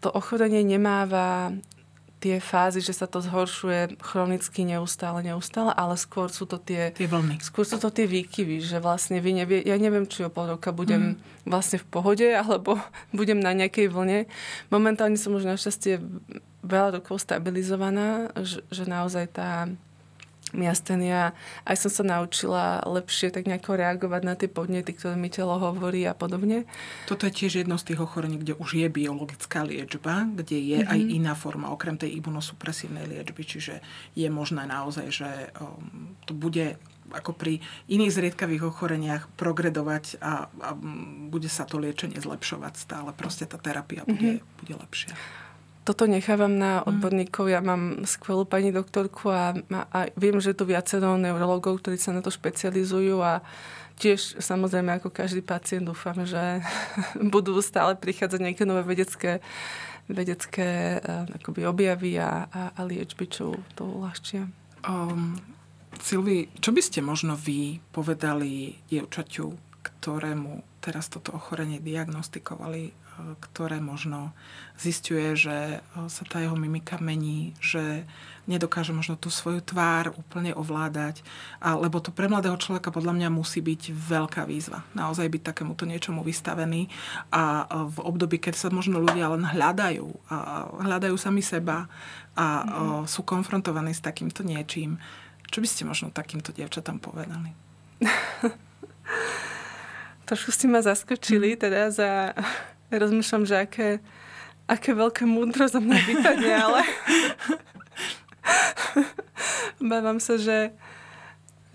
to 0.00 0.08
ochorenie 0.16 0.64
nemáva 0.64 1.52
tie 2.26 2.42
fázy, 2.42 2.82
že 2.82 2.90
sa 2.90 3.06
to 3.06 3.22
zhoršuje 3.22 4.02
chronicky 4.02 4.66
neustále, 4.66 5.22
neustále, 5.22 5.70
ale 5.70 5.94
skôr 5.94 6.26
sú 6.26 6.42
to 6.42 6.58
tie, 6.58 6.90
tie 6.90 7.06
vlny. 7.06 7.38
Skôr 7.38 7.62
sú 7.62 7.78
to 7.78 7.86
tie 7.94 8.10
výkyvy, 8.10 8.58
že 8.58 8.82
vlastne 8.82 9.22
vy 9.22 9.30
nevie, 9.38 9.62
ja 9.62 9.78
neviem, 9.78 10.10
či 10.10 10.26
o 10.26 10.30
pol 10.34 10.58
roka 10.58 10.74
budem 10.74 11.14
mm. 11.14 11.46
vlastne 11.46 11.78
v 11.78 11.86
pohode, 11.86 12.26
alebo 12.26 12.82
budem 13.18 13.38
na 13.38 13.54
nejakej 13.54 13.94
vlne. 13.94 14.26
Momentálne 14.74 15.14
som 15.14 15.38
už 15.38 15.46
našťastie 15.46 16.02
veľa 16.66 16.98
rokov 16.98 17.22
stabilizovaná, 17.22 18.34
že, 18.42 18.66
že 18.74 18.90
naozaj 18.90 19.30
tá 19.30 19.70
miastenia. 20.56 21.36
Aj 21.62 21.76
som 21.76 21.92
sa 21.92 22.02
naučila 22.02 22.82
lepšie 22.82 23.30
tak 23.30 23.44
nejako 23.46 23.76
reagovať 23.76 24.22
na 24.24 24.34
tie 24.34 24.48
podnety, 24.48 24.96
ktoré 24.96 25.14
mi 25.14 25.28
telo 25.28 25.60
hovorí 25.60 26.08
a 26.08 26.16
podobne. 26.16 26.64
Toto 27.06 27.28
je 27.28 27.36
tiež 27.36 27.62
jedno 27.62 27.76
z 27.76 27.92
tých 27.92 28.00
ochorení, 28.02 28.40
kde 28.40 28.56
už 28.56 28.80
je 28.80 28.88
biologická 28.88 29.62
liečba, 29.62 30.26
kde 30.26 30.56
je 30.56 30.78
mm-hmm. 30.80 30.92
aj 30.92 31.00
mhm. 31.04 31.10
iná 31.12 31.34
forma, 31.36 31.70
okrem 31.70 32.00
tej 32.00 32.18
imunosupresívnej 32.18 33.06
liečby, 33.06 33.42
čiže 33.44 33.84
je 34.16 34.28
možné 34.32 34.64
naozaj, 34.64 35.06
že 35.12 35.30
um, 35.60 36.16
to 36.24 36.32
bude 36.32 36.80
ako 37.14 37.38
pri 37.38 37.62
iných 37.86 38.10
zriedkavých 38.10 38.66
ochoreniach 38.66 39.30
progredovať 39.38 40.18
a, 40.18 40.50
a 40.50 40.68
bude 41.30 41.46
sa 41.46 41.62
to 41.62 41.78
liečenie 41.78 42.18
zlepšovať 42.18 42.74
stále. 42.74 43.14
Proste 43.14 43.46
tá 43.46 43.62
terapia 43.62 44.02
bude, 44.02 44.42
mm-hmm. 44.42 44.58
bude 44.58 44.74
lepšia 44.74 45.14
toto 45.86 46.10
nechávam 46.10 46.50
na 46.50 46.82
mm. 46.82 46.90
odborníkov. 46.90 47.46
Ja 47.46 47.62
mám 47.62 48.02
skvelú 48.02 48.42
pani 48.42 48.74
doktorku 48.74 49.30
a, 49.30 49.54
a 49.70 50.10
viem, 50.18 50.42
že 50.42 50.50
je 50.50 50.58
tu 50.58 50.66
viacero 50.66 51.14
neurologov, 51.14 51.78
ktorí 51.78 51.94
sa 51.94 52.10
na 52.10 52.26
to 52.26 52.34
špecializujú 52.34 53.22
a 53.22 53.46
tiež 54.02 54.42
samozrejme 54.42 54.98
ako 54.98 55.14
každý 55.14 55.46
pacient 55.46 55.86
dúfam, 55.86 56.26
že 56.26 56.60
budú 57.34 57.54
stále 57.62 57.94
prichádzať 57.94 58.40
nejaké 58.42 58.66
nové 58.66 58.82
vedecké, 58.82 59.38
vedecké 60.10 60.98
eh, 60.98 61.38
akoby 61.38 61.62
objavy 61.70 62.18
a, 62.18 62.50
a, 62.50 62.62
a 62.74 62.80
liečby, 62.82 63.30
čo 63.30 63.54
to 63.78 63.86
uľahčia. 63.86 64.50
Um, 64.82 65.38
Silvi, 65.96 66.52
čo 66.60 66.76
by 66.76 66.82
ste 66.84 67.00
možno 67.00 67.38
vy 67.40 67.80
povedali 67.94 68.76
dievčaťu, 68.92 69.48
ktorému 69.80 70.82
teraz 70.84 71.08
toto 71.08 71.32
ochorenie 71.32 71.80
diagnostikovali 71.80 73.05
ktoré 73.40 73.80
možno 73.80 74.32
zistuje, 74.76 75.36
že 75.36 75.80
sa 76.08 76.22
tá 76.28 76.40
jeho 76.40 76.56
mimika 76.56 77.00
mení, 77.00 77.56
že 77.60 78.04
nedokáže 78.46 78.94
možno 78.94 79.18
tú 79.18 79.28
svoju 79.28 79.60
tvár 79.60 80.14
úplne 80.14 80.54
ovládať. 80.54 81.20
A, 81.58 81.74
lebo 81.74 81.98
to 81.98 82.14
pre 82.14 82.30
mladého 82.30 82.54
človeka 82.56 82.94
podľa 82.94 83.18
mňa 83.18 83.28
musí 83.34 83.58
byť 83.58 83.90
veľká 83.90 84.46
výzva. 84.46 84.86
Naozaj 84.94 85.26
byť 85.26 85.42
takémuto 85.42 85.84
niečomu 85.84 86.22
vystavený. 86.22 86.86
A 87.34 87.66
v 87.90 87.98
období, 88.06 88.38
keď 88.38 88.54
sa 88.54 88.68
možno 88.70 89.02
ľudia 89.02 89.34
len 89.34 89.42
hľadajú, 89.42 90.06
a 90.30 90.70
hľadajú 90.86 91.18
sami 91.18 91.42
seba 91.42 91.90
a 92.38 92.46
mm-hmm. 92.62 93.10
sú 93.10 93.26
konfrontovaní 93.26 93.92
s 93.92 94.04
takýmto 94.04 94.46
niečím, 94.46 95.02
čo 95.50 95.62
by 95.62 95.68
ste 95.68 95.86
možno 95.86 96.10
takýmto 96.10 96.52
dievčatám 96.54 96.98
povedali? 97.02 97.50
Trošku 100.26 100.50
ste 100.50 100.66
ma 100.66 100.82
zaskočili 100.82 101.54
teda 101.54 101.90
za 101.94 102.34
rozmýšľam, 102.90 103.42
že 103.46 103.56
aké, 103.58 103.88
aké 104.70 104.90
veľké 104.94 105.24
múdro 105.26 105.66
za 105.66 105.82
mňa 105.82 105.98
vypadne, 106.06 106.52
ale 106.54 106.80
bávam 109.90 110.18
sa, 110.22 110.38
že, 110.38 110.74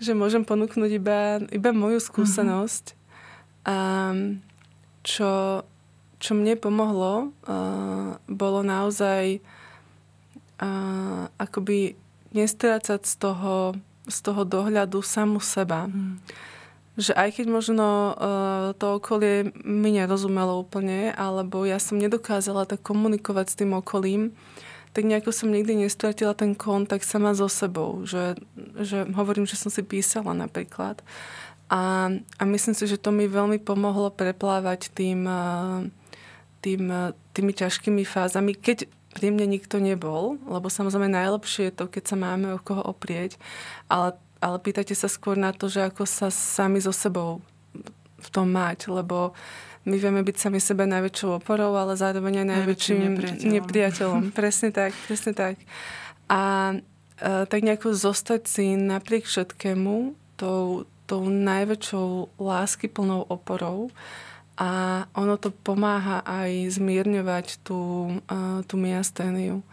že 0.00 0.12
môžem 0.16 0.44
ponúknuť 0.44 0.90
iba, 0.96 1.40
iba 1.52 1.70
moju 1.72 2.00
skúsenosť. 2.00 2.96
A 3.62 3.76
čo, 5.06 5.62
čo 6.18 6.32
mne 6.34 6.58
pomohlo, 6.58 7.30
uh, 7.46 8.18
bolo 8.26 8.60
naozaj 8.66 9.38
uh, 10.58 11.30
akoby 11.38 11.94
nestrácať 12.32 13.04
z 13.06 13.14
toho, 13.20 13.76
z 14.08 14.18
toho 14.24 14.42
dohľadu 14.42 15.04
samu 15.04 15.38
seba. 15.38 15.86
Mm 15.86 16.18
že 16.96 17.16
aj 17.16 17.40
keď 17.40 17.46
možno 17.48 17.86
uh, 18.12 18.76
to 18.76 19.00
okolie 19.00 19.48
mi 19.64 19.96
nerozumelo 19.96 20.60
úplne, 20.60 21.08
alebo 21.16 21.64
ja 21.64 21.80
som 21.80 21.96
nedokázala 21.96 22.68
tak 22.68 22.84
komunikovať 22.84 23.46
s 23.48 23.58
tým 23.58 23.72
okolím, 23.72 24.36
tak 24.92 25.08
nejako 25.08 25.32
som 25.32 25.48
nikdy 25.48 25.88
nestratila 25.88 26.36
ten 26.36 26.52
kontakt 26.52 27.08
sama 27.08 27.32
so 27.32 27.48
sebou. 27.48 28.04
Že, 28.04 28.36
že 28.84 29.08
hovorím, 29.16 29.48
že 29.48 29.56
som 29.56 29.72
si 29.72 29.80
písala 29.80 30.36
napríklad. 30.36 31.00
A, 31.72 32.12
a 32.12 32.42
myslím 32.44 32.76
si, 32.76 32.84
že 32.84 33.00
to 33.00 33.08
mi 33.08 33.24
veľmi 33.24 33.56
pomohlo 33.56 34.12
preplávať 34.12 34.92
tým, 34.92 35.24
uh, 35.24 35.88
tým, 36.60 36.92
tými 37.32 37.52
ťažkými 37.56 38.04
fázami, 38.04 38.52
keď 38.52 38.84
pri 39.12 39.28
mne 39.28 39.44
nikto 39.44 39.76
nebol, 39.76 40.40
lebo 40.48 40.72
samozrejme 40.72 41.08
najlepšie 41.12 41.68
je 41.68 41.76
to, 41.76 41.84
keď 41.88 42.04
sa 42.12 42.16
máme 42.16 42.56
o 42.56 42.60
koho 42.60 42.80
oprieť, 42.80 43.36
ale 43.92 44.16
ale 44.42 44.58
pýtate 44.58 44.98
sa 44.98 45.06
skôr 45.06 45.38
na 45.38 45.54
to, 45.54 45.70
že 45.70 45.86
ako 45.86 46.02
sa 46.02 46.28
sami 46.34 46.82
so 46.82 46.90
sebou 46.90 47.38
v 48.18 48.28
tom 48.34 48.50
mať, 48.50 48.90
lebo 48.90 49.30
my 49.82 49.96
vieme 49.98 50.22
byť 50.22 50.36
sami 50.38 50.58
sebe 50.62 50.86
najväčšou 50.86 51.42
oporou, 51.42 51.74
ale 51.74 51.98
zároveň 51.98 52.42
aj 52.42 52.48
najväčším, 52.54 52.98
nepriateľom. 53.02 53.52
nepriateľom. 53.54 54.22
presne 54.38 54.70
tak, 54.70 54.94
presne 55.06 55.32
tak. 55.34 55.58
A 56.30 56.74
e, 57.18 57.46
tak 57.46 57.60
nejako 57.62 57.94
zostať 57.94 58.46
si 58.46 58.78
napriek 58.78 59.26
všetkému 59.26 60.14
tou, 60.38 60.86
tou 61.10 61.22
najväčšou 61.26 62.38
láskyplnou 62.38 63.26
oporou 63.26 63.90
a 64.54 65.02
ono 65.18 65.34
to 65.34 65.50
pomáha 65.50 66.22
aj 66.22 66.78
zmierňovať 66.78 67.66
tú, 67.66 68.14
e, 68.30 68.62
tú 68.62 68.78
miasténiu. 68.78 69.66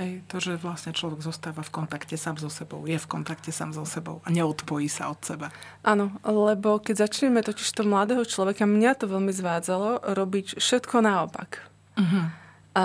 Hej, 0.00 0.24
to, 0.24 0.40
že 0.40 0.56
vlastne 0.56 0.96
človek 0.96 1.20
zostáva 1.20 1.60
v 1.60 1.68
kontakte 1.68 2.16
sám 2.16 2.40
so 2.40 2.48
sebou, 2.48 2.88
je 2.88 2.96
v 2.96 3.06
kontakte 3.12 3.52
sám 3.52 3.76
so 3.76 3.84
sebou 3.84 4.24
a 4.24 4.32
neodpojí 4.32 4.88
sa 4.88 5.12
od 5.12 5.20
seba. 5.20 5.52
Áno, 5.84 6.16
lebo 6.24 6.80
keď 6.80 7.04
začneme 7.04 7.44
totiž 7.44 7.68
to 7.76 7.84
mladého 7.84 8.24
človeka, 8.24 8.64
mňa 8.64 8.92
to 8.96 9.04
veľmi 9.04 9.28
zvádzalo 9.28 10.16
robiť 10.16 10.56
všetko 10.56 10.96
naopak. 11.04 11.68
Uh-huh. 12.00 12.24
A 12.72 12.84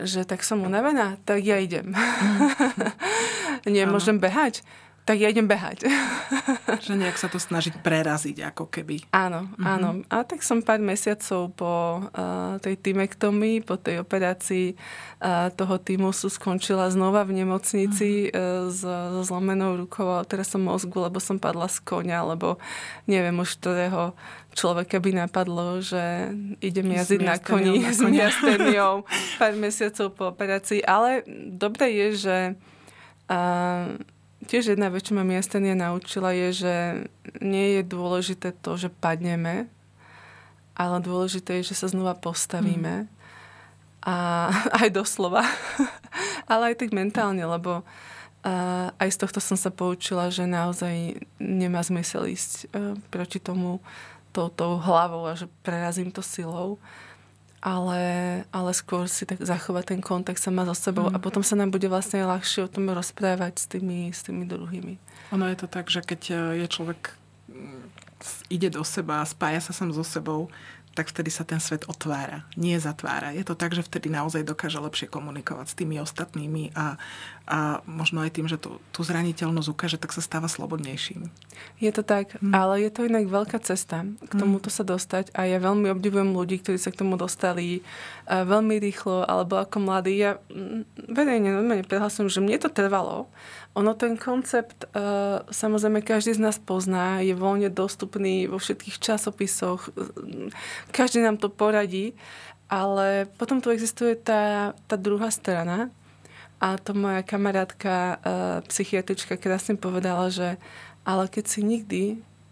že 0.00 0.24
tak 0.24 0.40
som 0.40 0.64
unavená, 0.64 1.20
tak 1.28 1.44
ja 1.44 1.60
idem. 1.60 1.92
Uh-huh. 1.92 3.68
Nemôžem 3.76 4.16
behať, 4.16 4.64
tak 5.06 5.22
ja 5.22 5.30
idem 5.30 5.46
behať. 5.46 5.86
že 6.86 6.98
nejak 6.98 7.14
sa 7.14 7.30
to 7.30 7.38
snažiť 7.38 7.78
preraziť, 7.78 8.42
ako 8.50 8.66
keby. 8.66 9.06
Áno, 9.14 9.46
mm-hmm. 9.46 9.64
áno. 9.64 9.88
A 10.10 10.26
tak 10.26 10.42
som 10.42 10.66
pár 10.66 10.82
mesiacov 10.82 11.54
po 11.54 12.02
uh, 12.10 12.58
tej 12.58 12.74
týmektomii, 12.74 13.62
po 13.62 13.78
tej 13.78 14.02
operácii 14.02 14.74
uh, 14.74 15.54
toho 15.54 15.78
týmusu 15.78 16.26
skončila 16.26 16.90
znova 16.90 17.22
v 17.22 17.38
nemocnici 17.38 18.28
mm-hmm. 18.28 18.34
uh, 18.34 18.74
so 18.74 19.22
zlomenou 19.22 19.78
rukou 19.78 20.10
a 20.10 20.26
teraz 20.26 20.50
som 20.50 20.66
mozgu, 20.66 20.98
lebo 20.98 21.22
som 21.22 21.38
padla 21.38 21.70
z 21.70 21.78
konia, 21.86 22.26
lebo 22.26 22.58
neviem 23.06 23.38
už 23.38 23.62
ktorého 23.62 24.18
človeka 24.58 24.98
by 24.98 25.28
napadlo, 25.28 25.78
že 25.78 26.34
idem 26.58 26.90
jazdiť 26.98 27.20
na 27.22 27.38
koni 27.38 27.78
s 27.86 28.02
miasteniou 28.02 29.06
pár 29.38 29.54
mesiacov 29.54 30.18
po 30.18 30.34
operácii. 30.34 30.82
Ale 30.82 31.22
dobre 31.54 31.94
je, 31.94 32.08
že 32.26 32.36
uh, 33.30 33.94
Tiež 34.46 34.72
jedna 34.74 34.88
vec, 34.88 35.06
čo 35.06 35.18
ma 35.18 35.26
miestenia 35.26 35.74
naučila, 35.74 36.30
je, 36.30 36.48
že 36.66 36.74
nie 37.42 37.78
je 37.78 37.82
dôležité 37.82 38.54
to, 38.62 38.78
že 38.78 38.88
padneme, 38.88 39.66
ale 40.78 40.96
dôležité 41.02 41.60
je, 41.60 41.74
že 41.74 41.78
sa 41.82 41.90
znova 41.90 42.14
postavíme. 42.14 43.04
Mm. 43.04 43.08
A 44.06 44.14
aj 44.86 44.88
doslova. 44.94 45.42
ale 46.50 46.72
aj 46.72 46.86
tak 46.86 46.94
mentálne, 46.94 47.42
lebo 47.42 47.82
a 48.46 48.94
aj 49.02 49.10
z 49.10 49.18
tohto 49.26 49.42
som 49.42 49.58
sa 49.58 49.74
poučila, 49.74 50.30
že 50.30 50.46
naozaj 50.46 51.18
nemá 51.42 51.82
zmysel 51.82 52.30
ísť 52.30 52.70
uh, 52.70 52.94
proti 53.10 53.42
tomu 53.42 53.82
tou, 54.30 54.46
tou 54.54 54.78
hlavou 54.78 55.26
a 55.26 55.34
že 55.34 55.50
prerazím 55.66 56.14
to 56.14 56.22
silou 56.22 56.78
ale, 57.66 58.00
ale 58.54 58.70
skôr 58.70 59.10
si 59.10 59.26
tak 59.26 59.42
zachovať 59.42 59.90
ten 59.90 60.00
kontakt 60.00 60.38
sama 60.38 60.62
so 60.62 60.76
sebou 60.78 61.10
mm. 61.10 61.14
a 61.14 61.16
potom 61.18 61.42
sa 61.42 61.58
nám 61.58 61.74
bude 61.74 61.90
vlastne 61.90 62.22
ľahšie 62.22 62.62
o 62.62 62.70
tom 62.70 62.86
rozprávať 62.94 63.58
s 63.58 63.66
tými, 63.66 64.14
s 64.14 64.22
tými 64.22 64.46
druhými. 64.46 65.02
Ono 65.34 65.44
je 65.50 65.58
to 65.58 65.66
tak, 65.66 65.90
že 65.90 66.06
keď 66.06 66.20
e, 66.30 66.34
je 66.62 66.66
človek 66.70 67.18
ide 68.46 68.70
do 68.70 68.86
seba 68.86 69.20
a 69.20 69.28
spája 69.28 69.58
sa 69.58 69.74
sám 69.74 69.90
so 69.90 70.06
sebou, 70.06 70.46
tak 70.96 71.12
vtedy 71.12 71.28
sa 71.28 71.44
ten 71.44 71.60
svet 71.60 71.84
otvára, 71.92 72.48
nie 72.56 72.80
zatvára. 72.80 73.36
Je 73.36 73.44
to 73.44 73.52
tak, 73.52 73.76
že 73.76 73.84
vtedy 73.84 74.08
naozaj 74.08 74.48
dokáže 74.48 74.80
lepšie 74.80 75.12
komunikovať 75.12 75.66
s 75.68 75.76
tými 75.76 76.00
ostatnými 76.00 76.72
a, 76.72 76.96
a 77.44 77.84
možno 77.84 78.24
aj 78.24 78.32
tým, 78.32 78.48
že 78.48 78.56
tú, 78.56 78.80
tú 78.96 79.04
zraniteľnosť 79.04 79.68
ukáže, 79.68 80.00
tak 80.00 80.16
sa 80.16 80.24
stáva 80.24 80.48
slobodnejším. 80.48 81.28
Je 81.76 81.92
to 81.92 82.00
tak, 82.00 82.32
hmm. 82.40 82.56
ale 82.56 82.80
je 82.80 82.90
to 82.90 83.04
inak 83.04 83.28
veľká 83.28 83.60
cesta 83.60 84.08
k 84.08 84.32
hm. 84.32 84.40
tomuto 84.40 84.72
sa 84.72 84.88
dostať 84.88 85.36
a 85.36 85.44
ja 85.44 85.60
veľmi 85.60 85.92
obdivujem 85.92 86.32
ľudí, 86.32 86.64
ktorí 86.64 86.80
sa 86.80 86.88
k 86.88 87.04
tomu 87.04 87.20
dostali 87.20 87.84
uh, 88.24 88.48
veľmi 88.48 88.80
rýchlo 88.80 89.28
alebo 89.28 89.60
ako 89.60 89.84
mladí. 89.84 90.16
Ja 90.16 90.40
mm, 90.48 91.12
verejne 91.12 91.52
normálne 91.52 91.84
prehlasujem, 91.84 92.32
že 92.32 92.40
mne 92.40 92.56
to 92.56 92.72
trvalo 92.72 93.28
ono 93.76 93.92
ten 93.92 94.16
koncept, 94.16 94.88
uh, 94.96 95.44
samozrejme, 95.52 96.00
každý 96.00 96.32
z 96.32 96.40
nás 96.40 96.56
pozná, 96.56 97.20
je 97.20 97.36
voľne 97.36 97.68
dostupný 97.68 98.48
vo 98.48 98.56
všetkých 98.56 98.96
časopisoch, 98.96 99.92
každý 100.96 101.20
nám 101.20 101.36
to 101.36 101.52
poradí, 101.52 102.16
ale 102.72 103.28
potom 103.36 103.60
tu 103.60 103.68
existuje 103.68 104.16
tá, 104.16 104.72
tá 104.88 104.96
druhá 104.96 105.28
strana 105.28 105.92
a 106.56 106.80
to 106.80 106.96
moja 106.96 107.20
kamarátka, 107.20 108.16
uh, 108.16 108.64
psychiatrička 108.64 109.36
krásne 109.36 109.76
povedala, 109.76 110.32
že 110.32 110.56
ale 111.04 111.28
keď 111.28 111.44
si 111.44 111.60
nikdy 111.60 112.02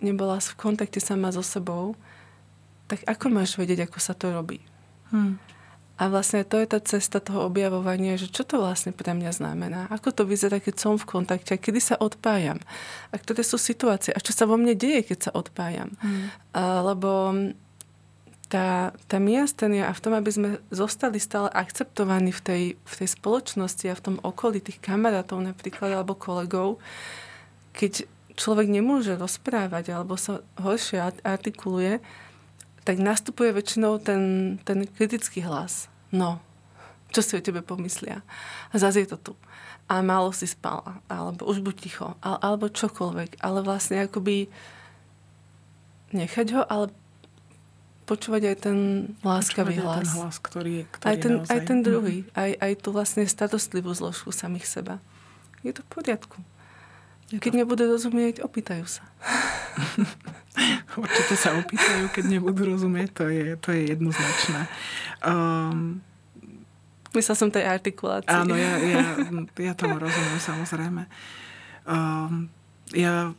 nebola 0.04 0.36
v 0.38 0.60
kontakte 0.60 1.00
sama 1.00 1.32
so 1.32 1.40
sebou, 1.40 1.96
tak 2.84 3.00
ako 3.08 3.32
máš 3.32 3.56
vedieť, 3.56 3.88
ako 3.88 3.98
sa 3.98 4.12
to 4.12 4.28
robí? 4.28 4.60
Hmm. 5.08 5.40
A 5.94 6.10
vlastne 6.10 6.42
to 6.42 6.58
je 6.58 6.66
tá 6.66 6.82
cesta 6.82 7.22
toho 7.22 7.46
objavovania, 7.46 8.18
že 8.18 8.26
čo 8.26 8.42
to 8.42 8.58
vlastne 8.58 8.90
pre 8.90 9.14
mňa 9.14 9.30
znamená. 9.30 9.80
Ako 9.94 10.10
to 10.10 10.26
vyzerá, 10.26 10.58
keď 10.58 10.74
som 10.82 10.98
v 10.98 11.06
kontakte, 11.06 11.54
kedy 11.54 11.78
sa 11.78 11.94
odpájam. 11.94 12.58
A 13.10 13.14
ktoré 13.14 13.46
sú 13.46 13.62
situácie. 13.62 14.10
A 14.10 14.18
čo 14.18 14.34
sa 14.34 14.50
vo 14.50 14.58
mne 14.58 14.74
deje, 14.74 15.06
keď 15.06 15.30
sa 15.30 15.34
odpájam. 15.38 15.94
Mm. 16.02 16.26
A, 16.50 16.62
lebo 16.82 17.10
tá, 18.50 18.94
tá 19.10 19.18
miastenia 19.18 19.90
a 19.90 19.96
v 19.96 20.02
tom, 20.02 20.14
aby 20.14 20.30
sme 20.30 20.48
zostali 20.70 21.18
stále 21.18 21.50
akceptovaní 21.50 22.30
v 22.30 22.42
tej, 22.42 22.62
v 22.78 22.94
tej 22.98 23.08
spoločnosti 23.14 23.86
a 23.90 23.98
v 23.98 24.04
tom 24.04 24.16
okolí 24.22 24.62
tých 24.62 24.78
kamarátov 24.78 25.42
napríklad 25.42 25.90
alebo 25.90 26.14
kolegov, 26.14 26.78
keď 27.74 28.06
človek 28.38 28.70
nemôže 28.70 29.18
rozprávať 29.18 29.94
alebo 29.94 30.14
sa 30.14 30.42
horšie 30.58 31.22
artikuluje, 31.22 31.98
tak 32.84 33.00
nastupuje 33.00 33.50
väčšinou 33.56 33.96
ten, 34.00 34.56
ten 34.62 34.84
kritický 34.84 35.40
hlas. 35.40 35.88
No, 36.12 36.38
čo 37.14 37.24
si 37.24 37.32
o 37.38 37.40
tebe 37.40 37.64
pomyslia? 37.64 38.20
A 38.70 38.74
zase 38.76 39.06
je 39.06 39.14
to 39.14 39.18
tu. 39.18 39.32
A 39.88 40.00
málo 40.00 40.32
si 40.32 40.48
spala, 40.48 41.00
alebo 41.08 41.48
už 41.48 41.60
buď 41.60 41.76
ticho, 41.76 42.08
alebo 42.20 42.72
čokoľvek. 42.72 43.40
Ale 43.40 43.60
vlastne 43.62 44.04
akoby 44.04 44.48
nechať 46.10 46.46
ho, 46.56 46.62
ale 46.66 46.90
počúvať 48.04 48.42
aj 48.52 48.56
ten 48.60 48.78
láskavý 49.24 49.80
počúvať 49.80 49.84
hlas. 49.84 49.96
Aj 49.96 50.04
ten 50.04 50.20
hlas, 50.20 50.36
ktorý, 50.40 50.74
ktorý 50.88 51.08
aj, 51.08 51.16
ten, 51.16 51.32
naozaj... 51.40 51.52
aj 51.52 51.60
ten 51.64 51.78
druhý. 51.80 52.16
Mm. 52.20 52.28
Aj, 52.36 52.50
aj 52.60 52.72
tú 52.84 52.88
vlastne 52.92 53.24
starostlivú 53.24 53.90
zložku 53.96 54.28
samých 54.32 54.66
seba. 54.68 54.94
Je 55.64 55.72
to 55.72 55.80
v 55.84 55.88
poriadku. 55.88 56.38
Keď 57.32 57.52
nebudú 57.56 57.88
rozumieť, 57.88 58.44
opýtajú 58.44 58.84
sa. 58.84 59.04
Určite 61.02 61.34
sa 61.34 61.58
opýtajú, 61.58 62.10
keď 62.14 62.24
nebudú 62.38 62.70
rozumieť, 62.70 63.08
to 63.10 63.24
je, 63.30 63.58
to 63.58 63.74
je 63.74 63.90
jednoznačné. 63.90 64.60
Um, 65.26 66.00
Myslel 67.14 67.36
som 67.38 67.50
tej 67.50 67.62
artikulácii. 67.62 68.26
Áno, 68.26 68.58
ja, 68.58 68.74
ja, 68.82 69.02
ja 69.54 69.72
tomu 69.78 70.02
rozumiem, 70.02 70.38
samozrejme. 70.42 71.02
Um, 71.86 72.50
ja 72.92 73.32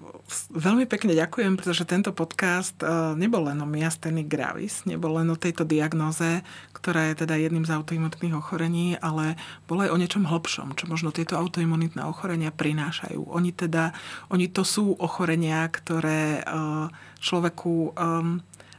veľmi 0.49 0.89
pekne 0.89 1.13
ďakujem, 1.13 1.53
pretože 1.53 1.85
tento 1.85 2.09
podcast 2.09 2.73
e, 2.81 2.89
nebol 3.13 3.45
len 3.45 3.61
o 3.61 3.67
miasteny 3.69 4.25
gravis, 4.25 4.81
nebol 4.89 5.21
len 5.21 5.29
o 5.29 5.37
tejto 5.37 5.61
diagnoze, 5.61 6.41
ktorá 6.73 7.13
je 7.13 7.21
teda 7.21 7.37
jedným 7.37 7.61
z 7.61 7.77
autoimunitných 7.77 8.33
ochorení, 8.33 8.97
ale 8.97 9.37
bol 9.69 9.85
aj 9.85 9.93
o 9.93 9.99
niečom 10.01 10.25
hlbšom, 10.25 10.73
čo 10.73 10.89
možno 10.89 11.13
tieto 11.13 11.37
autoimunitné 11.37 12.01
ochorenia 12.01 12.49
prinášajú. 12.49 13.29
Oni 13.29 13.53
teda, 13.53 13.93
oni 14.33 14.49
to 14.49 14.65
sú 14.65 14.97
ochorenia, 14.97 15.69
ktoré 15.69 16.41
e, 16.41 16.43
človeku 17.21 17.93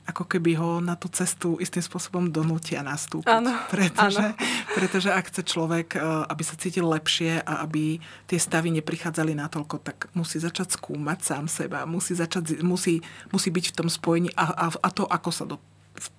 ako 0.06 0.24
keby 0.24 0.54
ho 0.54 0.78
na 0.78 0.94
tú 0.94 1.10
cestu 1.10 1.58
istým 1.58 1.82
spôsobom 1.82 2.30
donútia 2.30 2.80
nastúpiť. 2.86 3.26
Áno, 3.26 3.52
pretože, 3.66 4.22
áno. 4.22 4.38
pretože 4.72 5.10
ak 5.10 5.34
chce 5.34 5.42
človek, 5.42 5.98
e, 5.98 6.00
aby 6.30 6.42
sa 6.46 6.54
cítil 6.54 6.86
lepšie 6.86 7.42
a 7.42 7.66
aby 7.66 7.98
tie 8.30 8.38
stavy 8.38 8.70
neprichádzali 8.78 9.34
natoľko, 9.34 9.82
tak 9.82 10.06
musí 10.14 10.38
začať 10.38 10.78
skúmať 10.78 11.18
sám 11.26 11.44
seba, 11.50 11.82
musí, 11.84 12.14
začať, 12.14 12.62
musí, 12.62 13.02
musí 13.34 13.48
byť 13.50 13.64
v 13.74 13.76
tom 13.82 13.88
spojení 13.90 14.30
a, 14.38 14.46
a, 14.46 14.66
a 14.70 14.88
to, 14.94 15.04
ako 15.10 15.30
sa 15.34 15.44
do 15.44 15.58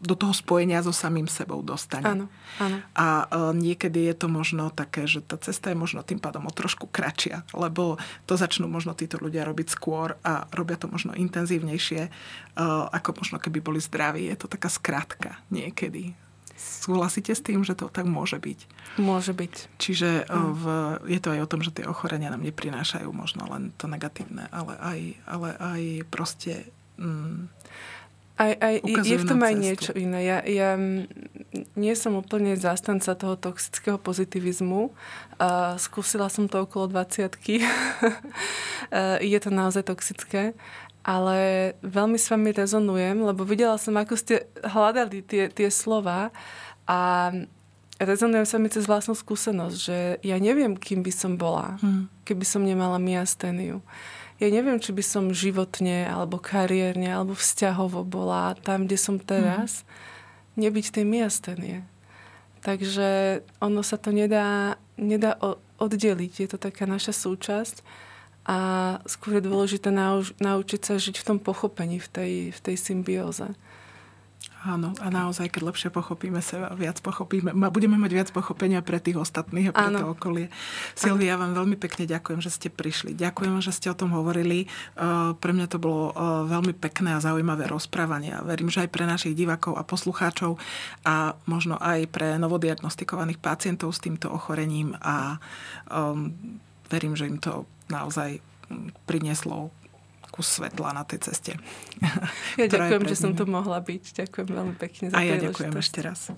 do 0.01 0.15
toho 0.17 0.33
spojenia 0.33 0.81
so 0.83 0.91
samým 0.91 1.29
sebou 1.29 1.61
dostane. 1.61 2.05
Áno, 2.05 2.25
áno. 2.61 2.77
A 2.97 3.07
e, 3.23 3.25
niekedy 3.57 4.09
je 4.09 4.15
to 4.15 4.27
možno 4.27 4.69
také, 4.73 5.05
že 5.05 5.23
tá 5.23 5.37
cesta 5.37 5.71
je 5.71 5.77
možno 5.77 6.01
tým 6.01 6.17
pádom 6.17 6.45
o 6.45 6.51
trošku 6.51 6.89
kratšia, 6.89 7.47
lebo 7.53 8.01
to 8.25 8.33
začnú 8.35 8.65
možno 8.65 8.97
títo 8.97 9.21
ľudia 9.21 9.45
robiť 9.45 9.67
skôr 9.71 10.17
a 10.25 10.45
robia 10.53 10.75
to 10.77 10.89
možno 10.89 11.13
intenzívnejšie, 11.13 12.01
e, 12.07 12.11
ako 12.93 13.21
možno 13.21 13.37
keby 13.37 13.59
boli 13.61 13.79
zdraví. 13.81 14.27
Je 14.27 14.37
to 14.37 14.47
taká 14.49 14.67
skratka 14.69 15.41
niekedy. 15.53 16.17
Súhlasíte 16.57 17.37
s 17.37 17.45
tým, 17.45 17.61
že 17.61 17.77
to 17.77 17.85
tak 17.85 18.09
môže 18.09 18.41
byť? 18.41 18.59
Môže 18.97 19.37
byť. 19.37 19.77
Čiže 19.77 20.25
mm. 20.25 20.49
v, 20.57 20.63
je 21.05 21.19
to 21.21 21.29
aj 21.37 21.41
o 21.45 21.49
tom, 21.53 21.61
že 21.61 21.69
tie 21.69 21.85
ochorenia 21.85 22.33
nám 22.33 22.41
neprinášajú 22.41 23.13
možno 23.13 23.45
len 23.45 23.69
to 23.77 23.85
negatívne, 23.85 24.49
ale 24.49 24.73
aj, 24.81 24.99
ale 25.29 25.49
aj 25.53 25.81
proste... 26.09 26.73
Mm, 26.97 27.53
aj, 28.37 28.53
aj, 28.61 28.75
je 29.01 29.17
v 29.17 29.25
tom 29.25 29.41
aj 29.41 29.55
niečo 29.57 29.91
iné. 29.97 30.19
Ja, 30.21 30.37
ja 30.45 30.77
nie 31.73 31.93
som 31.97 32.21
úplne 32.21 32.53
zástanca 32.53 33.17
toho 33.17 33.33
toxického 33.33 33.97
pozitivizmu. 33.97 34.93
Uh, 35.41 35.73
skúsila 35.81 36.29
som 36.29 36.45
to 36.45 36.61
okolo 36.61 36.85
20 36.89 37.33
uh, 37.33 39.17
Je 39.33 39.37
to 39.41 39.49
naozaj 39.49 39.89
toxické. 39.89 40.53
Ale 41.01 41.71
veľmi 41.81 42.19
s 42.19 42.27
vami 42.27 42.51
rezonujem, 42.51 43.15
lebo 43.25 43.47
videla 43.47 43.79
som, 43.79 43.95
ako 43.95 44.19
ste 44.19 44.45
hľadali 44.59 45.23
tie, 45.23 45.47
tie 45.47 45.71
slova 45.71 46.35
a 46.83 47.31
rezonujem 47.95 48.43
sa 48.43 48.59
mi 48.59 48.67
cez 48.67 48.85
vlastnú 48.85 49.15
skúsenosť, 49.15 49.77
že 49.79 49.97
ja 50.19 50.35
neviem, 50.35 50.75
kým 50.75 51.01
by 51.01 51.13
som 51.15 51.39
bola, 51.39 51.79
hmm. 51.79 52.27
keby 52.27 52.43
som 52.43 52.61
nemala 52.61 52.99
miasteniu 52.99 53.79
ja 54.37 54.47
neviem, 54.53 54.77
či 54.77 54.93
by 54.93 55.03
som 55.03 55.33
životne, 55.33 56.05
alebo 56.05 56.37
kariérne, 56.37 57.09
alebo 57.09 57.33
vzťahovo 57.33 58.05
bola 58.05 58.53
tam, 58.61 58.85
kde 58.85 58.97
som 58.97 59.17
teraz, 59.17 59.81
mm. 59.81 60.61
nebyť 60.61 60.85
tej 60.93 61.05
miastenie. 61.05 61.77
Takže 62.61 63.41
ono 63.61 63.81
sa 63.81 63.97
to 63.97 64.13
nedá, 64.13 64.77
nedá 64.97 65.37
oddeliť. 65.81 66.33
Je 66.45 66.47
to 66.49 66.57
taká 66.57 66.85
naša 66.85 67.13
súčasť 67.13 67.81
a 68.47 68.57
skôr 69.03 69.37
je 69.37 69.47
dôležité 69.47 69.91
nauč- 69.91 70.33
naučiť 70.39 70.81
sa 70.81 70.95
žiť 70.95 71.19
v 71.19 71.27
tom 71.27 71.37
pochopení, 71.37 71.99
v 71.99 72.09
tej, 72.09 72.33
v 72.53 72.59
tej 72.63 72.75
symbióze. 72.79 73.57
Áno, 74.65 74.97
a 74.97 75.07
naozaj, 75.13 75.53
keď 75.53 75.69
lepšie 75.69 75.89
pochopíme 75.93 76.41
seba, 76.41 76.73
viac 76.73 76.97
pochopíme, 77.05 77.53
budeme 77.69 77.93
mať 78.01 78.11
viac 78.11 78.29
pochopenia 78.33 78.81
pre 78.81 78.97
tých 78.97 79.21
ostatných 79.21 79.69
a 79.69 79.75
pre 79.75 79.87
Áno. 79.93 79.99
to 80.01 80.07
okolie. 80.17 80.49
Silvia, 80.97 81.33
ja 81.33 81.37
vám 81.37 81.53
veľmi 81.53 81.77
pekne 81.77 82.09
ďakujem, 82.09 82.41
že 82.41 82.49
ste 82.49 82.67
prišli. 82.73 83.13
Ďakujem, 83.13 83.53
že 83.61 83.69
ste 83.69 83.93
o 83.93 83.97
tom 83.99 84.17
hovorili. 84.17 84.65
Uh, 84.97 85.37
pre 85.37 85.53
mňa 85.53 85.69
to 85.69 85.77
bolo 85.77 86.09
uh, 86.09 86.49
veľmi 86.49 86.73
pekné 86.73 87.13
a 87.13 87.21
zaujímavé 87.21 87.69
rozprávanie. 87.69 88.33
A 88.33 88.41
verím, 88.41 88.73
že 88.73 88.81
aj 88.81 88.89
pre 88.89 89.05
našich 89.05 89.37
divákov 89.37 89.77
a 89.77 89.85
poslucháčov 89.85 90.57
a 91.05 91.37
možno 91.45 91.77
aj 91.77 92.09
pre 92.09 92.41
novodiagnostikovaných 92.41 93.37
pacientov 93.37 93.93
s 93.93 94.01
týmto 94.01 94.33
ochorením 94.33 94.97
a 95.05 95.37
um, 95.93 96.33
verím, 96.89 97.13
že 97.13 97.29
im 97.29 97.37
to 97.37 97.69
naozaj 97.93 98.41
prinieslo 99.05 99.71
kus 100.31 100.59
svetla 100.59 100.93
na 100.93 101.03
tej 101.03 101.31
ceste. 101.31 101.55
Ja 102.59 102.65
ďakujem, 102.65 103.03
že 103.09 103.15
som 103.15 103.31
tu 103.33 103.45
mohla 103.45 103.79
byť. 103.81 104.25
Ďakujem 104.25 104.47
veľmi 104.49 104.75
pekne 104.77 105.11
za 105.11 105.15
A 105.17 105.25
ja 105.25 105.35
ďakujem 105.37 105.73
ešte 105.77 105.99
raz. 106.01 106.31